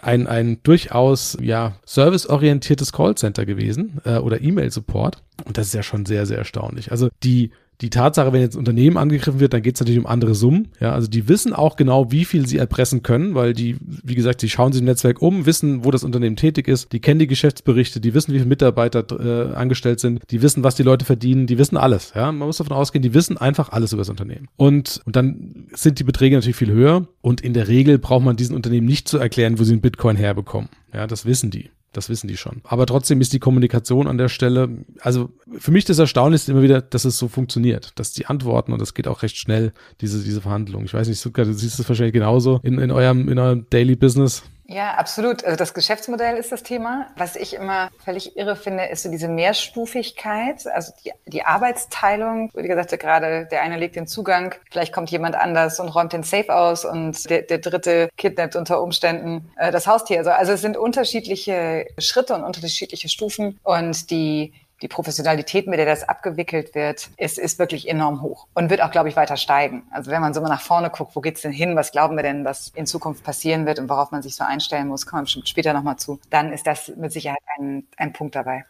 ein, 0.00 0.26
ein 0.28 0.62
durchaus 0.62 1.36
ja 1.40 1.76
serviceorientiertes 1.84 2.92
Callcenter 2.92 3.46
gewesen 3.46 4.00
äh, 4.04 4.18
oder 4.18 4.40
E-Mail-Support. 4.40 5.22
Und 5.44 5.58
das 5.58 5.68
ist 5.68 5.74
ja 5.74 5.82
schon 5.82 6.06
sehr, 6.06 6.26
sehr 6.26 6.38
erstaunlich. 6.38 6.92
Also 6.92 7.08
die 7.22 7.50
die 7.80 7.90
Tatsache, 7.90 8.32
wenn 8.32 8.40
jetzt 8.40 8.56
ein 8.56 8.60
Unternehmen 8.60 8.96
angegriffen 8.96 9.38
wird, 9.38 9.52
dann 9.52 9.62
geht 9.62 9.76
es 9.76 9.80
natürlich 9.80 10.00
um 10.00 10.06
andere 10.06 10.34
Summen. 10.34 10.68
Ja, 10.80 10.92
also 10.92 11.06
die 11.06 11.28
wissen 11.28 11.52
auch 11.52 11.76
genau, 11.76 12.10
wie 12.10 12.24
viel 12.24 12.46
sie 12.46 12.58
erpressen 12.58 13.02
können, 13.04 13.36
weil 13.36 13.52
die, 13.52 13.76
wie 13.80 14.16
gesagt, 14.16 14.42
die 14.42 14.50
schauen 14.50 14.72
sich 14.72 14.80
im 14.80 14.86
Netzwerk 14.86 15.22
um, 15.22 15.46
wissen, 15.46 15.84
wo 15.84 15.92
das 15.92 16.02
Unternehmen 16.02 16.34
tätig 16.34 16.66
ist, 16.66 16.92
die 16.92 17.00
kennen 17.00 17.20
die 17.20 17.28
Geschäftsberichte, 17.28 18.00
die 18.00 18.14
wissen, 18.14 18.32
wie 18.32 18.38
viele 18.38 18.48
Mitarbeiter 18.48 19.04
äh, 19.52 19.54
angestellt 19.54 20.00
sind, 20.00 20.22
die 20.30 20.42
wissen, 20.42 20.64
was 20.64 20.74
die 20.74 20.82
Leute 20.82 21.04
verdienen, 21.04 21.46
die 21.46 21.58
wissen 21.58 21.76
alles. 21.76 22.12
Ja, 22.16 22.32
man 22.32 22.48
muss 22.48 22.58
davon 22.58 22.76
ausgehen, 22.76 23.02
die 23.02 23.14
wissen 23.14 23.38
einfach 23.38 23.70
alles 23.70 23.92
über 23.92 24.00
das 24.00 24.08
Unternehmen. 24.08 24.48
Und, 24.56 25.00
und 25.04 25.14
dann 25.14 25.66
sind 25.72 26.00
die 26.00 26.04
Beträge 26.04 26.34
natürlich 26.34 26.56
viel 26.56 26.72
höher 26.72 27.06
und 27.20 27.40
in 27.40 27.54
der 27.54 27.68
Regel 27.68 27.98
braucht 27.98 28.24
man 28.24 28.36
diesen 28.36 28.56
Unternehmen 28.56 28.86
nicht 28.86 29.06
zu 29.06 29.18
erklären, 29.18 29.58
wo 29.58 29.64
sie 29.64 29.72
einen 29.72 29.82
Bitcoin 29.82 30.16
herbekommen. 30.16 30.68
Ja, 30.92 31.06
das 31.06 31.26
wissen 31.26 31.50
die. 31.50 31.70
Das 31.92 32.10
wissen 32.10 32.28
die 32.28 32.36
schon. 32.36 32.60
Aber 32.64 32.84
trotzdem 32.84 33.20
ist 33.20 33.32
die 33.32 33.38
Kommunikation 33.38 34.06
an 34.08 34.18
der 34.18 34.28
Stelle, 34.28 34.84
also 35.00 35.30
für 35.58 35.70
mich 35.70 35.86
das 35.86 35.98
Erstaunlichste 35.98 36.52
immer 36.52 36.62
wieder, 36.62 36.82
dass 36.82 37.06
es 37.06 37.16
so 37.16 37.28
funktioniert, 37.28 37.92
dass 37.94 38.12
die 38.12 38.26
antworten 38.26 38.72
und 38.72 38.80
das 38.80 38.92
geht 38.92 39.08
auch 39.08 39.22
recht 39.22 39.38
schnell, 39.38 39.72
diese, 40.02 40.22
diese 40.22 40.42
Verhandlung. 40.42 40.84
Ich 40.84 40.92
weiß 40.92 41.08
nicht, 41.08 41.18
Sutka, 41.18 41.44
du 41.44 41.54
siehst 41.54 41.78
es 41.78 41.88
wahrscheinlich 41.88 42.12
genauso 42.12 42.60
in, 42.62 42.78
in 42.78 42.90
eurem, 42.90 43.28
in 43.28 43.38
eurem 43.38 43.66
Daily 43.70 43.96
Business. 43.96 44.42
Ja, 44.70 44.94
absolut. 44.96 45.44
Also 45.44 45.56
das 45.56 45.72
Geschäftsmodell 45.72 46.36
ist 46.36 46.52
das 46.52 46.62
Thema. 46.62 47.06
Was 47.16 47.36
ich 47.36 47.54
immer 47.54 47.88
völlig 48.04 48.36
irre 48.36 48.54
finde, 48.54 48.84
ist 48.84 49.02
so 49.02 49.10
diese 49.10 49.26
Mehrstufigkeit, 49.26 50.66
also 50.66 50.92
die, 51.02 51.12
die 51.24 51.42
Arbeitsteilung. 51.42 52.50
Wie 52.52 52.68
gesagt, 52.68 52.90
gerade 53.00 53.46
der 53.50 53.62
eine 53.62 53.78
legt 53.78 53.96
den 53.96 54.06
Zugang, 54.06 54.54
vielleicht 54.70 54.92
kommt 54.92 55.10
jemand 55.10 55.36
anders 55.36 55.80
und 55.80 55.88
räumt 55.88 56.12
den 56.12 56.22
Safe 56.22 56.54
aus 56.54 56.84
und 56.84 57.30
der, 57.30 57.42
der 57.42 57.58
dritte 57.58 58.10
kidnappt 58.18 58.56
unter 58.56 58.82
Umständen 58.82 59.50
äh, 59.56 59.72
das 59.72 59.86
Haustier. 59.86 60.18
Also, 60.18 60.32
also 60.32 60.52
es 60.52 60.60
sind 60.60 60.76
unterschiedliche 60.76 61.86
Schritte 61.96 62.34
und 62.34 62.44
unterschiedliche 62.44 63.08
Stufen 63.08 63.58
und 63.62 64.10
die 64.10 64.52
die 64.82 64.88
Professionalität, 64.88 65.66
mit 65.66 65.78
der 65.78 65.86
das 65.86 66.08
abgewickelt 66.08 66.74
wird, 66.74 67.10
ist, 67.16 67.38
ist 67.38 67.58
wirklich 67.58 67.88
enorm 67.88 68.22
hoch 68.22 68.46
und 68.54 68.70
wird 68.70 68.82
auch, 68.82 68.90
glaube 68.90 69.08
ich, 69.08 69.16
weiter 69.16 69.36
steigen. 69.36 69.82
Also 69.90 70.10
wenn 70.10 70.20
man 70.20 70.34
so 70.34 70.40
mal 70.40 70.48
nach 70.48 70.60
vorne 70.60 70.90
guckt, 70.90 71.16
wo 71.16 71.20
geht's 71.20 71.42
denn 71.42 71.52
hin, 71.52 71.76
was 71.76 71.92
glauben 71.92 72.16
wir 72.16 72.22
denn, 72.22 72.44
was 72.44 72.68
in 72.74 72.86
Zukunft 72.86 73.24
passieren 73.24 73.66
wird 73.66 73.78
und 73.78 73.88
worauf 73.88 74.10
man 74.10 74.22
sich 74.22 74.36
so 74.36 74.44
einstellen 74.44 74.88
muss, 74.88 75.06
kommen 75.06 75.22
wir 75.22 75.24
bestimmt 75.24 75.48
später 75.48 75.72
nochmal 75.72 75.96
zu, 75.96 76.20
dann 76.30 76.52
ist 76.52 76.66
das 76.66 76.92
mit 76.96 77.12
Sicherheit 77.12 77.38
ein, 77.58 77.84
ein 77.96 78.12
Punkt 78.12 78.34
dabei. 78.34 78.64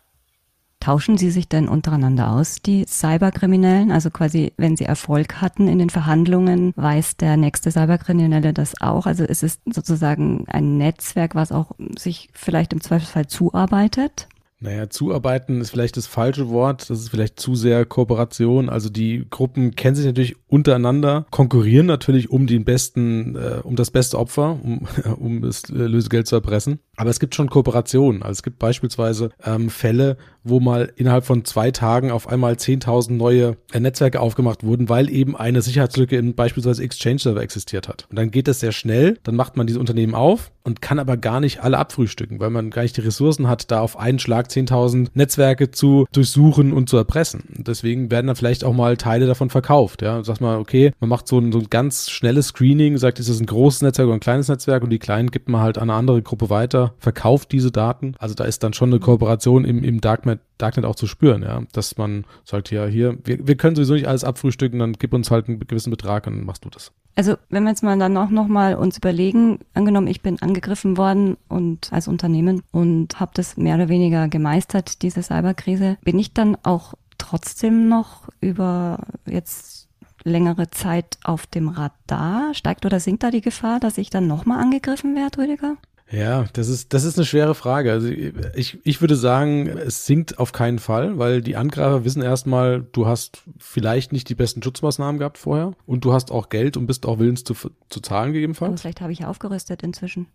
Tauschen 0.80 1.18
Sie 1.18 1.30
sich 1.30 1.48
denn 1.48 1.68
untereinander 1.68 2.30
aus, 2.30 2.62
die 2.62 2.86
Cyberkriminellen? 2.86 3.90
Also 3.90 4.10
quasi, 4.10 4.52
wenn 4.56 4.76
Sie 4.76 4.84
Erfolg 4.84 5.40
hatten 5.40 5.66
in 5.66 5.78
den 5.80 5.90
Verhandlungen, 5.90 6.72
weiß 6.76 7.16
der 7.16 7.36
nächste 7.36 7.72
Cyberkriminelle 7.72 8.52
das 8.52 8.80
auch? 8.80 9.06
Also 9.06 9.24
ist 9.24 9.42
es 9.42 9.58
sozusagen 9.66 10.44
ein 10.48 10.78
Netzwerk, 10.78 11.34
was 11.34 11.50
auch 11.50 11.72
sich 11.98 12.30
vielleicht 12.32 12.72
im 12.72 12.80
Zweifelsfall 12.80 13.26
zuarbeitet? 13.26 14.28
Naja, 14.60 14.90
zuarbeiten 14.90 15.60
ist 15.60 15.70
vielleicht 15.70 15.96
das 15.96 16.08
falsche 16.08 16.48
Wort. 16.48 16.90
Das 16.90 16.98
ist 16.98 17.10
vielleicht 17.10 17.38
zu 17.38 17.54
sehr 17.54 17.84
Kooperation. 17.84 18.68
Also 18.68 18.88
die 18.90 19.24
Gruppen 19.30 19.76
kennen 19.76 19.94
sich 19.94 20.06
natürlich 20.06 20.36
untereinander, 20.48 21.26
konkurrieren 21.30 21.86
natürlich 21.86 22.30
um 22.30 22.48
den 22.48 22.64
besten, 22.64 23.36
äh, 23.36 23.60
um 23.62 23.76
das 23.76 23.92
beste 23.92 24.18
Opfer, 24.18 24.58
um, 24.62 24.86
um 25.16 25.42
das 25.42 25.70
äh, 25.70 25.74
Lösegeld 25.74 26.26
zu 26.26 26.34
erpressen. 26.34 26.80
Aber 26.98 27.10
es 27.10 27.20
gibt 27.20 27.36
schon 27.36 27.48
Kooperationen. 27.48 28.22
Also 28.22 28.32
es 28.32 28.42
gibt 28.42 28.58
beispielsweise 28.58 29.30
ähm, 29.44 29.70
Fälle, 29.70 30.16
wo 30.42 30.58
mal 30.58 30.92
innerhalb 30.96 31.24
von 31.24 31.44
zwei 31.44 31.70
Tagen 31.70 32.10
auf 32.10 32.28
einmal 32.28 32.54
10.000 32.54 33.12
neue 33.12 33.56
äh, 33.72 33.78
Netzwerke 33.78 34.20
aufgemacht 34.20 34.64
wurden, 34.64 34.88
weil 34.88 35.08
eben 35.08 35.36
eine 35.36 35.62
Sicherheitslücke 35.62 36.16
in 36.16 36.34
beispielsweise 36.34 36.82
Exchange-Server 36.82 37.40
existiert 37.40 37.88
hat. 37.88 38.06
Und 38.10 38.18
dann 38.18 38.32
geht 38.32 38.48
das 38.48 38.58
sehr 38.60 38.72
schnell. 38.72 39.18
Dann 39.22 39.36
macht 39.36 39.56
man 39.56 39.68
diese 39.68 39.78
Unternehmen 39.78 40.16
auf 40.16 40.50
und 40.64 40.82
kann 40.82 40.98
aber 40.98 41.16
gar 41.16 41.40
nicht 41.40 41.62
alle 41.62 41.78
abfrühstücken, 41.78 42.40
weil 42.40 42.50
man 42.50 42.70
gar 42.70 42.82
nicht 42.82 42.96
die 42.96 43.02
Ressourcen 43.02 43.48
hat, 43.48 43.70
da 43.70 43.80
auf 43.80 43.98
einen 43.98 44.18
Schlag 44.18 44.48
10.000 44.48 45.10
Netzwerke 45.14 45.70
zu 45.70 46.06
durchsuchen 46.12 46.72
und 46.72 46.88
zu 46.88 46.96
erpressen. 46.96 47.44
Und 47.56 47.68
deswegen 47.68 48.10
werden 48.10 48.26
dann 48.26 48.36
vielleicht 48.36 48.64
auch 48.64 48.74
mal 48.74 48.96
Teile 48.96 49.26
davon 49.26 49.50
verkauft. 49.50 50.02
Ja, 50.02 50.22
sagt 50.24 50.40
man, 50.40 50.58
okay, 50.58 50.92
man 51.00 51.08
macht 51.08 51.28
so 51.28 51.38
ein, 51.38 51.52
so 51.52 51.60
ein 51.60 51.70
ganz 51.70 52.10
schnelles 52.10 52.48
Screening, 52.48 52.98
sagt, 52.98 53.18
ist 53.18 53.28
das 53.30 53.40
ein 53.40 53.46
großes 53.46 53.82
Netzwerk 53.82 54.08
oder 54.08 54.16
ein 54.16 54.20
kleines 54.20 54.48
Netzwerk 54.48 54.82
und 54.82 54.90
die 54.90 54.98
kleinen 54.98 55.30
gibt 55.30 55.48
man 55.48 55.60
halt 55.60 55.78
an 55.78 55.90
eine 55.90 55.98
andere 55.98 56.22
Gruppe 56.22 56.50
weiter, 56.50 56.87
verkauft 56.98 57.52
diese 57.52 57.70
Daten. 57.70 58.14
Also 58.18 58.34
da 58.34 58.44
ist 58.44 58.62
dann 58.62 58.72
schon 58.72 58.90
eine 58.90 59.00
Kooperation 59.00 59.64
im, 59.64 59.82
im 59.82 60.00
Darknet, 60.00 60.40
Darknet 60.58 60.84
auch 60.84 60.96
zu 60.96 61.06
spüren, 61.06 61.42
ja, 61.42 61.62
dass 61.72 61.96
man 61.98 62.24
sagt, 62.44 62.70
ja, 62.70 62.86
hier, 62.86 63.16
wir, 63.24 63.46
wir 63.46 63.56
können 63.56 63.76
sowieso 63.76 63.94
nicht 63.94 64.08
alles 64.08 64.24
abfrühstücken, 64.24 64.78
dann 64.78 64.94
gib 64.94 65.14
uns 65.14 65.30
halt 65.30 65.48
einen 65.48 65.60
gewissen 65.60 65.90
Betrag 65.90 66.26
und 66.26 66.36
dann 66.36 66.44
machst 66.44 66.64
du 66.64 66.70
das. 66.70 66.92
Also 67.14 67.36
wenn 67.48 67.64
wir 67.64 67.70
jetzt 67.70 67.82
mal 67.82 67.98
dann 67.98 68.16
auch 68.16 68.30
noch 68.30 68.46
mal 68.46 68.76
uns 68.76 68.96
überlegen, 68.96 69.58
angenommen, 69.74 70.06
ich 70.06 70.22
bin 70.22 70.40
angegriffen 70.40 70.96
worden 70.96 71.36
und 71.48 71.92
als 71.92 72.06
Unternehmen 72.06 72.62
und 72.70 73.18
habe 73.18 73.32
das 73.34 73.56
mehr 73.56 73.74
oder 73.74 73.88
weniger 73.88 74.28
gemeistert, 74.28 75.02
diese 75.02 75.22
Cyberkrise, 75.22 75.98
bin 76.02 76.18
ich 76.18 76.32
dann 76.32 76.56
auch 76.62 76.94
trotzdem 77.18 77.88
noch 77.88 78.28
über 78.40 79.00
jetzt 79.26 79.88
längere 80.22 80.70
Zeit 80.70 81.18
auf 81.24 81.46
dem 81.46 81.68
Radar? 81.68 82.54
Steigt 82.54 82.86
oder 82.86 83.00
sinkt 83.00 83.22
da 83.22 83.30
die 83.30 83.40
Gefahr, 83.40 83.80
dass 83.80 83.98
ich 83.98 84.10
dann 84.10 84.26
nochmal 84.26 84.60
angegriffen 84.60 85.16
werde, 85.16 85.38
Rüdiger? 85.38 85.76
Ja, 86.10 86.46
das 86.54 86.68
ist, 86.68 86.94
das 86.94 87.04
ist 87.04 87.18
eine 87.18 87.26
schwere 87.26 87.54
Frage. 87.54 87.92
Also 87.92 88.08
ich, 88.08 88.78
ich 88.82 89.00
würde 89.02 89.14
sagen, 89.14 89.66
es 89.66 90.06
sinkt 90.06 90.38
auf 90.38 90.52
keinen 90.52 90.78
Fall, 90.78 91.18
weil 91.18 91.42
die 91.42 91.54
Angreifer 91.56 92.02
wissen 92.04 92.22
erstmal, 92.22 92.80
du 92.92 93.06
hast 93.06 93.42
vielleicht 93.58 94.12
nicht 94.12 94.28
die 94.30 94.34
besten 94.34 94.62
Schutzmaßnahmen 94.62 95.18
gehabt 95.18 95.36
vorher 95.36 95.72
und 95.84 96.06
du 96.06 96.14
hast 96.14 96.30
auch 96.30 96.48
Geld 96.48 96.78
und 96.78 96.86
bist 96.86 97.04
auch 97.04 97.18
willens 97.18 97.44
zu, 97.44 97.54
zu 97.90 98.00
zahlen 98.00 98.32
gegebenenfalls. 98.32 98.70
Aber 98.70 98.78
vielleicht 98.78 99.00
habe 99.02 99.12
ich 99.12 99.24
aufgerüstet 99.26 99.82
inzwischen. 99.82 100.28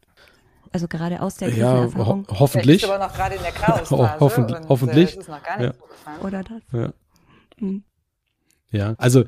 also 0.71 0.88
gerade 0.88 1.21
aus 1.23 1.38
der 1.38 1.49
Ja, 1.49 1.88
ho 1.95 2.23
hoffentlich. 2.29 2.86
Aber 2.88 2.99
noch 3.03 3.13
gerade 3.13 3.33
in 3.36 3.41
der 3.41 3.51
Chaosphase. 3.53 4.19
Hoffentlich. 4.19 4.57
und, 4.59 4.69
hoffentlich. 4.69 5.15
Äh, 5.15 5.19
ist 5.21 5.29
noch 5.29 5.41
gar 5.43 5.57
nicht 5.57 5.73
Ja. 6.05 6.15
so. 6.21 6.27
Oder 6.27 6.43
das. 6.43 6.62
Ja. 6.71 6.93
Hm. 7.57 7.83
Ja, 8.69 8.93
also 8.99 9.23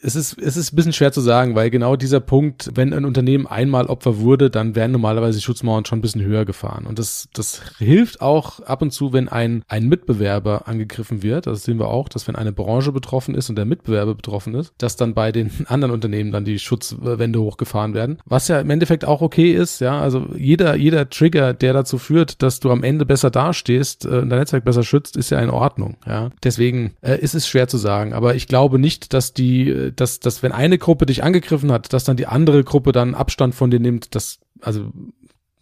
es 0.00 0.14
ist, 0.14 0.38
es 0.40 0.56
ist 0.56 0.72
ein 0.72 0.76
bisschen 0.76 0.92
schwer 0.92 1.12
zu 1.12 1.20
sagen, 1.20 1.54
weil 1.54 1.70
genau 1.70 1.96
dieser 1.96 2.20
Punkt, 2.20 2.70
wenn 2.74 2.92
ein 2.92 3.04
Unternehmen 3.04 3.46
einmal 3.46 3.86
Opfer 3.86 4.18
wurde, 4.18 4.50
dann 4.50 4.76
werden 4.76 4.92
normalerweise 4.92 5.38
die 5.38 5.44
Schutzmauern 5.44 5.84
schon 5.84 5.98
ein 5.98 6.02
bisschen 6.02 6.22
höher 6.22 6.44
gefahren. 6.44 6.86
Und 6.86 6.98
das, 6.98 7.28
das 7.32 7.60
hilft 7.78 8.20
auch 8.20 8.60
ab 8.60 8.82
und 8.82 8.92
zu, 8.92 9.12
wenn 9.12 9.28
ein, 9.28 9.62
ein 9.66 9.88
Mitbewerber 9.88 10.68
angegriffen 10.68 11.22
wird. 11.22 11.46
Das 11.46 11.64
sehen 11.64 11.78
wir 11.78 11.88
auch, 11.88 12.08
dass 12.08 12.28
wenn 12.28 12.36
eine 12.36 12.52
Branche 12.52 12.92
betroffen 12.92 13.34
ist 13.34 13.50
und 13.50 13.56
der 13.56 13.64
Mitbewerber 13.64 14.14
betroffen 14.14 14.54
ist, 14.54 14.72
dass 14.78 14.96
dann 14.96 15.14
bei 15.14 15.32
den 15.32 15.50
anderen 15.66 15.92
Unternehmen 15.92 16.30
dann 16.30 16.44
die 16.44 16.58
Schutzwände 16.58 17.40
hochgefahren 17.40 17.94
werden. 17.94 18.18
Was 18.24 18.48
ja 18.48 18.60
im 18.60 18.70
Endeffekt 18.70 19.04
auch 19.04 19.20
okay 19.20 19.52
ist, 19.52 19.80
ja. 19.80 20.00
Also 20.00 20.26
jeder, 20.36 20.76
jeder 20.76 21.10
Trigger, 21.10 21.54
der 21.54 21.72
dazu 21.72 21.98
führt, 21.98 22.42
dass 22.42 22.60
du 22.60 22.70
am 22.70 22.84
Ende 22.84 23.04
besser 23.04 23.30
dastehst, 23.30 24.04
äh, 24.04 24.10
dein 24.10 24.28
Netzwerk 24.28 24.64
besser 24.64 24.84
schützt, 24.84 25.16
ist 25.16 25.30
ja 25.30 25.40
in 25.40 25.50
Ordnung, 25.50 25.96
ja. 26.06 26.30
Deswegen 26.44 26.92
äh, 27.00 27.18
ist 27.18 27.34
es 27.34 27.48
schwer 27.48 27.66
zu 27.66 27.78
sagen. 27.78 28.12
Aber 28.12 28.36
ich 28.36 28.46
glaube 28.46 28.78
nicht, 28.78 29.12
dass 29.12 29.32
die, 29.32 29.68
äh, 29.68 29.87
dass, 29.92 30.20
dass 30.20 30.42
wenn 30.42 30.52
eine 30.52 30.78
Gruppe 30.78 31.06
dich 31.06 31.22
angegriffen 31.22 31.72
hat, 31.72 31.92
dass 31.92 32.04
dann 32.04 32.16
die 32.16 32.26
andere 32.26 32.64
Gruppe 32.64 32.92
dann 32.92 33.14
Abstand 33.14 33.54
von 33.54 33.70
dir 33.70 33.80
nimmt. 33.80 34.14
Das, 34.14 34.40
also, 34.60 34.92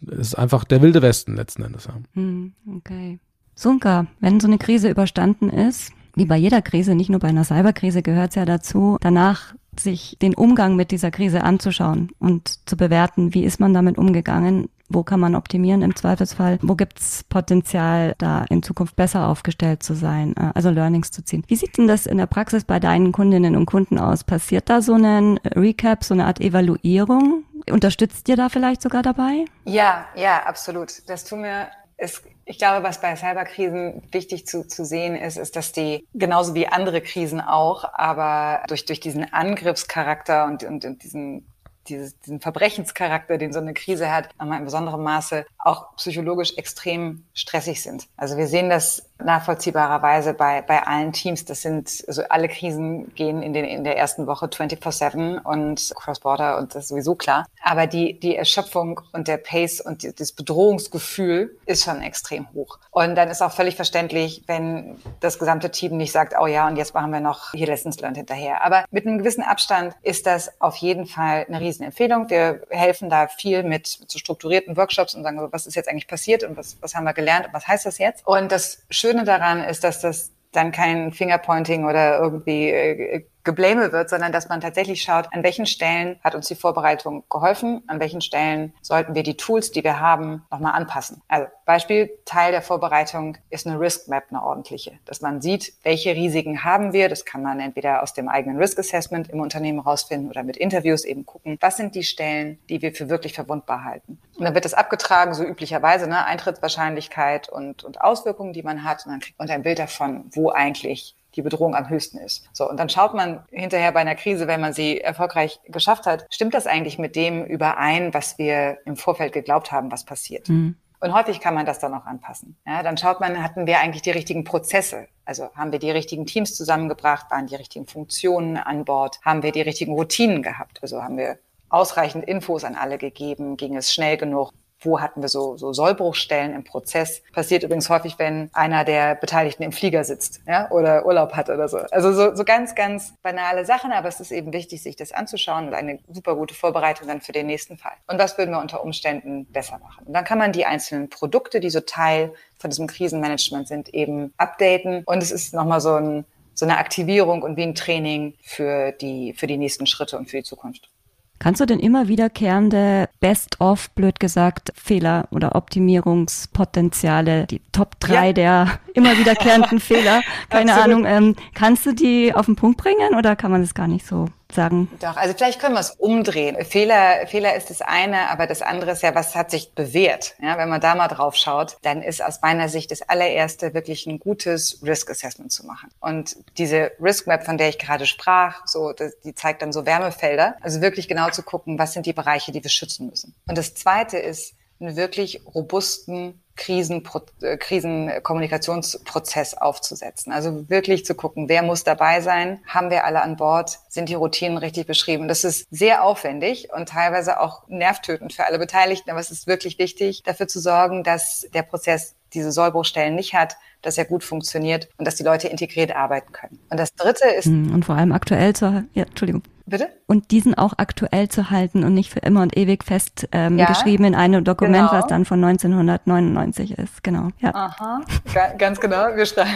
ist 0.05 0.37
einfach 0.37 0.63
der 0.63 0.81
wilde 0.81 1.01
Westen 1.01 1.35
letzten 1.35 1.63
Endes. 1.63 1.85
Ja. 1.85 1.93
Hm, 2.13 2.53
okay. 2.77 3.19
Sunka, 3.55 4.05
wenn 4.19 4.39
so 4.39 4.47
eine 4.47 4.59
Krise 4.59 4.89
überstanden 4.89 5.49
ist, 5.49 5.91
wie 6.15 6.25
bei 6.25 6.37
jeder 6.37 6.61
Krise, 6.61 6.95
nicht 6.95 7.09
nur 7.09 7.19
bei 7.19 7.29
einer 7.29 7.43
Cyberkrise, 7.43 8.01
gehört 8.01 8.29
es 8.29 8.35
ja 8.35 8.45
dazu, 8.45 8.97
danach 9.01 9.55
sich 9.79 10.17
den 10.21 10.33
Umgang 10.33 10.75
mit 10.75 10.91
dieser 10.91 11.11
Krise 11.11 11.43
anzuschauen 11.43 12.11
und 12.19 12.67
zu 12.67 12.77
bewerten, 12.77 13.33
wie 13.33 13.43
ist 13.43 13.59
man 13.59 13.73
damit 13.73 13.97
umgegangen, 13.97 14.69
wo 14.89 15.03
kann 15.03 15.19
man 15.19 15.35
optimieren 15.35 15.81
im 15.81 15.95
Zweifelsfall, 15.95 16.59
wo 16.61 16.75
gibt's 16.75 17.23
Potenzial, 17.25 18.15
da 18.17 18.45
in 18.49 18.63
Zukunft 18.63 18.95
besser 18.95 19.27
aufgestellt 19.27 19.83
zu 19.83 19.93
sein, 19.93 20.35
äh, 20.37 20.51
also 20.53 20.69
Learnings 20.69 21.11
zu 21.11 21.23
ziehen. 21.23 21.43
Wie 21.47 21.55
sieht 21.55 21.77
denn 21.77 21.87
das 21.87 22.05
in 22.05 22.17
der 22.17 22.27
Praxis 22.27 22.63
bei 22.63 22.79
deinen 22.79 23.11
Kundinnen 23.11 23.55
und 23.55 23.65
Kunden 23.65 23.99
aus? 23.99 24.23
Passiert 24.23 24.69
da 24.69 24.81
so 24.81 24.93
ein 24.93 25.39
Recap, 25.55 26.03
so 26.03 26.13
eine 26.13 26.25
Art 26.25 26.39
Evaluierung? 26.39 27.43
Unterstützt 27.69 28.29
ihr 28.29 28.37
da 28.37 28.49
vielleicht 28.49 28.81
sogar 28.81 29.03
dabei? 29.03 29.45
Ja, 29.65 30.05
ja, 30.15 30.43
absolut. 30.45 31.09
Das 31.09 31.25
tun 31.25 31.43
wir. 31.43 31.67
Es, 31.99 32.21
ich 32.45 32.59
glaube, 32.59 32.83
was 32.83 33.01
bei 33.01 33.15
Cyberkrisen 33.15 34.03
wichtig 34.11 34.45
zu, 34.45 34.67
zu 34.67 34.85
sehen 34.85 35.15
ist, 35.15 35.35
ist, 35.35 35.55
dass 35.55 35.71
die 35.71 36.07
genauso 36.13 36.53
wie 36.53 36.67
andere 36.67 37.01
Krisen 37.01 37.41
auch, 37.41 37.85
aber 37.91 38.61
durch, 38.67 38.85
durch 38.85 38.99
diesen 38.99 39.33
Angriffscharakter 39.33 40.45
und, 40.45 40.63
und, 40.63 40.85
und 40.85 41.03
diesen 41.03 41.47
dieses, 41.89 42.19
diesen 42.19 42.39
Verbrechenscharakter, 42.39 43.37
den 43.37 43.53
so 43.53 43.59
eine 43.59 43.73
Krise 43.73 44.11
hat, 44.11 44.29
nochmal 44.39 44.59
in 44.59 44.65
besonderem 44.65 45.03
Maße 45.03 45.45
auch 45.57 45.95
psychologisch 45.95 46.57
extrem 46.57 47.23
stressig 47.33 47.81
sind. 47.81 48.07
Also 48.17 48.37
wir 48.37 48.47
sehen 48.47 48.69
das 48.69 49.09
nachvollziehbarerweise 49.23 50.33
bei, 50.33 50.61
bei 50.61 50.83
allen 50.83 51.13
Teams. 51.13 51.45
Das 51.45 51.61
sind, 51.61 52.03
also 52.07 52.23
alle 52.29 52.47
Krisen 52.47 53.13
gehen 53.15 53.41
in, 53.41 53.53
den, 53.53 53.65
in 53.65 53.83
der 53.83 53.97
ersten 53.97 54.27
Woche 54.27 54.47
24-7 54.47 55.41
und 55.43 55.93
Cross-Border 55.95 56.57
und 56.57 56.75
das 56.75 56.83
ist 56.83 56.89
sowieso 56.89 57.15
klar. 57.15 57.45
Aber 57.63 57.87
die, 57.87 58.19
die 58.19 58.35
Erschöpfung 58.35 59.01
und 59.13 59.27
der 59.27 59.37
Pace 59.37 59.81
und 59.81 60.03
die, 60.03 60.13
das 60.13 60.31
Bedrohungsgefühl 60.31 61.57
ist 61.65 61.83
schon 61.83 62.01
extrem 62.01 62.51
hoch. 62.53 62.79
Und 62.91 63.15
dann 63.15 63.29
ist 63.29 63.41
auch 63.41 63.51
völlig 63.51 63.75
verständlich, 63.75 64.43
wenn 64.47 64.97
das 65.19 65.39
gesamte 65.39 65.69
Team 65.71 65.97
nicht 65.97 66.11
sagt, 66.11 66.33
oh 66.39 66.47
ja, 66.47 66.67
und 66.67 66.77
jetzt 66.77 66.93
machen 66.93 67.11
wir 67.11 67.19
noch 67.19 67.51
hier 67.51 67.67
Lessons 67.67 67.99
Learned 67.99 68.17
hinterher. 68.17 68.63
Aber 68.63 68.85
mit 68.91 69.05
einem 69.05 69.19
gewissen 69.19 69.43
Abstand 69.43 69.95
ist 70.01 70.25
das 70.25 70.61
auf 70.61 70.75
jeden 70.77 71.05
Fall 71.05 71.45
eine 71.47 71.59
Riesenempfehlung. 71.59 72.29
Wir 72.29 72.61
helfen 72.69 73.09
da 73.09 73.27
viel 73.27 73.63
mit 73.63 73.87
zu 73.87 74.17
strukturierten 74.17 74.77
Workshops 74.77 75.13
und 75.15 75.23
sagen, 75.23 75.39
so, 75.39 75.51
was 75.51 75.67
ist 75.67 75.75
jetzt 75.75 75.89
eigentlich 75.89 76.07
passiert 76.07 76.43
und 76.43 76.57
was, 76.57 76.77
was 76.81 76.95
haben 76.95 77.03
wir 77.03 77.13
gelernt 77.13 77.47
und 77.47 77.53
was 77.53 77.67
heißt 77.67 77.85
das 77.85 77.97
jetzt? 77.97 78.25
Und 78.25 78.51
das 78.51 78.83
Schöne 79.07 79.23
daran 79.23 79.63
ist, 79.63 79.83
dass 79.83 80.01
das 80.01 80.33
dann 80.51 80.71
kein 80.71 81.11
Fingerpointing 81.11 81.85
oder 81.85 82.19
irgendwie 82.19 83.25
Geblame 83.47 83.91
wird, 83.91 84.09
sondern 84.09 84.31
dass 84.31 84.49
man 84.49 84.61
tatsächlich 84.61 85.01
schaut, 85.01 85.33
an 85.33 85.41
welchen 85.41 85.65
Stellen 85.65 86.19
hat 86.23 86.35
uns 86.35 86.47
die 86.47 86.55
Vorbereitung 86.55 87.23
geholfen, 87.29 87.81
an 87.87 87.99
welchen 87.99 88.21
Stellen 88.21 88.73
sollten 88.81 89.15
wir 89.15 89.23
die 89.23 89.37
Tools, 89.37 89.71
die 89.71 89.83
wir 89.83 89.99
haben, 89.99 90.45
nochmal 90.51 90.73
anpassen. 90.73 91.21
Also 91.27 91.47
Beispiel, 91.65 92.11
Teil 92.25 92.51
der 92.51 92.61
Vorbereitung 92.61 93.37
ist 93.49 93.65
eine 93.65 93.79
Risk 93.79 94.07
Map, 94.07 94.25
eine 94.29 94.43
ordentliche, 94.43 94.99
dass 95.05 95.21
man 95.21 95.41
sieht, 95.41 95.73
welche 95.83 96.13
Risiken 96.13 96.63
haben 96.63 96.93
wir. 96.93 97.09
Das 97.09 97.25
kann 97.25 97.41
man 97.41 97.59
entweder 97.59 98.03
aus 98.03 98.13
dem 98.13 98.29
eigenen 98.29 98.57
Risk 98.57 98.77
Assessment 98.77 99.29
im 99.29 99.39
Unternehmen 99.39 99.79
rausfinden 99.79 100.29
oder 100.29 100.43
mit 100.43 100.57
Interviews 100.57 101.03
eben 101.03 101.25
gucken, 101.25 101.57
was 101.59 101.77
sind 101.77 101.95
die 101.95 102.03
Stellen, 102.03 102.59
die 102.69 102.81
wir 102.81 102.93
für 102.93 103.09
wirklich 103.09 103.33
verwundbar 103.33 103.83
halten. 103.83 104.19
Und 104.37 104.45
dann 104.45 104.53
wird 104.53 104.65
das 104.65 104.73
abgetragen, 104.73 105.33
so 105.33 105.43
üblicherweise, 105.43 106.07
ne, 106.07 106.25
Eintrittswahrscheinlichkeit 106.25 107.49
und, 107.49 107.83
und 107.83 108.01
Auswirkungen, 108.01 108.53
die 108.53 108.63
man 108.63 108.83
hat. 108.83 109.05
Und 109.05 109.11
dann 109.11 109.19
kriegt 109.19 109.39
man 109.39 109.49
ein 109.49 109.63
Bild 109.63 109.79
davon, 109.79 110.25
wo 110.31 110.51
eigentlich 110.51 111.16
die 111.37 111.41
Bedrohung 111.41 111.75
am 111.75 111.89
höchsten 111.89 112.17
ist. 112.17 112.49
So, 112.51 112.69
und 112.69 112.77
dann 112.77 112.89
schaut 112.89 113.13
man 113.13 113.43
hinterher 113.51 113.91
bei 113.91 114.01
einer 114.01 114.15
Krise, 114.15 114.47
wenn 114.47 114.59
man 114.59 114.73
sie 114.73 114.99
erfolgreich 114.99 115.59
geschafft 115.67 116.05
hat, 116.05 116.25
stimmt 116.29 116.53
das 116.53 116.67
eigentlich 116.67 116.97
mit 116.97 117.15
dem 117.15 117.45
überein, 117.45 118.13
was 118.13 118.37
wir 118.37 118.79
im 118.85 118.97
Vorfeld 118.97 119.33
geglaubt 119.33 119.71
haben, 119.71 119.91
was 119.91 120.03
passiert? 120.03 120.49
Mhm. 120.49 120.75
Und 120.99 121.13
häufig 121.13 121.39
kann 121.39 121.53
man 121.53 121.67
das 121.67 121.77
dann 121.79 121.93
auch 121.93 122.05
anpassen. 122.05 122.57
Ja, 122.65 122.81
dann 122.81 122.97
schaut 122.97 123.19
man, 123.19 123.43
hatten 123.43 123.67
wir 123.67 123.79
eigentlich 123.79 124.01
die 124.01 124.11
richtigen 124.11 124.43
Prozesse? 124.43 125.07
Also 125.25 125.49
haben 125.53 125.71
wir 125.71 125.77
die 125.77 125.91
richtigen 125.91 126.25
Teams 126.25 126.55
zusammengebracht? 126.55 127.29
Waren 127.29 127.45
die 127.45 127.55
richtigen 127.55 127.85
Funktionen 127.85 128.57
an 128.57 128.83
Bord? 128.83 129.19
Haben 129.23 129.43
wir 129.43 129.51
die 129.51 129.61
richtigen 129.61 129.93
Routinen 129.93 130.41
gehabt? 130.41 130.79
Also 130.81 131.03
haben 131.03 131.17
wir 131.17 131.37
ausreichend 131.69 132.25
Infos 132.25 132.63
an 132.63 132.75
alle 132.75 132.97
gegeben? 132.97 133.57
Ging 133.57 133.75
es 133.77 133.93
schnell 133.93 134.17
genug? 134.17 134.53
Wo 134.79 134.99
hatten 134.99 135.21
wir 135.21 135.29
so, 135.29 135.57
so 135.57 135.73
Sollbruchstellen 135.73 136.53
im 136.53 136.63
Prozess? 136.63 137.23
Passiert 137.33 137.63
übrigens 137.63 137.89
häufig, 137.89 138.19
wenn 138.19 138.49
einer 138.53 138.83
der 138.83 139.15
Beteiligten 139.15 139.63
im 139.63 139.71
Flieger 139.71 140.03
sitzt 140.03 140.41
ja, 140.47 140.69
oder 140.71 141.05
Urlaub 141.05 141.33
hat 141.33 141.49
oder 141.49 141.67
so. 141.67 141.77
Also 141.77 142.13
so, 142.13 142.35
so 142.35 142.43
ganz, 142.43 142.75
ganz 142.75 143.13
banale 143.23 143.65
Sachen, 143.65 143.91
aber 143.91 144.07
es 144.07 144.19
ist 144.19 144.31
eben 144.31 144.53
wichtig, 144.53 144.83
sich 144.83 144.95
das 144.95 145.11
anzuschauen 145.11 145.67
und 145.67 145.73
eine 145.73 145.99
super 146.11 146.35
gute 146.35 146.53
Vorbereitung 146.53 147.07
dann 147.07 147.21
für 147.21 147.31
den 147.31 147.47
nächsten 147.47 147.77
Fall. 147.77 147.93
Und 148.07 148.19
was 148.19 148.37
würden 148.37 148.51
wir 148.51 148.59
unter 148.59 148.83
Umständen 148.83 149.45
besser 149.45 149.79
machen? 149.79 150.05
Und 150.05 150.13
dann 150.13 150.25
kann 150.25 150.37
man 150.37 150.51
die 150.51 150.65
einzelnen 150.65 151.09
Produkte, 151.09 151.59
die 151.59 151.69
so 151.69 151.79
Teil 151.79 152.33
von 152.59 152.69
diesem 152.69 152.87
Krisenmanagement 152.87 153.67
sind, 153.67 153.93
eben 153.93 154.33
updaten. 154.37 155.03
Und 155.05 155.21
es 155.23 155.31
ist 155.31 155.53
nochmal 155.53 155.81
so, 155.81 155.95
ein, 155.95 156.25
so 156.53 156.65
eine 156.65 156.77
Aktivierung 156.77 157.41
und 157.41 157.57
wie 157.57 157.63
ein 157.63 157.75
Training 157.75 158.35
für 158.41 158.91
die, 158.91 159.33
für 159.33 159.47
die 159.47 159.57
nächsten 159.57 159.85
Schritte 159.85 160.17
und 160.17 160.29
für 160.29 160.37
die 160.37 160.43
Zukunft. 160.43 160.89
Kannst 161.39 161.61
du 161.61 161.65
denn 161.65 161.79
immer 161.79 162.07
wiederkehrende 162.07 163.09
Best-of, 163.19 163.91
blöd 163.91 164.19
gesagt, 164.19 164.71
Fehler 164.75 165.27
oder 165.31 165.55
Optimierungspotenziale, 165.55 167.45
die 167.45 167.61
Top 167.71 167.99
3 167.99 168.27
Ja. 168.27 168.33
der 168.33 168.79
immer 168.93 169.17
wiederkehrenden 169.17 169.79
Fehler, 169.79 170.21
keine. 170.49 170.73
Ahnung, 170.73 171.05
ähm, 171.05 171.35
kannst 171.53 171.85
du 171.85 171.93
die 171.93 172.33
auf 172.33 172.45
den 172.47 172.55
Punkt 172.55 172.77
bringen 172.77 173.15
oder 173.15 173.35
kann 173.35 173.51
man 173.51 173.61
das 173.61 173.73
gar 173.73 173.87
nicht 173.87 174.05
so 174.05 174.25
sagen? 174.51 174.89
Doch, 174.99 175.17
also 175.17 175.33
vielleicht 175.33 175.59
können 175.59 175.75
wir 175.75 175.81
es 175.81 175.91
umdrehen. 175.91 176.63
Fehler, 176.65 177.27
Fehler 177.27 177.55
ist 177.55 177.69
das 177.69 177.81
eine, 177.81 178.29
aber 178.29 178.47
das 178.47 178.61
andere 178.61 178.91
ist 178.91 179.03
ja, 179.03 179.13
was 179.15 179.35
hat 179.35 179.51
sich 179.51 179.73
bewährt? 179.73 180.35
Ja, 180.41 180.57
wenn 180.57 180.69
man 180.69 180.81
da 180.81 180.95
mal 180.95 181.07
drauf 181.07 181.35
schaut, 181.35 181.77
dann 181.81 182.01
ist 182.01 182.23
aus 182.23 182.41
meiner 182.41 182.69
Sicht 182.69 182.91
das 182.91 183.01
allererste 183.01 183.73
wirklich 183.73 184.07
ein 184.07 184.19
gutes 184.19 184.79
Risk 184.83 185.09
Assessment 185.09 185.51
zu 185.51 185.65
machen. 185.65 185.89
Und 185.99 186.37
diese 186.57 186.91
Risk 187.01 187.27
Map, 187.27 187.45
von 187.45 187.57
der 187.57 187.69
ich 187.69 187.79
gerade 187.79 188.05
sprach, 188.05 188.65
so, 188.65 188.93
die 189.23 189.35
zeigt 189.35 189.61
dann 189.61 189.73
so 189.73 189.85
Wärmefelder. 189.85 190.55
Also 190.61 190.81
wirklich 190.81 191.07
genau 191.07 191.29
zu 191.29 191.43
gucken, 191.43 191.77
was 191.79 191.93
sind 191.93 192.05
die 192.05 192.13
Bereiche, 192.13 192.51
die 192.51 192.63
wir 192.63 192.69
schützen 192.69 193.07
müssen. 193.09 193.35
Und 193.47 193.57
das 193.57 193.75
zweite 193.75 194.17
ist, 194.17 194.53
einen 194.79 194.95
wirklich 194.95 195.41
robusten 195.53 196.41
Krisenpro 196.57 197.21
äh, 197.41 197.55
Krisenkommunikationsprozess 197.57 199.53
aufzusetzen. 199.53 200.33
Also 200.33 200.69
wirklich 200.69 201.05
zu 201.05 201.15
gucken, 201.15 201.47
wer 201.47 201.63
muss 201.63 201.83
dabei 201.83 202.21
sein, 202.21 202.59
haben 202.67 202.89
wir 202.89 203.05
alle 203.05 203.21
an 203.21 203.37
Bord, 203.37 203.79
sind 203.87 204.09
die 204.09 204.15
Routinen 204.15 204.57
richtig 204.57 204.87
beschrieben. 204.87 205.27
Das 205.27 205.43
ist 205.43 205.67
sehr 205.71 206.03
aufwendig 206.03 206.73
und 206.73 206.89
teilweise 206.89 207.39
auch 207.39 207.67
nervtötend 207.67 208.33
für 208.33 208.45
alle 208.45 208.59
Beteiligten, 208.59 209.09
aber 209.09 209.19
es 209.19 209.31
ist 209.31 209.47
wirklich 209.47 209.79
wichtig, 209.79 210.23
dafür 210.23 210.47
zu 210.47 210.59
sorgen, 210.59 211.03
dass 211.03 211.47
der 211.53 211.63
Prozess 211.63 212.15
diese 212.33 212.51
Sollbruchstellen 212.51 213.15
nicht 213.15 213.33
hat, 213.33 213.57
dass 213.81 213.97
er 213.97 214.05
gut 214.05 214.23
funktioniert 214.23 214.89
und 214.97 215.05
dass 215.05 215.15
die 215.15 215.23
Leute 215.23 215.47
integriert 215.47 215.95
arbeiten 215.95 216.31
können. 216.33 216.59
Und 216.69 216.79
das 216.79 216.93
Dritte 216.95 217.27
ist, 217.29 217.45
Hm, 217.45 217.73
Und 217.73 217.85
vor 217.85 217.95
allem 217.95 218.11
aktuell 218.11 218.53
zu, 218.55 218.83
ja, 218.93 219.03
Entschuldigung. 219.03 219.43
bitte? 219.67 219.89
Und 220.07 220.31
diesen 220.31 220.55
auch 220.57 220.73
aktuell 220.77 221.29
zu 221.29 221.49
halten 221.51 221.83
und 221.83 221.93
nicht 221.93 222.11
für 222.11 222.19
immer 222.19 222.41
und 222.41 222.57
ewig 222.57 222.83
fest 222.83 223.27
ähm, 223.33 223.57
Ja, 223.59 223.65
geschrieben 223.67 224.03
in 224.05 224.15
einem 224.15 224.43
Dokument, 224.43 224.89
genau. 224.89 224.91
was 225.03 225.07
dann 225.07 225.25
von 225.25 225.43
1999 225.43 226.77
ist. 226.77 227.03
Genau. 227.03 227.29
Ja. 227.39 227.53
Aha, 227.53 228.01
ga- 228.33 228.53
ganz 228.57 228.79
genau. 228.79 229.15
Wir 229.15 229.25
sprachen, 229.25 229.51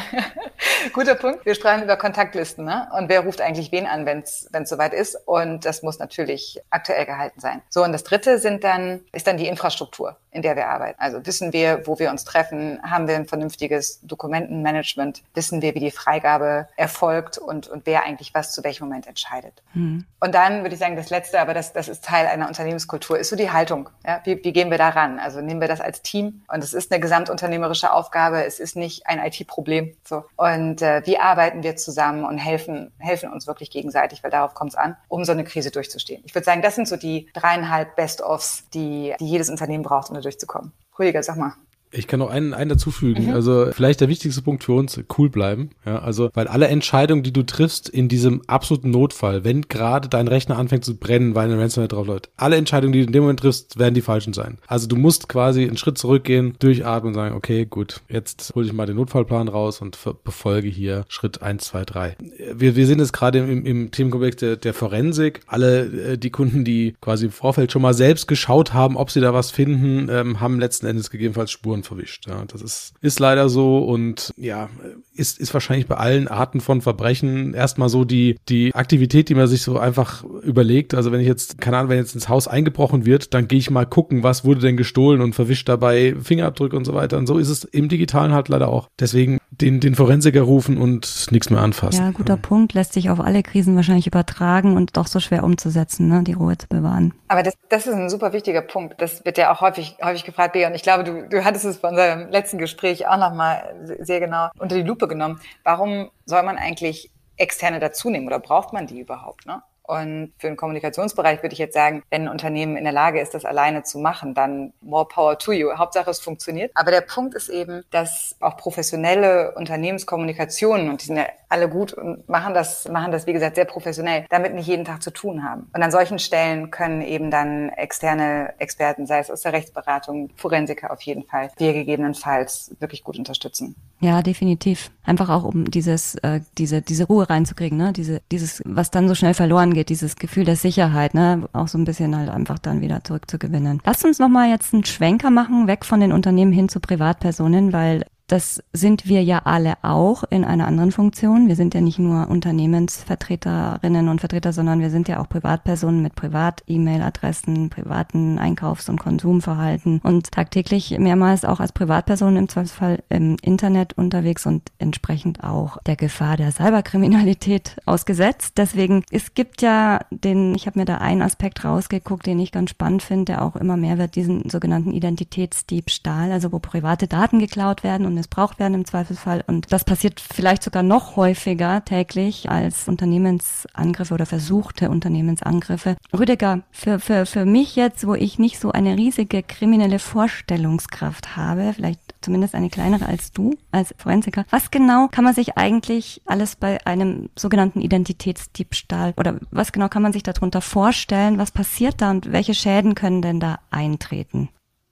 guter 0.93 1.15
Punkt. 1.15 1.45
Wir 1.45 1.55
sprachen 1.55 1.83
über 1.83 1.97
Kontaktlisten, 1.97 2.65
ne? 2.65 2.87
Und 2.97 3.09
wer 3.09 3.21
ruft 3.21 3.41
eigentlich 3.41 3.71
wen 3.71 3.85
an, 3.87 4.05
wenn 4.05 4.19
es 4.19 4.49
soweit 4.65 4.93
ist? 4.93 5.15
Und 5.25 5.65
das 5.65 5.81
muss 5.83 5.99
natürlich 5.99 6.59
aktuell 6.69 7.05
gehalten 7.05 7.39
sein. 7.39 7.61
So 7.69 7.83
und 7.83 7.91
das 7.91 8.03
Dritte 8.03 8.37
sind 8.37 8.63
dann 8.63 9.01
ist 9.13 9.27
dann 9.27 9.37
die 9.37 9.47
Infrastruktur, 9.47 10.17
in 10.31 10.41
der 10.41 10.55
wir 10.55 10.69
arbeiten. 10.69 10.99
Also 10.99 11.25
wissen 11.25 11.53
wir, 11.53 11.85
wo 11.85 11.99
wir 11.99 12.09
uns 12.09 12.23
treffen, 12.23 12.79
haben 12.83 13.07
wir 13.07 13.15
ein 13.15 13.25
vernünftiges 13.25 13.99
Dokumentenmanagement, 14.01 15.23
wissen 15.33 15.61
wir, 15.61 15.75
wie 15.75 15.79
die 15.79 15.91
Freigabe 15.91 16.67
erfolgt 16.77 17.37
und, 17.37 17.67
und 17.67 17.85
wer 17.85 18.03
eigentlich 18.03 18.33
was 18.33 18.53
zu 18.53 18.63
welchem 18.63 18.85
Moment 18.85 19.07
entscheidet. 19.07 19.61
Mhm. 19.73 20.05
Und 20.19 20.33
dann 20.33 20.61
würde 20.61 20.73
ich 20.73 20.79
sagen, 20.79 20.95
das 20.95 21.09
Letzte, 21.09 21.41
aber 21.41 21.53
das, 21.53 21.73
das 21.73 21.89
ist 21.89 22.05
Teil 22.05 22.27
einer 22.27 22.47
Unternehmenskultur, 22.47 23.19
ist 23.19 23.29
so 23.29 23.35
die 23.35 23.51
Haltung. 23.51 23.89
Ja? 24.05 24.21
Wie, 24.23 24.41
wie 24.43 24.53
gehen 24.53 24.71
wir 24.71 24.77
da 24.77 24.89
ran? 24.89 25.19
Also 25.19 25.41
nehmen 25.41 25.59
wir 25.59 25.67
das 25.67 25.81
als 25.81 26.01
Team 26.01 26.43
und 26.47 26.63
es 26.63 26.73
ist 26.73 26.91
eine 26.91 27.01
gesamtunternehmerische 27.01 27.91
Aufgabe, 27.91 28.45
es 28.45 28.59
ist 28.59 28.77
nicht 28.77 29.07
ein 29.07 29.19
IT-Problem. 29.19 29.95
So. 30.05 30.23
Und 30.37 30.81
äh, 30.81 31.01
wie 31.05 31.17
arbeiten 31.17 31.63
wir 31.63 31.75
zusammen 31.75 32.23
und 32.23 32.37
helfen, 32.37 32.93
helfen 32.99 33.31
uns 33.31 33.47
wirklich 33.47 33.69
gegenseitig, 33.69 34.23
weil 34.23 34.31
darauf 34.31 34.53
kommt 34.53 34.71
es 34.71 34.77
an, 34.77 34.95
um 35.09 35.25
so 35.25 35.33
eine 35.33 35.43
Krise 35.43 35.71
durchzustehen. 35.71 36.23
Ich 36.25 36.33
würde 36.33 36.45
sagen, 36.45 36.61
das 36.61 36.75
sind 36.75 36.87
so 36.87 36.95
die 36.95 37.29
dreieinhalb 37.33 37.95
Best-ofs, 37.95 38.69
die, 38.73 39.13
die 39.19 39.27
jedes 39.27 39.49
Unternehmen 39.49 39.83
braucht, 39.83 40.09
um 40.09 40.20
durchzukommen. 40.21 40.71
Rüdiger, 40.97 41.23
sag 41.23 41.37
mal. 41.37 41.53
Ich 41.91 42.07
kann 42.07 42.19
noch 42.19 42.29
einen, 42.29 42.53
einen 42.53 42.69
dazufügen. 42.69 43.27
Mhm. 43.27 43.33
Also 43.33 43.67
vielleicht 43.71 44.01
der 44.01 44.09
wichtigste 44.09 44.41
Punkt 44.41 44.63
für 44.63 44.73
uns, 44.73 44.99
cool 45.17 45.29
bleiben. 45.29 45.71
Ja, 45.85 45.99
also, 45.99 46.29
weil 46.33 46.47
alle 46.47 46.67
Entscheidungen, 46.67 47.23
die 47.23 47.33
du 47.33 47.43
triffst 47.43 47.89
in 47.89 48.07
diesem 48.07 48.41
absoluten 48.47 48.91
Notfall, 48.91 49.43
wenn 49.43 49.63
gerade 49.63 50.07
dein 50.07 50.27
Rechner 50.27 50.57
anfängt 50.57 50.85
zu 50.85 50.95
brennen, 50.95 51.35
weil 51.35 51.51
ein 51.51 51.59
Ransomware 51.59 51.89
drauf 51.89 52.07
läuft, 52.07 52.29
alle 52.37 52.55
Entscheidungen, 52.55 52.93
die 52.93 52.99
du 52.99 53.05
in 53.07 53.11
dem 53.11 53.23
Moment 53.23 53.41
triffst, 53.41 53.77
werden 53.77 53.93
die 53.93 54.01
falschen 54.01 54.33
sein. 54.33 54.57
Also 54.67 54.87
du 54.87 54.95
musst 54.95 55.27
quasi 55.27 55.63
einen 55.63 55.77
Schritt 55.77 55.97
zurückgehen, 55.97 56.53
durchatmen 56.59 57.09
und 57.09 57.13
sagen, 57.15 57.35
okay, 57.35 57.65
gut, 57.65 58.01
jetzt 58.07 58.53
hole 58.55 58.65
ich 58.65 58.73
mal 58.73 58.85
den 58.85 58.95
Notfallplan 58.95 59.47
raus 59.47 59.81
und 59.81 59.97
befolge 60.23 60.69
hier 60.69 61.05
Schritt 61.09 61.41
eins, 61.41 61.65
zwei, 61.65 61.83
drei. 61.83 62.15
Wir, 62.53 62.75
wir 62.75 62.87
sind 62.87 62.99
jetzt 62.99 63.13
gerade 63.13 63.39
im, 63.39 63.65
im 63.65 63.91
Themenkomplex 63.91 64.37
der, 64.37 64.55
der 64.55 64.73
Forensik. 64.73 65.41
Alle 65.47 66.11
äh, 66.13 66.17
die 66.17 66.29
Kunden, 66.29 66.63
die 66.63 66.95
quasi 67.01 67.25
im 67.25 67.31
Vorfeld 67.31 67.71
schon 67.71 67.81
mal 67.81 67.93
selbst 67.93 68.27
geschaut 68.27 68.73
haben, 68.73 68.95
ob 68.95 69.11
sie 69.11 69.19
da 69.19 69.33
was 69.33 69.51
finden, 69.51 70.07
ähm, 70.09 70.39
haben 70.39 70.59
letzten 70.59 70.85
Endes 70.85 71.09
gegebenenfalls 71.09 71.51
Spuren 71.51 71.80
Spuren 71.81 71.83
verwischt. 71.83 72.27
Ja, 72.27 72.43
das 72.45 72.61
ist, 72.61 72.93
ist 73.01 73.19
leider 73.19 73.49
so 73.49 73.79
und 73.79 74.33
ja, 74.37 74.69
ist, 75.15 75.39
ist 75.39 75.53
wahrscheinlich 75.53 75.87
bei 75.87 75.95
allen 75.95 76.27
Arten 76.27 76.61
von 76.61 76.81
Verbrechen 76.81 77.53
erstmal 77.53 77.89
so 77.89 78.05
die, 78.05 78.37
die 78.49 78.73
Aktivität, 78.73 79.29
die 79.29 79.35
man 79.35 79.47
sich 79.47 79.61
so 79.61 79.77
einfach 79.77 80.23
überlegt. 80.43 80.93
Also 80.93 81.11
wenn 81.11 81.19
ich 81.19 81.27
jetzt, 81.27 81.59
keine 81.59 81.77
Ahnung, 81.77 81.89
wenn 81.89 81.97
jetzt 81.97 82.15
ins 82.15 82.29
Haus 82.29 82.47
eingebrochen 82.47 83.05
wird, 83.05 83.33
dann 83.33 83.47
gehe 83.47 83.59
ich 83.59 83.69
mal 83.69 83.85
gucken, 83.85 84.23
was 84.23 84.45
wurde 84.45 84.61
denn 84.61 84.77
gestohlen 84.77 85.21
und 85.21 85.33
verwischt 85.33 85.67
dabei 85.67 86.15
Fingerabdrücke 86.21 86.75
und 86.75 86.85
so 86.85 86.93
weiter. 86.93 87.17
Und 87.17 87.27
so 87.27 87.37
ist 87.37 87.49
es 87.49 87.63
im 87.63 87.89
Digitalen 87.89 88.33
halt 88.33 88.49
leider 88.49 88.69
auch. 88.69 88.89
Deswegen 88.99 89.39
den, 89.49 89.79
den 89.79 89.95
Forensiker 89.95 90.41
rufen 90.41 90.77
und 90.77 91.27
nichts 91.31 91.49
mehr 91.49 91.61
anfassen. 91.61 92.01
Ja, 92.01 92.11
guter 92.11 92.35
ja. 92.35 92.39
Punkt. 92.41 92.73
Lässt 92.73 92.93
sich 92.93 93.09
auf 93.09 93.19
alle 93.19 93.43
Krisen 93.43 93.75
wahrscheinlich 93.75 94.07
übertragen 94.07 94.75
und 94.75 94.97
doch 94.97 95.07
so 95.07 95.19
schwer 95.19 95.43
umzusetzen, 95.43 96.07
ne, 96.07 96.23
die 96.23 96.33
Ruhe 96.33 96.57
zu 96.57 96.67
bewahren. 96.67 97.13
Aber 97.27 97.43
das, 97.43 97.53
das 97.69 97.87
ist 97.87 97.93
ein 97.93 98.09
super 98.09 98.33
wichtiger 98.33 98.61
Punkt. 98.61 99.01
Das 99.01 99.23
wird 99.25 99.37
ja 99.37 99.53
auch 99.53 99.61
häufig, 99.61 99.97
häufig 100.03 100.23
gefragt, 100.23 100.53
Bea. 100.53 100.67
Und 100.67 100.75
ich 100.75 100.83
glaube, 100.83 101.03
du, 101.03 101.27
du 101.29 101.43
hattest 101.43 101.65
es 101.65 101.70
bei 101.79 101.89
unserem 101.89 102.29
letzten 102.29 102.57
Gespräch 102.57 103.07
auch 103.07 103.17
nochmal 103.17 103.75
sehr 103.99 104.19
genau 104.19 104.49
unter 104.59 104.75
die 104.75 104.83
Lupe 104.83 105.07
genommen. 105.07 105.39
Warum 105.63 106.11
soll 106.25 106.43
man 106.43 106.57
eigentlich 106.57 107.11
Externe 107.37 107.79
dazu 107.79 108.09
nehmen 108.09 108.27
oder 108.27 108.39
braucht 108.39 108.73
man 108.73 108.87
die 108.87 108.99
überhaupt? 108.99 109.45
Ne? 109.45 109.61
Und 109.91 110.31
für 110.37 110.47
den 110.47 110.55
Kommunikationsbereich 110.55 111.43
würde 111.43 111.51
ich 111.51 111.59
jetzt 111.59 111.73
sagen, 111.73 112.01
wenn 112.09 112.21
ein 112.21 112.27
Unternehmen 112.29 112.77
in 112.77 112.85
der 112.85 112.93
Lage 112.93 113.19
ist, 113.19 113.33
das 113.33 113.43
alleine 113.43 113.83
zu 113.83 113.99
machen, 113.99 114.33
dann 114.33 114.71
more 114.79 115.05
power 115.05 115.37
to 115.37 115.51
you. 115.51 115.69
Hauptsache 115.75 116.09
es 116.09 116.21
funktioniert. 116.21 116.71
Aber 116.75 116.91
der 116.91 117.01
Punkt 117.01 117.35
ist 117.35 117.49
eben, 117.49 117.83
dass 117.91 118.37
auch 118.39 118.55
professionelle 118.55 119.53
Unternehmenskommunikationen, 119.55 120.89
und 120.89 121.01
die 121.01 121.07
sind 121.07 121.17
ja 121.17 121.25
alle 121.49 121.67
gut 121.67 121.91
und 121.91 122.29
machen 122.29 122.53
das, 122.53 122.87
machen 122.87 123.11
das, 123.11 123.27
wie 123.27 123.33
gesagt, 123.33 123.55
sehr 123.55 123.65
professionell, 123.65 124.25
damit 124.29 124.53
nicht 124.53 124.67
jeden 124.67 124.85
Tag 124.85 125.03
zu 125.03 125.11
tun 125.11 125.43
haben. 125.43 125.69
Und 125.73 125.83
an 125.83 125.91
solchen 125.91 126.19
Stellen 126.19 126.71
können 126.71 127.01
eben 127.01 127.29
dann 127.29 127.67
externe 127.67 128.53
Experten, 128.59 129.05
sei 129.05 129.19
es 129.19 129.29
aus 129.29 129.41
der 129.41 129.51
Rechtsberatung, 129.51 130.29
Forensiker 130.37 130.91
auf 130.91 131.01
jeden 131.01 131.23
Fall, 131.23 131.51
wir 131.57 131.73
gegebenenfalls 131.73 132.73
wirklich 132.79 133.03
gut 133.03 133.17
unterstützen. 133.17 133.75
Ja, 133.99 134.21
definitiv. 134.21 134.89
Einfach 135.03 135.29
auch, 135.29 135.43
um 135.43 135.69
dieses, 135.69 136.15
äh, 136.15 136.39
diese, 136.57 136.81
diese 136.81 137.05
Ruhe 137.05 137.29
reinzukriegen, 137.29 137.77
ne? 137.77 137.91
Diese, 137.91 138.21
dieses, 138.31 138.61
was 138.65 138.89
dann 138.89 139.09
so 139.09 139.15
schnell 139.15 139.33
verloren 139.33 139.73
geht, 139.73 139.80
dieses 139.89 140.15
Gefühl 140.15 140.45
der 140.45 140.55
Sicherheit, 140.55 141.13
ne? 141.13 141.47
Auch 141.53 141.67
so 141.67 141.77
ein 141.77 141.85
bisschen 141.85 142.15
halt 142.15 142.29
einfach 142.29 142.59
dann 142.59 142.81
wieder 142.81 143.03
zurückzugewinnen. 143.03 143.81
Lass 143.85 144.03
uns 144.03 144.19
nochmal 144.19 144.49
jetzt 144.49 144.73
einen 144.73 144.85
Schwenker 144.85 145.29
machen, 145.29 145.67
weg 145.67 145.85
von 145.85 145.99
den 145.99 146.11
Unternehmen 146.11 146.51
hin 146.51 146.69
zu 146.69 146.79
Privatpersonen, 146.79 147.73
weil 147.73 148.05
das 148.31 148.63
sind 148.71 149.07
wir 149.07 149.21
ja 149.21 149.41
alle 149.43 149.73
auch 149.81 150.23
in 150.29 150.45
einer 150.45 150.65
anderen 150.65 150.93
Funktion. 150.93 151.49
Wir 151.49 151.57
sind 151.57 151.73
ja 151.73 151.81
nicht 151.81 151.99
nur 151.99 152.29
Unternehmensvertreterinnen 152.29 154.07
und 154.07 154.21
Vertreter, 154.21 154.53
sondern 154.53 154.79
wir 154.79 154.89
sind 154.89 155.09
ja 155.09 155.19
auch 155.19 155.27
Privatpersonen 155.27 156.01
mit 156.01 156.15
Privat-E-Mail-Adressen, 156.15 157.69
privaten 157.69 158.39
Einkaufs- 158.39 158.87
und 158.87 159.01
Konsumverhalten 159.01 159.99
und 160.01 160.31
tagtäglich 160.31 160.97
mehrmals 160.97 161.43
auch 161.43 161.59
als 161.59 161.73
Privatpersonen 161.73 162.37
im 162.37 162.47
Zweifelsfall 162.47 163.03
im 163.09 163.35
Internet 163.41 163.97
unterwegs 163.97 164.45
und 164.45 164.71
entsprechend 164.79 165.43
auch 165.43 165.77
der 165.85 165.97
Gefahr 165.97 166.37
der 166.37 166.53
Cyberkriminalität 166.53 167.81
ausgesetzt. 167.85 168.53
Deswegen, 168.55 169.03
es 169.11 169.33
gibt 169.33 169.61
ja 169.61 169.99
den, 170.09 170.55
ich 170.55 170.67
habe 170.67 170.79
mir 170.79 170.85
da 170.85 170.99
einen 170.99 171.21
Aspekt 171.21 171.65
rausgeguckt, 171.65 172.25
den 172.25 172.39
ich 172.39 172.53
ganz 172.53 172.69
spannend 172.69 173.03
finde, 173.03 173.33
der 173.33 173.41
auch 173.41 173.57
immer 173.57 173.75
mehr 173.75 173.97
wird, 173.97 174.15
diesen 174.15 174.49
sogenannten 174.49 174.93
Identitätsdiebstahl, 174.93 176.31
also 176.31 176.53
wo 176.53 176.59
private 176.59 177.09
Daten 177.09 177.39
geklaut 177.39 177.83
werden 177.83 178.05
und 178.05 178.20
missbraucht 178.21 178.59
werden 178.59 178.75
im 178.75 178.85
Zweifelsfall. 178.85 179.43
Und 179.47 179.71
das 179.71 179.83
passiert 179.83 180.19
vielleicht 180.19 180.63
sogar 180.63 180.83
noch 180.83 181.15
häufiger 181.15 181.83
täglich 181.83 182.49
als 182.49 182.87
Unternehmensangriffe 182.87 184.13
oder 184.13 184.25
versuchte 184.25 184.89
Unternehmensangriffe. 184.89 185.97
Rüdiger, 186.17 186.61
für, 186.71 186.99
für, 186.99 187.25
für 187.25 187.45
mich 187.45 187.75
jetzt, 187.75 188.05
wo 188.05 188.13
ich 188.13 188.39
nicht 188.39 188.59
so 188.59 188.71
eine 188.71 188.95
riesige 188.95 189.43
kriminelle 189.43 189.99
Vorstellungskraft 189.99 191.35
habe, 191.35 191.73
vielleicht 191.75 191.99
zumindest 192.21 192.53
eine 192.53 192.69
kleinere 192.69 193.07
als 193.07 193.31
du, 193.31 193.55
als 193.71 193.93
Forensiker. 193.97 194.45
Was 194.51 194.71
genau 194.71 195.07
kann 195.07 195.23
man 195.23 195.33
sich 195.33 195.57
eigentlich 195.57 196.21
alles 196.25 196.55
bei 196.55 196.85
einem 196.85 197.29
sogenannten 197.35 197.81
Identitätsdiebstahl 197.81 199.13
oder 199.17 199.39
was 199.49 199.71
genau 199.71 199.89
kann 199.89 200.03
man 200.03 200.13
sich 200.13 200.23
darunter 200.23 200.61
vorstellen? 200.61 201.39
Was 201.39 201.51
passiert 201.51 202.01
da 202.01 202.11
und 202.11 202.31
welche 202.31 202.53
Schäden 202.53 202.95
können 202.95 203.21
denn 203.21 203.39
da 203.39 203.59
eintreten? 203.71 204.49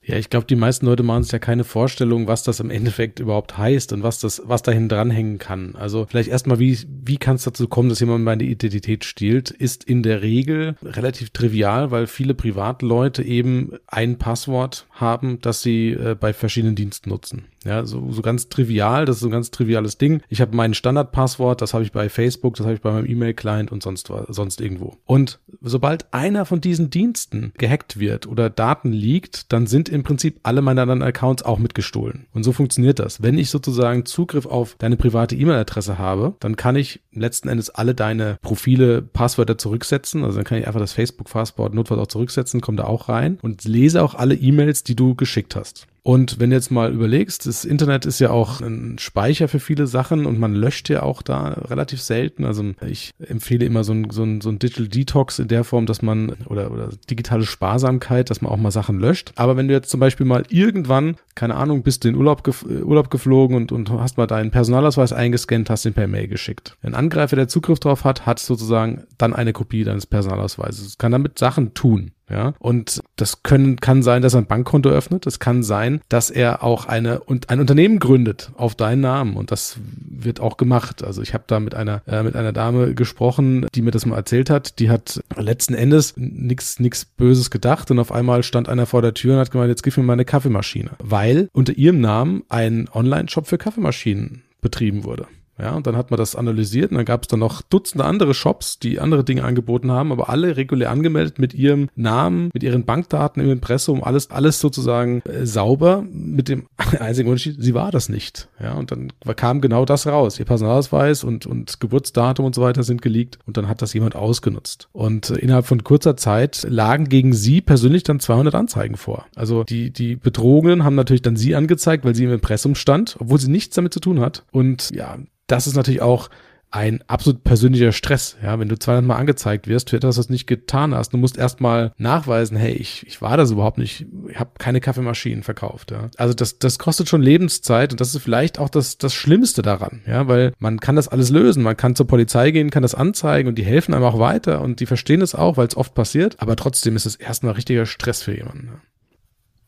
Ja, 0.10 0.18
ich 0.18 0.32
glaube, 0.32 0.48
die 0.48 0.56
meisten 0.56 0.88
Leute 0.88 1.04
machen 1.04 1.22
sich 1.22 1.34
ja 1.34 1.38
keine 1.38 1.64
Vorstellung, 1.64 2.26
was 2.26 2.42
das 2.42 2.60
im 2.60 2.72
Endeffekt 2.72 3.20
überhaupt 3.20 3.60
heißt 3.60 3.94
und 3.94 4.02
was 4.02 4.20
das, 4.20 4.42
was 4.44 4.64
dahin 4.64 4.90
dranhängen 4.90 5.38
kann. 5.38 5.76
Also 5.76 6.08
vielleicht 6.10 6.32
erstmal, 6.32 6.58
wie, 6.58 6.80
wie 7.06 7.18
kann 7.18 7.36
es 7.36 7.44
dazu 7.44 7.68
kommen, 7.68 7.90
dass 7.90 8.00
jemand 8.00 8.24
meine 8.24 8.42
Identität 8.42 9.06
stiehlt, 9.06 9.52
ist 9.52 9.84
in 9.84 10.02
der 10.02 10.24
Regel 10.24 10.76
relativ 10.82 11.30
trivial, 11.30 11.92
weil 11.92 12.08
viele 12.08 12.34
Privatleute 12.34 13.22
eben 13.22 13.74
ein 13.86 14.18
Passwort 14.18 14.88
haben, 14.90 15.42
das 15.42 15.62
sie 15.62 15.92
äh, 15.92 16.16
bei 16.20 16.34
verschiedenen 16.34 16.74
Diensten 16.74 17.12
nutzen. 17.12 17.46
Ja, 17.66 17.86
so, 17.86 18.12
so 18.12 18.22
ganz 18.22 18.50
trivial, 18.50 19.06
das 19.06 19.18
ist 19.18 19.22
so 19.22 19.28
ein 19.28 19.32
ganz 19.32 19.52
triviales 19.52 19.98
Ding. 19.98 20.22
Ich 20.30 20.42
habe 20.42 20.56
mein 20.56 20.74
Standardpasswort, 20.74 21.62
das 21.62 21.74
habe 21.74 21.84
ich 21.84 21.92
bei 21.92 22.10
Facebook, 22.10 22.56
das 22.56 22.66
habe 22.66 22.76
ich 22.76 22.82
bei 22.82 22.92
meinem 22.92 23.06
E-Mail-Client 23.06 23.72
und 23.72 23.84
sonst 23.84 24.12
sonst 24.30 24.62
irgendwo. 24.62 24.96
Und 25.06 25.40
sobald 25.62 26.14
einer 26.14 26.46
von 26.46 26.62
diesen 26.62 26.90
Diensten 26.90 27.54
gehackt 27.58 28.00
wird 28.00 28.28
oder 28.28 28.50
Daten 28.50 28.92
liegt, 28.92 29.52
dann 29.52 29.68
sind 29.68 29.90
im 29.90 30.04
Prinzip 30.04 30.40
alle 30.44 30.62
meine 30.62 30.82
anderen 30.82 31.04
Accounts 31.04 31.44
auch 31.44 31.60
mitgestohlen. 31.60 32.26
Und 32.34 32.44
so 32.44 32.52
funktioniert 32.52 33.00
das. 33.00 33.22
Wenn 33.22 33.38
ich 33.38 33.50
sozusagen 33.50 34.06
Zugriff 34.06 34.46
auf 34.46 34.76
deine 34.80 34.98
private 34.98 35.36
E-Mail-Adresse 35.36 35.98
habe, 35.98 36.36
dann 36.40 36.56
kann 36.56 36.76
ich 36.76 37.02
letzten 37.12 37.50
Endes 37.50 37.70
alle 37.70 37.94
deine 37.94 38.38
Profile, 38.42 39.02
Passwörter 39.02 39.58
zurücksetzen. 39.58 40.24
Also 40.24 40.38
dann 40.38 40.46
kann 40.46 40.58
ich 40.58 40.68
einfach 40.68 40.80
das 40.80 40.94
Facebook-Passwort 40.94 41.74
notfalls 41.74 42.02
auch 42.02 42.08
zurücksetzen, 42.08 42.62
komme 42.62 42.78
da 42.78 42.86
auch 42.86 43.10
rein 43.10 43.38
und 43.42 43.66
lese 43.66 44.04
auch 44.04 44.16
alle 44.16 44.36
E-Mails, 44.36 44.84
die 44.84 44.96
du 44.96 45.16
geschickt 45.16 45.56
hast. 45.56 45.88
Und 46.10 46.40
wenn 46.40 46.50
du 46.50 46.56
jetzt 46.56 46.72
mal 46.72 46.92
überlegst, 46.92 47.46
das 47.46 47.66
Internet 47.66 48.08
ist 48.08 48.18
ja 48.18 48.32
auch 48.32 48.62
ein 48.62 48.98
Speicher 48.98 49.48
für 49.48 49.60
viele 49.60 49.86
Sachen 49.86 50.26
und 50.26 50.40
man 50.40 50.56
löscht 50.56 50.90
ja 50.90 51.04
auch 51.04 51.22
da 51.22 51.50
relativ 51.50 52.02
selten. 52.02 52.46
Also 52.46 52.64
ich 52.84 53.12
empfehle 53.20 53.64
immer 53.64 53.84
so 53.84 53.94
ein, 53.94 54.10
so 54.10 54.24
ein, 54.24 54.42
so 54.42 54.50
ein 54.50 54.58
Digital 54.58 54.88
Detox 54.88 55.38
in 55.38 55.50
der 55.50 55.64
Form, 55.64 55.86
dass 55.86 56.02
man, 56.02 56.32
oder, 56.48 56.72
oder 56.72 56.90
digitale 57.12 57.44
Sparsamkeit, 57.44 58.32
dass 58.32 58.42
man 58.42 58.52
auch 58.52 58.58
mal 58.58 58.72
Sachen 58.72 59.00
löscht. 59.00 59.34
Aber 59.36 59.56
wenn 59.56 59.68
du 59.68 59.76
jetzt 59.76 59.92
zum 59.92 60.00
Beispiel 60.00 60.26
mal 60.26 60.46
irgendwann, 60.50 61.18
keine 61.36 61.54
Ahnung, 61.54 61.84
bist 61.84 62.04
du 62.04 62.10
in 62.10 62.16
Urlaub, 62.16 62.44
gef 62.44 62.64
Urlaub 62.64 63.12
geflogen 63.12 63.56
und, 63.56 63.72
und 63.72 63.92
hast 63.92 64.18
mal 64.18 64.26
deinen 64.26 64.50
Personalausweis 64.50 65.14
eingescannt, 65.14 65.70
hast 65.70 65.86
den 65.86 65.94
per 65.94 66.08
Mail 66.08 66.28
geschickt. 66.28 66.76
Ein 66.82 66.96
Angreifer, 66.96 67.36
der 67.36 67.50
Zugriff 67.50 67.80
drauf 67.80 68.04
hat, 68.04 68.26
hat 68.26 68.40
sozusagen 68.40 69.04
dann 69.20 69.36
eine 69.36 69.54
Kopie 69.54 69.84
deines 69.84 70.08
Personalausweises, 70.08 70.98
kann 70.98 71.12
damit 71.12 71.38
Sachen 71.38 71.76
tun. 71.76 72.14
Ja, 72.30 72.54
und 72.60 73.02
das 73.16 73.44
können, 73.44 73.78
kann 73.78 74.04
sein, 74.04 74.22
dass 74.22 74.36
er 74.36 74.42
ein 74.42 74.46
Bankkonto 74.46 74.90
öffnet. 74.90 75.26
Es 75.26 75.40
kann 75.40 75.64
sein, 75.64 76.02
dass 76.10 76.30
er 76.30 76.64
auch 76.64 76.86
eine 76.86 77.22
und 77.22 77.50
ein 77.50 77.60
Unternehmen 77.60 78.00
gründet 78.00 78.52
auf 78.56 78.76
deinen 78.76 79.02
Namen. 79.02 79.36
Und 79.36 79.52
das 79.52 79.78
wird 80.10 80.40
auch 80.40 80.58
gemacht. 80.58 81.04
Also 81.04 81.22
ich 81.22 81.34
habe 81.34 81.46
da 81.48 81.60
mit 81.60 81.76
einer 81.76 82.02
äh, 82.08 82.24
mit 82.24 82.36
einer 82.36 82.54
Dame 82.54 82.94
gesprochen, 82.94 83.66
die 83.74 83.82
mir 83.82 83.92
das 83.92 84.06
mal 84.06 84.16
erzählt 84.16 84.50
hat. 84.50 84.80
Die 84.80 84.90
hat 84.90 85.22
letzten 85.36 85.74
Endes 85.74 86.14
nichts 86.18 86.80
nichts 86.80 87.06
Böses 87.06 87.50
gedacht 87.50 87.90
und 87.92 88.00
auf 88.00 88.12
einmal 88.12 88.44
stand 88.44 88.70
einer 88.70 88.86
vor 88.86 89.02
der 89.02 89.14
Tür 89.14 89.34
und 89.34 89.40
hat 89.40 89.52
gemeint, 89.52 89.70
jetzt 89.70 89.84
gib 89.84 89.98
mir 89.98 90.04
meine 90.04 90.26
Kaffeemaschine, 90.26 90.92
weil 91.00 91.50
unter 91.54 91.74
ihrem 91.74 92.00
Namen 92.00 92.44
ein 92.50 92.88
Online-Shop 92.94 93.48
für 93.48 93.58
Kaffeemaschinen 93.58 94.44
betrieben 94.62 95.04
wurde. 95.04 95.28
Ja, 95.60 95.76
und 95.76 95.88
dann 95.88 95.98
hat 95.98 96.12
man 96.12 96.18
das 96.18 96.36
analysiert 96.36 96.92
und 96.92 96.98
dann 96.98 97.06
gab 97.06 97.24
es 97.24 97.28
dann 97.28 97.40
noch 97.40 97.62
Dutzende 97.62 98.06
andere 98.06 98.34
Shops, 98.34 98.80
die 98.80 99.00
andere 99.00 99.24
Dinge 99.24 99.44
angeboten 99.44 99.92
haben, 99.92 100.12
aber 100.12 100.30
alle 100.30 100.58
regulär 100.58 100.90
angemeldet 100.90 101.40
mit 101.40 101.54
ihrem 101.54 101.90
Namen, 101.96 102.50
mit 102.54 102.64
ihren 102.64 102.86
Bankdaten 102.86 103.44
im 103.44 103.52
Impressum, 103.52 104.04
alles, 104.04 104.32
alles 104.32 104.60
sozusagen 104.60 105.22
äh, 105.22 105.46
sauber 105.46 106.04
mit 106.10 106.48
dem 106.48 106.68
einzigen 107.00 107.30
Unterschied, 107.30 107.58
sie 107.60 107.74
war 107.74 107.92
das 107.92 108.10
nicht. 108.10 108.48
Ja, 108.62 108.74
und 108.74 108.92
dann 108.92 109.12
kam 109.36 109.62
genau 109.62 109.86
das 109.86 110.08
raus. 110.08 110.40
Ihr 110.40 110.46
Personalausweis 110.46 111.24
und, 111.24 111.46
und 111.46 111.80
Geburtsdatum 111.80 112.46
und 112.46 112.56
so 112.56 112.62
weiter 112.62 112.84
sind 112.84 113.02
geleakt 113.02 113.40
und 113.46 113.58
dann 113.58 113.68
hat 113.68 113.82
das 113.82 113.94
jemand 113.94 114.16
ausgenutzt. 114.16 114.88
Und 114.94 115.30
äh, 115.30 115.36
innerhalb 115.36 115.66
von 115.66 115.84
kurzer 115.84 116.16
Zeit 116.16 116.66
lagen 116.70 117.10
gegen 117.10 117.34
sie 117.34 117.62
persönlich 117.62 118.04
dann 118.04 118.20
200 118.20 118.56
Anzeigen 118.56 118.96
vor. 118.96 119.26
Also 119.36 119.64
die, 119.64 119.92
die 119.92 120.16
Betrogenen 120.16 120.84
haben 120.84 120.96
natürlich 120.96 121.22
dann 121.22 121.36
sie 121.36 121.56
angezeigt, 121.56 122.06
weil 122.06 122.16
sie 122.16 122.24
im 122.24 122.34
Impressum 122.34 122.76
stand, 122.76 123.18
obwohl 123.20 123.40
sie 123.40 123.52
nichts 123.52 123.76
damit 123.76 123.94
zu 123.94 124.00
tun 124.00 124.20
hat. 124.20 124.44
Und 124.52 124.92
ja, 124.92 125.18
das 125.52 125.68
ist 125.68 125.76
natürlich 125.76 126.02
auch 126.02 126.30
ein 126.72 127.04
absolut 127.08 127.44
persönlicher 127.44 127.92
Stress, 127.92 128.38
ja, 128.44 128.60
wenn 128.60 128.70
du 128.70 128.78
200 128.78 129.04
Mal 129.04 129.16
angezeigt 129.16 129.68
wirst 129.68 129.90
für 129.90 129.98
etwas, 129.98 130.20
was 130.20 130.28
du 130.28 130.34
nicht 130.34 130.46
getan 130.46 130.94
hast. 130.94 131.14
Du 131.14 131.18
musst 131.18 131.36
erstmal 131.36 131.94
nachweisen, 131.98 132.58
hey, 132.58 132.74
ich, 132.74 133.08
ich 133.08 133.24
war 133.24 133.38
das 133.38 133.50
überhaupt 133.50 133.80
nicht, 133.80 134.06
ich 134.28 134.40
habe 134.40 134.52
keine 134.60 134.80
Kaffeemaschinen 134.80 135.42
verkauft, 135.42 135.90
ja. 135.90 136.12
Also 136.18 136.36
das, 136.36 136.60
das 136.60 136.78
kostet 136.78 137.10
schon 137.10 137.24
Lebenszeit 137.24 137.92
und 137.92 138.00
das 138.00 138.14
ist 138.14 138.22
vielleicht 138.22 138.60
auch 138.60 138.70
das, 138.70 139.00
das 139.00 139.16
Schlimmste 139.16 139.64
daran, 139.64 140.04
ja, 140.06 140.28
weil 140.28 140.54
man 140.60 140.80
kann 140.80 140.96
das 140.96 141.08
alles 141.08 141.32
lösen, 141.32 141.64
man 141.64 141.78
kann 141.78 141.96
zur 141.96 142.06
Polizei 142.06 142.52
gehen, 142.52 142.70
kann 142.70 142.84
das 142.84 142.94
anzeigen 142.94 143.50
und 143.50 143.56
die 143.56 143.66
helfen 143.66 143.96
einem 143.96 144.04
auch 144.04 144.20
weiter 144.20 144.62
und 144.62 144.80
die 144.80 144.86
verstehen 144.86 145.22
es 145.22 145.34
auch, 145.34 145.58
weil 145.58 145.68
es 145.68 145.78
oft 145.78 145.96
passiert, 145.96 146.36
aber 146.40 146.56
trotzdem 146.56 146.96
ist 146.96 147.08
es 147.08 147.16
erstmal 147.16 147.54
richtiger 147.54 147.88
Stress 147.88 148.22
für 148.22 148.36
jemanden. 148.36 148.68
Ja. 148.68 148.80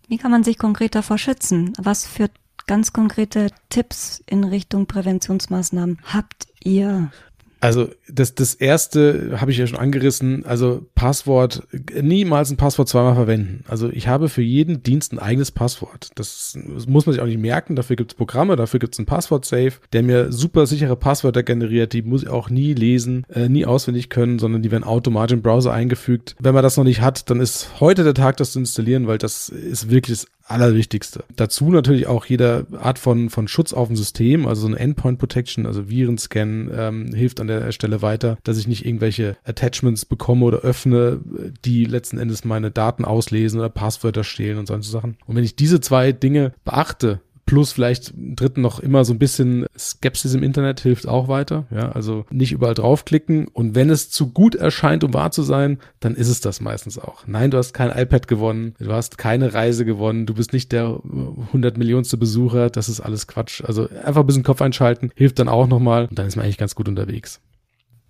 Wie 0.08 0.18
kann 0.18 0.30
man 0.30 0.44
sich 0.44 0.60
konkret 0.60 0.94
davor 0.94 1.18
schützen? 1.18 1.74
Was 1.80 2.06
für 2.06 2.30
ganz 2.72 2.94
konkrete 2.94 3.50
Tipps 3.68 4.24
in 4.28 4.46
Richtung 4.46 4.86
Präventionsmaßnahmen 4.86 5.98
habt 6.06 6.48
ihr? 6.64 7.12
Also 7.60 7.90
das, 8.08 8.34
das 8.34 8.56
erste 8.56 9.40
habe 9.42 9.52
ich 9.52 9.58
ja 9.58 9.68
schon 9.68 9.78
angerissen, 9.78 10.46
also 10.46 10.88
Passwort, 10.96 11.68
niemals 12.02 12.50
ein 12.50 12.56
Passwort 12.56 12.88
zweimal 12.88 13.16
verwenden. 13.16 13.66
Also 13.68 13.90
ich 13.90 14.08
habe 14.08 14.30
für 14.30 14.42
jeden 14.42 14.84
Dienst 14.84 15.12
ein 15.12 15.20
eigenes 15.20 15.52
Passwort. 15.52 16.12
Das, 16.16 16.58
das 16.66 16.88
muss 16.88 17.06
man 17.06 17.12
sich 17.12 17.22
auch 17.22 17.28
nicht 17.28 17.42
merken, 17.42 17.76
dafür 17.76 17.98
gibt 17.98 18.14
es 18.14 18.18
Programme, 18.18 18.56
dafür 18.56 18.80
gibt 18.80 18.94
es 18.94 19.00
ein 19.00 19.06
Passwort-Safe, 19.06 19.74
der 19.92 20.04
mir 20.04 20.32
super 20.32 20.66
sichere 20.66 20.96
Passwörter 20.96 21.44
generiert, 21.44 21.92
die 21.92 22.04
muss 22.04 22.24
ich 22.24 22.30
auch 22.30 22.50
nie 22.50 22.74
lesen, 22.74 23.26
äh, 23.30 23.50
nie 23.50 23.66
auswendig 23.66 24.10
können, 24.10 24.40
sondern 24.40 24.62
die 24.62 24.72
werden 24.72 24.86
automatisch 24.86 25.34
im 25.34 25.42
Browser 25.42 25.74
eingefügt. 25.74 26.38
Wenn 26.40 26.54
man 26.54 26.64
das 26.64 26.78
noch 26.78 26.86
nicht 26.86 27.02
hat, 27.02 27.30
dann 27.30 27.42
ist 27.42 27.82
heute 27.82 28.06
der 28.06 28.14
Tag, 28.14 28.38
das 28.38 28.54
zu 28.54 28.60
installieren, 28.60 29.08
weil 29.08 29.18
das 29.18 29.50
ist 29.50 29.92
wirklich 29.92 30.20
das 30.20 30.28
Allerwichtigste. 30.52 31.24
Dazu 31.36 31.70
natürlich 31.72 32.08
auch 32.08 32.26
jede 32.26 32.68
Art 32.80 33.00
von, 33.00 33.30
von 33.30 33.48
Schutz 33.48 33.74
auf 33.74 33.88
dem 33.88 33.96
System, 33.98 34.48
also 34.48 34.62
so 34.62 34.68
eine 34.68 34.80
Endpoint 34.80 35.20
Protection, 35.20 35.66
also 35.66 35.90
Virenscan 35.90 36.70
ähm, 36.74 37.14
hilft 37.14 37.40
an 37.40 37.48
der 37.48 37.72
Stelle 37.72 38.02
weiter, 38.02 38.38
dass 38.44 38.58
ich 38.58 38.68
nicht 38.68 38.86
irgendwelche 38.86 39.38
Attachments 39.44 40.06
bekomme 40.06 40.46
oder 40.46 40.60
öffne, 40.60 41.20
die 41.66 41.86
letzten 41.86 42.18
Endes 42.18 42.46
meine 42.46 42.72
Daten 42.72 43.06
auslesen 43.06 43.60
oder 43.60 43.70
Passwörter 43.70 44.24
stehlen 44.24 44.58
und 44.58 44.68
solche 44.68 44.90
Sachen. 44.90 45.18
Und 45.26 45.36
wenn 45.36 45.44
ich 45.44 45.56
diese 45.56 45.82
zwei 45.82 46.12
Dinge 46.12 46.54
beachte, 46.64 47.22
Plus 47.52 47.74
vielleicht 47.74 48.14
dritten 48.16 48.62
noch 48.62 48.80
immer 48.80 49.04
so 49.04 49.12
ein 49.12 49.20
bisschen 49.20 49.66
Skepsis 49.78 50.34
im 50.36 50.42
Internet 50.42 50.80
hilft 50.80 51.06
auch 51.06 51.28
weiter. 51.28 51.66
Ja, 51.70 51.92
also 51.92 52.24
nicht 52.32 52.54
überall 52.54 52.76
draufklicken. 52.76 53.50
Und 53.50 53.76
wenn 53.76 53.90
es 53.90 54.10
zu 54.10 54.32
gut 54.32 54.56
erscheint, 54.56 55.04
um 55.04 55.14
wahr 55.14 55.32
zu 55.32 55.44
sein, 55.44 55.80
dann 56.00 56.16
ist 56.16 56.30
es 56.30 56.40
das 56.40 56.62
meistens 56.62 56.98
auch. 56.98 57.28
Nein, 57.28 57.52
du 57.52 57.58
hast 57.58 57.74
kein 57.74 57.90
iPad 57.90 58.30
gewonnen. 58.30 58.74
Du 58.80 58.94
hast 58.94 59.18
keine 59.18 59.54
Reise 59.54 59.84
gewonnen. 59.84 60.26
Du 60.26 60.34
bist 60.34 60.54
nicht 60.54 60.72
der 60.72 61.02
100 61.48 61.78
Millionste 61.78 62.16
Besucher. 62.16 62.70
Das 62.70 62.88
ist 62.88 63.02
alles 63.02 63.28
Quatsch. 63.28 63.62
Also 63.66 63.90
einfach 64.02 64.22
ein 64.22 64.28
bisschen 64.28 64.44
Kopf 64.44 64.62
einschalten 64.62 65.12
hilft 65.16 65.38
dann 65.40 65.50
auch 65.50 65.68
nochmal. 65.68 66.06
Und 66.06 66.18
dann 66.18 66.28
ist 66.28 66.38
man 66.38 66.46
eigentlich 66.46 66.58
ganz 66.58 66.74
gut 66.74 66.88
unterwegs. 66.88 67.42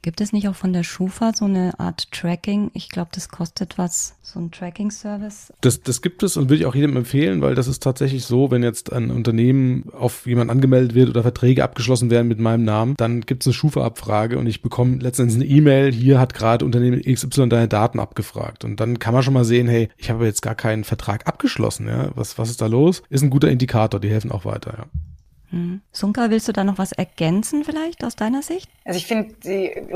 Gibt 0.03 0.19
es 0.19 0.33
nicht 0.33 0.47
auch 0.47 0.55
von 0.55 0.73
der 0.73 0.81
Schufa 0.81 1.31
so 1.35 1.45
eine 1.45 1.79
Art 1.79 2.11
Tracking? 2.11 2.71
Ich 2.73 2.89
glaube, 2.89 3.11
das 3.13 3.29
kostet 3.29 3.77
was, 3.77 4.15
so 4.23 4.39
ein 4.39 4.49
Tracking-Service. 4.49 5.53
Das, 5.61 5.83
das 5.83 6.01
gibt 6.01 6.23
es 6.23 6.37
und 6.37 6.45
würde 6.45 6.55
ich 6.55 6.65
auch 6.65 6.73
jedem 6.73 6.97
empfehlen, 6.97 7.41
weil 7.41 7.53
das 7.53 7.67
ist 7.67 7.83
tatsächlich 7.83 8.25
so, 8.25 8.49
wenn 8.49 8.63
jetzt 8.63 8.91
ein 8.91 9.11
Unternehmen 9.11 9.91
auf 9.93 10.25
jemand 10.25 10.49
angemeldet 10.49 10.95
wird 10.95 11.09
oder 11.09 11.21
Verträge 11.21 11.63
abgeschlossen 11.63 12.09
werden 12.09 12.27
mit 12.27 12.39
meinem 12.39 12.63
Namen, 12.63 12.95
dann 12.97 13.21
gibt 13.21 13.43
es 13.43 13.47
eine 13.47 13.53
Schufa-Abfrage 13.53 14.39
und 14.39 14.47
ich 14.47 14.63
bekomme 14.63 14.97
letztendlich 14.97 15.39
eine 15.39 15.45
E-Mail, 15.45 15.91
hier 15.93 16.19
hat 16.19 16.33
gerade 16.33 16.65
Unternehmen 16.65 17.03
XY 17.03 17.49
deine 17.49 17.67
Daten 17.67 17.99
abgefragt. 17.99 18.65
Und 18.65 18.79
dann 18.79 18.97
kann 18.97 19.13
man 19.13 19.21
schon 19.21 19.35
mal 19.35 19.45
sehen, 19.45 19.67
hey, 19.67 19.89
ich 19.97 20.09
habe 20.09 20.25
jetzt 20.25 20.41
gar 20.41 20.55
keinen 20.55 20.83
Vertrag 20.83 21.27
abgeschlossen, 21.27 21.87
ja. 21.87 22.09
Was, 22.15 22.39
was 22.39 22.49
ist 22.49 22.61
da 22.61 22.65
los? 22.65 23.03
Ist 23.09 23.21
ein 23.21 23.29
guter 23.29 23.51
Indikator, 23.51 23.99
die 23.99 24.09
helfen 24.09 24.31
auch 24.31 24.45
weiter, 24.45 24.73
ja. 24.79 24.85
Hm. 25.51 25.81
Sunka, 25.91 26.29
willst 26.29 26.47
du 26.47 26.53
da 26.53 26.63
noch 26.63 26.77
was 26.77 26.93
ergänzen 26.93 27.63
vielleicht 27.63 28.03
aus 28.03 28.15
deiner 28.15 28.41
Sicht? 28.41 28.69
Also 28.85 28.97
ich 28.97 29.05
finde, 29.05 29.35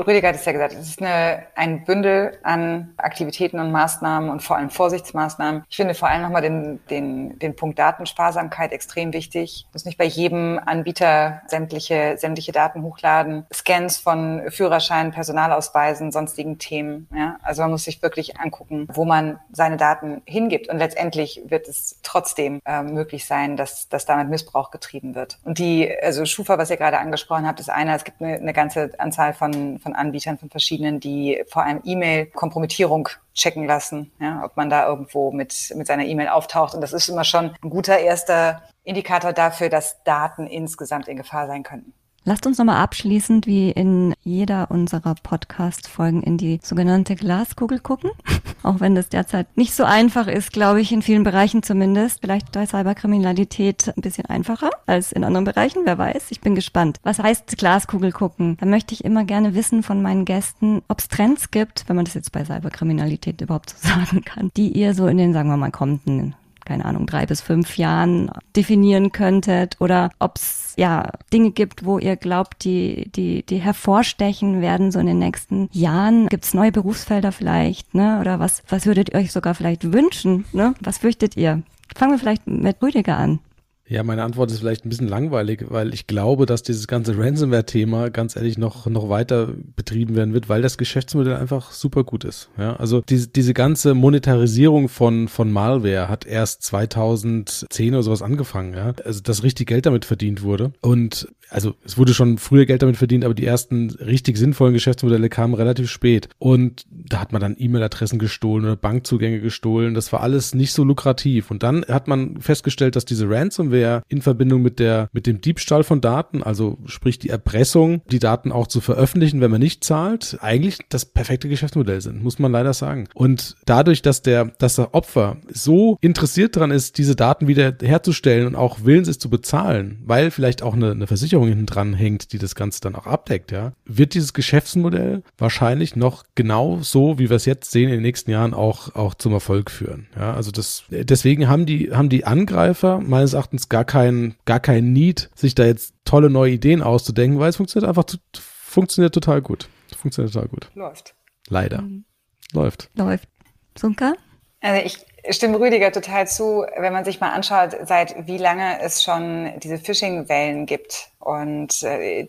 Rüdiger 0.06 0.28
hat 0.28 0.36
es 0.36 0.44
ja 0.44 0.52
gesagt, 0.52 0.74
es 0.74 0.88
ist 0.88 1.02
eine, 1.02 1.44
ein 1.56 1.84
Bündel 1.84 2.38
an 2.42 2.94
Aktivitäten 2.98 3.58
und 3.58 3.72
Maßnahmen 3.72 4.30
und 4.30 4.42
vor 4.42 4.56
allem 4.56 4.70
Vorsichtsmaßnahmen. 4.70 5.64
Ich 5.68 5.76
finde 5.76 5.94
vor 5.94 6.08
allem 6.08 6.22
nochmal 6.22 6.42
den, 6.42 6.80
den, 6.90 7.38
den 7.38 7.56
Punkt 7.56 7.78
Datensparsamkeit 7.78 8.72
extrem 8.72 9.12
wichtig. 9.12 9.64
Du 9.64 9.74
musst 9.74 9.86
nicht 9.86 9.98
bei 9.98 10.04
jedem 10.04 10.60
Anbieter 10.64 11.42
sämtliche, 11.48 12.16
sämtliche 12.18 12.52
Daten 12.52 12.82
hochladen. 12.82 13.46
Scans 13.52 13.96
von 13.96 14.42
Führerscheinen, 14.50 15.10
Personalausweisen, 15.10 16.12
sonstigen 16.12 16.58
Themen. 16.58 17.08
Ja? 17.14 17.38
Also 17.42 17.62
man 17.62 17.70
muss 17.72 17.84
sich 17.84 18.02
wirklich 18.02 18.38
angucken, 18.38 18.88
wo 18.92 19.04
man 19.04 19.40
seine 19.50 19.78
Daten 19.78 20.22
hingibt. 20.26 20.68
Und 20.68 20.78
letztendlich 20.78 21.42
wird 21.46 21.66
es 21.66 21.98
trotzdem 22.02 22.60
äh, 22.66 22.82
möglich 22.82 23.26
sein, 23.26 23.56
dass, 23.56 23.88
dass 23.88 24.04
damit 24.04 24.28
Missbrauch 24.28 24.70
getrieben 24.70 25.14
wird. 25.14 25.38
Und 25.46 25.60
die, 25.60 25.88
also 26.02 26.24
Schufa, 26.24 26.58
was 26.58 26.70
ihr 26.70 26.76
gerade 26.76 26.98
angesprochen 26.98 27.46
habt, 27.46 27.60
ist 27.60 27.70
einer. 27.70 27.94
Es 27.94 28.02
gibt 28.02 28.20
eine, 28.20 28.34
eine 28.34 28.52
ganze 28.52 28.90
Anzahl 28.98 29.32
von, 29.32 29.78
von 29.78 29.94
Anbietern, 29.94 30.38
von 30.38 30.50
verschiedenen, 30.50 30.98
die 30.98 31.44
vor 31.46 31.62
allem 31.62 31.80
E-Mail-Kompromittierung 31.84 33.08
checken 33.32 33.64
lassen, 33.64 34.10
ja, 34.18 34.42
ob 34.44 34.56
man 34.56 34.70
da 34.70 34.88
irgendwo 34.88 35.30
mit, 35.30 35.72
mit 35.76 35.86
seiner 35.86 36.04
E-Mail 36.04 36.30
auftaucht. 36.30 36.74
Und 36.74 36.80
das 36.80 36.92
ist 36.92 37.08
immer 37.08 37.22
schon 37.22 37.54
ein 37.62 37.70
guter 37.70 37.96
erster 37.96 38.64
Indikator 38.82 39.32
dafür, 39.32 39.68
dass 39.68 40.02
Daten 40.02 40.48
insgesamt 40.48 41.06
in 41.06 41.16
Gefahr 41.16 41.46
sein 41.46 41.62
könnten. 41.62 41.94
Lasst 42.28 42.44
uns 42.44 42.58
nochmal 42.58 42.82
abschließend 42.82 43.46
wie 43.46 43.70
in 43.70 44.12
jeder 44.24 44.72
unserer 44.72 45.14
Podcast-Folgen 45.14 46.24
in 46.24 46.36
die 46.36 46.58
sogenannte 46.60 47.14
Glaskugel 47.14 47.78
gucken. 47.78 48.10
Auch 48.64 48.80
wenn 48.80 48.96
das 48.96 49.08
derzeit 49.08 49.56
nicht 49.56 49.72
so 49.72 49.84
einfach 49.84 50.26
ist, 50.26 50.52
glaube 50.52 50.80
ich, 50.80 50.90
in 50.90 51.02
vielen 51.02 51.22
Bereichen 51.22 51.62
zumindest. 51.62 52.22
Vielleicht 52.22 52.50
bei 52.50 52.66
Cyberkriminalität 52.66 53.92
ein 53.96 54.00
bisschen 54.00 54.26
einfacher 54.26 54.70
als 54.86 55.12
in 55.12 55.22
anderen 55.22 55.44
Bereichen, 55.44 55.82
wer 55.84 55.98
weiß. 55.98 56.32
Ich 56.32 56.40
bin 56.40 56.56
gespannt. 56.56 56.98
Was 57.04 57.20
heißt 57.20 57.56
Glaskugel 57.58 58.10
gucken? 58.10 58.56
Da 58.58 58.66
möchte 58.66 58.92
ich 58.92 59.04
immer 59.04 59.22
gerne 59.22 59.54
wissen 59.54 59.84
von 59.84 60.02
meinen 60.02 60.24
Gästen, 60.24 60.82
ob 60.88 60.98
es 60.98 61.06
Trends 61.06 61.52
gibt, 61.52 61.88
wenn 61.88 61.94
man 61.94 62.06
das 62.06 62.14
jetzt 62.14 62.32
bei 62.32 62.44
Cyberkriminalität 62.44 63.40
überhaupt 63.40 63.70
so 63.70 63.76
sagen 63.88 64.24
kann, 64.24 64.50
die 64.56 64.72
ihr 64.72 64.94
so 64.94 65.06
in 65.06 65.18
den, 65.18 65.32
sagen 65.32 65.48
wir 65.48 65.56
mal, 65.56 65.70
kommenden 65.70 66.34
keine 66.64 66.84
Ahnung, 66.84 67.06
drei 67.06 67.26
bis 67.26 67.40
fünf 67.40 67.78
Jahren 67.78 68.28
definieren 68.56 69.12
könntet 69.12 69.76
oder 69.80 70.10
ob 70.18 70.36
es 70.36 70.65
ja 70.76 71.10
Dinge 71.32 71.50
gibt, 71.50 71.84
wo 71.84 71.98
ihr 71.98 72.16
glaubt, 72.16 72.64
die, 72.64 73.10
die, 73.14 73.44
die 73.44 73.58
hervorstechen 73.58 74.60
werden 74.60 74.92
so 74.92 74.98
in 74.98 75.06
den 75.06 75.18
nächsten 75.18 75.68
Jahren. 75.72 76.28
Gibt 76.28 76.44
es 76.44 76.54
neue 76.54 76.72
Berufsfelder 76.72 77.32
vielleicht, 77.32 77.94
ne? 77.94 78.20
Oder 78.20 78.38
was, 78.38 78.62
was 78.68 78.86
würdet 78.86 79.10
ihr 79.10 79.16
euch 79.16 79.32
sogar 79.32 79.54
vielleicht 79.54 79.92
wünschen? 79.92 80.44
Ne? 80.52 80.74
Was 80.80 80.98
fürchtet 80.98 81.36
ihr? 81.36 81.62
Fangen 81.94 82.12
wir 82.12 82.18
vielleicht 82.18 82.46
mit 82.46 82.82
Rüdiger 82.82 83.16
an. 83.16 83.40
Ja, 83.88 84.02
meine 84.02 84.24
Antwort 84.24 84.50
ist 84.50 84.58
vielleicht 84.58 84.84
ein 84.84 84.88
bisschen 84.88 85.08
langweilig, 85.08 85.66
weil 85.68 85.94
ich 85.94 86.06
glaube, 86.06 86.46
dass 86.46 86.62
dieses 86.62 86.88
ganze 86.88 87.16
Ransomware-Thema 87.16 88.10
ganz 88.10 88.34
ehrlich 88.34 88.58
noch, 88.58 88.86
noch 88.86 89.08
weiter 89.08 89.50
betrieben 89.76 90.16
werden 90.16 90.34
wird, 90.34 90.48
weil 90.48 90.60
das 90.60 90.76
Geschäftsmodell 90.76 91.36
einfach 91.36 91.70
super 91.70 92.02
gut 92.02 92.24
ist. 92.24 92.50
Ja, 92.58 92.74
also 92.76 93.02
diese, 93.02 93.28
diese 93.28 93.54
ganze 93.54 93.94
Monetarisierung 93.94 94.88
von, 94.88 95.28
von 95.28 95.52
Malware 95.52 96.08
hat 96.08 96.26
erst 96.26 96.62
2010 96.64 97.94
oder 97.94 98.02
sowas 98.02 98.22
angefangen, 98.22 98.74
ja. 98.74 98.92
Also, 99.04 99.20
dass 99.20 99.44
richtig 99.44 99.68
Geld 99.68 99.86
damit 99.86 100.04
verdient 100.04 100.42
wurde. 100.42 100.72
Und 100.80 101.28
also 101.48 101.74
es 101.84 101.96
wurde 101.96 102.12
schon 102.12 102.38
früher 102.38 102.66
Geld 102.66 102.82
damit 102.82 102.96
verdient, 102.96 103.24
aber 103.24 103.34
die 103.34 103.46
ersten 103.46 103.90
richtig 103.90 104.36
sinnvollen 104.36 104.74
Geschäftsmodelle 104.74 105.28
kamen 105.28 105.54
relativ 105.54 105.90
spät. 105.90 106.28
Und 106.38 106.84
da 106.90 107.20
hat 107.20 107.32
man 107.32 107.40
dann 107.40 107.56
E-Mail-Adressen 107.58 108.18
gestohlen 108.18 108.64
oder 108.64 108.76
Bankzugänge 108.76 109.40
gestohlen. 109.40 109.94
Das 109.94 110.12
war 110.12 110.20
alles 110.20 110.54
nicht 110.54 110.72
so 110.72 110.82
lukrativ. 110.82 111.50
Und 111.50 111.62
dann 111.62 111.84
hat 111.84 112.08
man 112.08 112.40
festgestellt, 112.40 112.96
dass 112.96 113.04
diese 113.04 113.28
Ransomware 113.30 113.75
in 114.08 114.22
Verbindung 114.22 114.62
mit 114.62 114.78
der, 114.78 115.08
mit 115.12 115.26
dem 115.26 115.40
Diebstahl 115.40 115.84
von 115.84 116.00
Daten, 116.00 116.42
also 116.42 116.78
sprich 116.86 117.18
die 117.18 117.30
Erpressung, 117.30 118.02
die 118.10 118.18
Daten 118.18 118.52
auch 118.52 118.66
zu 118.66 118.80
veröffentlichen, 118.80 119.40
wenn 119.40 119.50
man 119.50 119.60
nicht 119.60 119.84
zahlt, 119.84 120.38
eigentlich 120.40 120.78
das 120.88 121.04
perfekte 121.04 121.48
Geschäftsmodell 121.48 122.00
sind, 122.00 122.22
muss 122.22 122.38
man 122.38 122.52
leider 122.52 122.74
sagen. 122.74 123.08
Und 123.14 123.56
dadurch, 123.64 124.02
dass 124.02 124.22
der, 124.22 124.46
dass 124.58 124.76
der 124.76 124.94
Opfer 124.94 125.38
so 125.48 125.98
interessiert 126.00 126.56
daran 126.56 126.70
ist, 126.70 126.98
diese 126.98 127.16
Daten 127.16 127.46
wieder 127.46 127.74
herzustellen 127.80 128.46
und 128.46 128.54
auch 128.54 128.78
willens 128.84 129.08
ist 129.08 129.20
zu 129.20 129.30
bezahlen, 129.30 129.98
weil 130.04 130.30
vielleicht 130.30 130.62
auch 130.62 130.74
eine, 130.74 130.92
eine 130.92 131.06
Versicherung 131.06 131.48
hinten 131.48 131.66
dran 131.66 131.94
hängt, 131.94 132.32
die 132.32 132.38
das 132.38 132.54
Ganze 132.54 132.80
dann 132.80 132.94
auch 132.94 133.06
abdeckt, 133.06 133.52
ja, 133.52 133.72
wird 133.84 134.14
dieses 134.14 134.32
Geschäftsmodell 134.32 135.22
wahrscheinlich 135.38 135.96
noch 135.96 136.24
genau 136.34 136.78
so, 136.82 137.18
wie 137.18 137.30
wir 137.30 137.36
es 137.36 137.44
jetzt 137.44 137.70
sehen, 137.70 137.88
in 137.88 137.96
den 137.96 138.02
nächsten 138.02 138.30
Jahren 138.30 138.54
auch, 138.54 138.94
auch 138.94 139.14
zum 139.14 139.32
Erfolg 139.32 139.70
führen. 139.70 140.06
Ja, 140.16 140.34
also 140.34 140.50
das, 140.50 140.84
deswegen 140.90 141.48
haben 141.48 141.66
die, 141.66 141.92
haben 141.92 142.08
die 142.08 142.24
Angreifer 142.24 143.00
meines 143.00 143.32
Erachtens 143.34 143.65
jetzt 143.66 143.70
gar 143.70 143.84
kein, 143.84 144.36
gar 144.44 144.60
kein 144.60 144.92
Need, 144.92 145.30
sich 145.34 145.54
da 145.54 145.64
jetzt 145.64 145.94
tolle 146.04 146.30
neue 146.30 146.52
Ideen 146.52 146.82
auszudenken, 146.82 147.38
weil 147.38 147.50
es 147.50 147.56
funktioniert 147.56 147.88
einfach, 147.88 148.04
funktioniert 148.34 149.14
total 149.14 149.42
gut. 149.42 149.68
Funktioniert 149.96 150.32
total 150.32 150.48
gut. 150.48 150.70
Läuft. 150.74 151.14
Leider. 151.48 151.82
Mhm. 151.82 152.04
Läuft. 152.52 152.90
Läuft. 152.94 153.28
Sunka? 153.76 154.14
Also 154.60 154.82
ich 154.84 155.04
stimme 155.34 155.60
Rüdiger 155.60 155.92
total 155.92 156.26
zu, 156.26 156.64
wenn 156.78 156.92
man 156.92 157.04
sich 157.04 157.20
mal 157.20 157.32
anschaut, 157.32 157.76
seit 157.84 158.26
wie 158.26 158.38
lange 158.38 158.80
es 158.80 159.02
schon 159.02 159.52
diese 159.62 159.78
Phishing-Wellen 159.78 160.66
gibt 160.66 161.10
und 161.18 161.82
äh, 161.82 162.26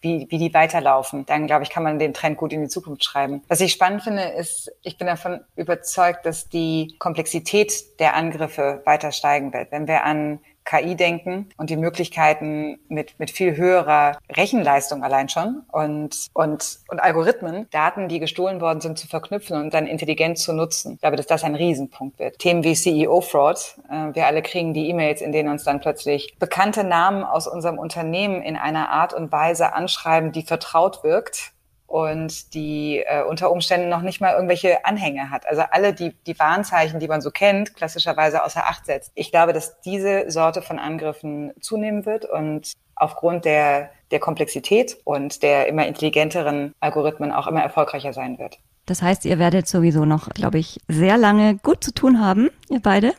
wie, 0.00 0.26
wie 0.30 0.38
die 0.38 0.54
weiterlaufen, 0.54 1.26
dann 1.26 1.46
glaube 1.46 1.64
ich, 1.64 1.70
kann 1.70 1.82
man 1.82 1.98
den 1.98 2.14
Trend 2.14 2.36
gut 2.36 2.52
in 2.52 2.62
die 2.62 2.68
Zukunft 2.68 3.04
schreiben. 3.04 3.42
Was 3.48 3.60
ich 3.60 3.72
spannend 3.72 4.02
finde, 4.02 4.22
ist, 4.22 4.70
ich 4.82 4.96
bin 4.98 5.06
davon 5.06 5.40
überzeugt, 5.56 6.24
dass 6.26 6.48
die 6.48 6.94
Komplexität 6.98 7.98
der 8.00 8.14
Angriffe 8.14 8.82
weiter 8.84 9.12
steigen 9.12 9.52
wird. 9.52 9.70
Wenn 9.70 9.88
wir 9.88 10.04
an 10.04 10.40
KI 10.68 10.96
denken 10.96 11.48
und 11.56 11.70
die 11.70 11.76
Möglichkeiten 11.76 12.78
mit, 12.88 13.18
mit 13.18 13.30
viel 13.30 13.56
höherer 13.56 14.18
Rechenleistung 14.30 15.02
allein 15.02 15.30
schon 15.30 15.62
und, 15.72 16.28
und, 16.34 16.80
und 16.88 17.00
Algorithmen, 17.00 17.68
Daten, 17.70 18.08
die 18.08 18.20
gestohlen 18.20 18.60
worden 18.60 18.82
sind, 18.82 18.98
zu 18.98 19.08
verknüpfen 19.08 19.58
und 19.58 19.72
dann 19.72 19.86
intelligent 19.86 20.38
zu 20.38 20.52
nutzen. 20.52 20.94
Ich 20.94 21.00
glaube, 21.00 21.16
dass 21.16 21.26
das 21.26 21.42
ein 21.42 21.54
Riesenpunkt 21.54 22.18
wird. 22.18 22.38
Themen 22.38 22.64
wie 22.64 22.74
CEO-Fraud. 22.74 23.78
Äh, 23.90 24.14
wir 24.14 24.26
alle 24.26 24.42
kriegen 24.42 24.74
die 24.74 24.90
E-Mails, 24.90 25.22
in 25.22 25.32
denen 25.32 25.48
uns 25.48 25.64
dann 25.64 25.80
plötzlich 25.80 26.36
bekannte 26.38 26.84
Namen 26.84 27.24
aus 27.24 27.46
unserem 27.46 27.78
Unternehmen 27.78 28.42
in 28.42 28.56
einer 28.56 28.90
Art 28.90 29.14
und 29.14 29.32
Weise 29.32 29.72
anschreiben, 29.72 30.32
die 30.32 30.42
vertraut 30.42 31.02
wirkt 31.02 31.52
und 31.88 32.52
die 32.52 32.98
äh, 32.98 33.22
unter 33.22 33.50
Umständen 33.50 33.88
noch 33.88 34.02
nicht 34.02 34.20
mal 34.20 34.34
irgendwelche 34.34 34.84
Anhänge 34.84 35.30
hat. 35.30 35.48
Also 35.48 35.62
alle 35.70 35.94
die, 35.94 36.14
die 36.26 36.38
Warnzeichen, 36.38 37.00
die 37.00 37.08
man 37.08 37.22
so 37.22 37.30
kennt, 37.30 37.74
klassischerweise 37.74 38.44
außer 38.44 38.64
Acht 38.66 38.84
setzt. 38.84 39.10
Ich 39.14 39.30
glaube, 39.30 39.54
dass 39.54 39.80
diese 39.80 40.30
Sorte 40.30 40.60
von 40.60 40.78
Angriffen 40.78 41.52
zunehmen 41.60 42.04
wird 42.04 42.26
und 42.26 42.72
aufgrund 42.94 43.46
der, 43.46 43.88
der 44.10 44.20
Komplexität 44.20 44.98
und 45.04 45.42
der 45.42 45.66
immer 45.66 45.86
intelligenteren 45.86 46.74
Algorithmen 46.78 47.32
auch 47.32 47.46
immer 47.46 47.62
erfolgreicher 47.62 48.12
sein 48.12 48.38
wird. 48.38 48.58
Das 48.84 49.00
heißt, 49.00 49.24
ihr 49.24 49.38
werdet 49.38 49.66
sowieso 49.66 50.04
noch, 50.04 50.28
glaube 50.30 50.58
ich, 50.58 50.80
sehr 50.88 51.16
lange 51.16 51.56
gut 51.56 51.82
zu 51.82 51.92
tun 51.92 52.20
haben, 52.20 52.50
ihr 52.68 52.80
beide. 52.80 53.14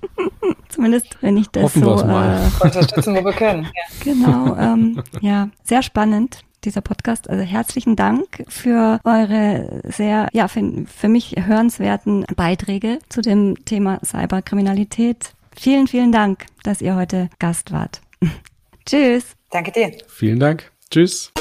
Zumindest, 0.70 1.22
wenn 1.22 1.36
ich 1.36 1.48
das 1.48 1.62
Hoffen 1.64 1.84
so 1.84 1.94
äh, 2.00 2.38
unterstützen, 2.60 3.16
wo 3.16 3.24
wir 3.24 3.32
können. 3.32 3.64
Ja. 3.64 4.12
Genau, 4.12 4.56
ähm, 4.56 5.02
ja, 5.20 5.48
sehr 5.62 5.82
spannend 5.82 6.40
dieser 6.64 6.80
Podcast. 6.80 7.28
Also 7.30 7.42
herzlichen 7.42 7.96
Dank 7.96 8.44
für 8.48 9.00
eure 9.04 9.80
sehr, 9.84 10.28
ja, 10.32 10.48
für, 10.48 10.84
für 10.86 11.08
mich 11.08 11.34
hörenswerten 11.38 12.24
Beiträge 12.36 12.98
zu 13.08 13.20
dem 13.20 13.64
Thema 13.64 14.00
Cyberkriminalität. 14.04 15.32
Vielen, 15.56 15.88
vielen 15.88 16.12
Dank, 16.12 16.46
dass 16.62 16.80
ihr 16.80 16.94
heute 16.94 17.30
Gast 17.38 17.72
wart. 17.72 18.00
Tschüss. 18.86 19.36
Danke 19.50 19.72
dir. 19.72 19.92
Vielen 20.08 20.38
Dank. 20.38 20.70
Tschüss. 20.90 21.32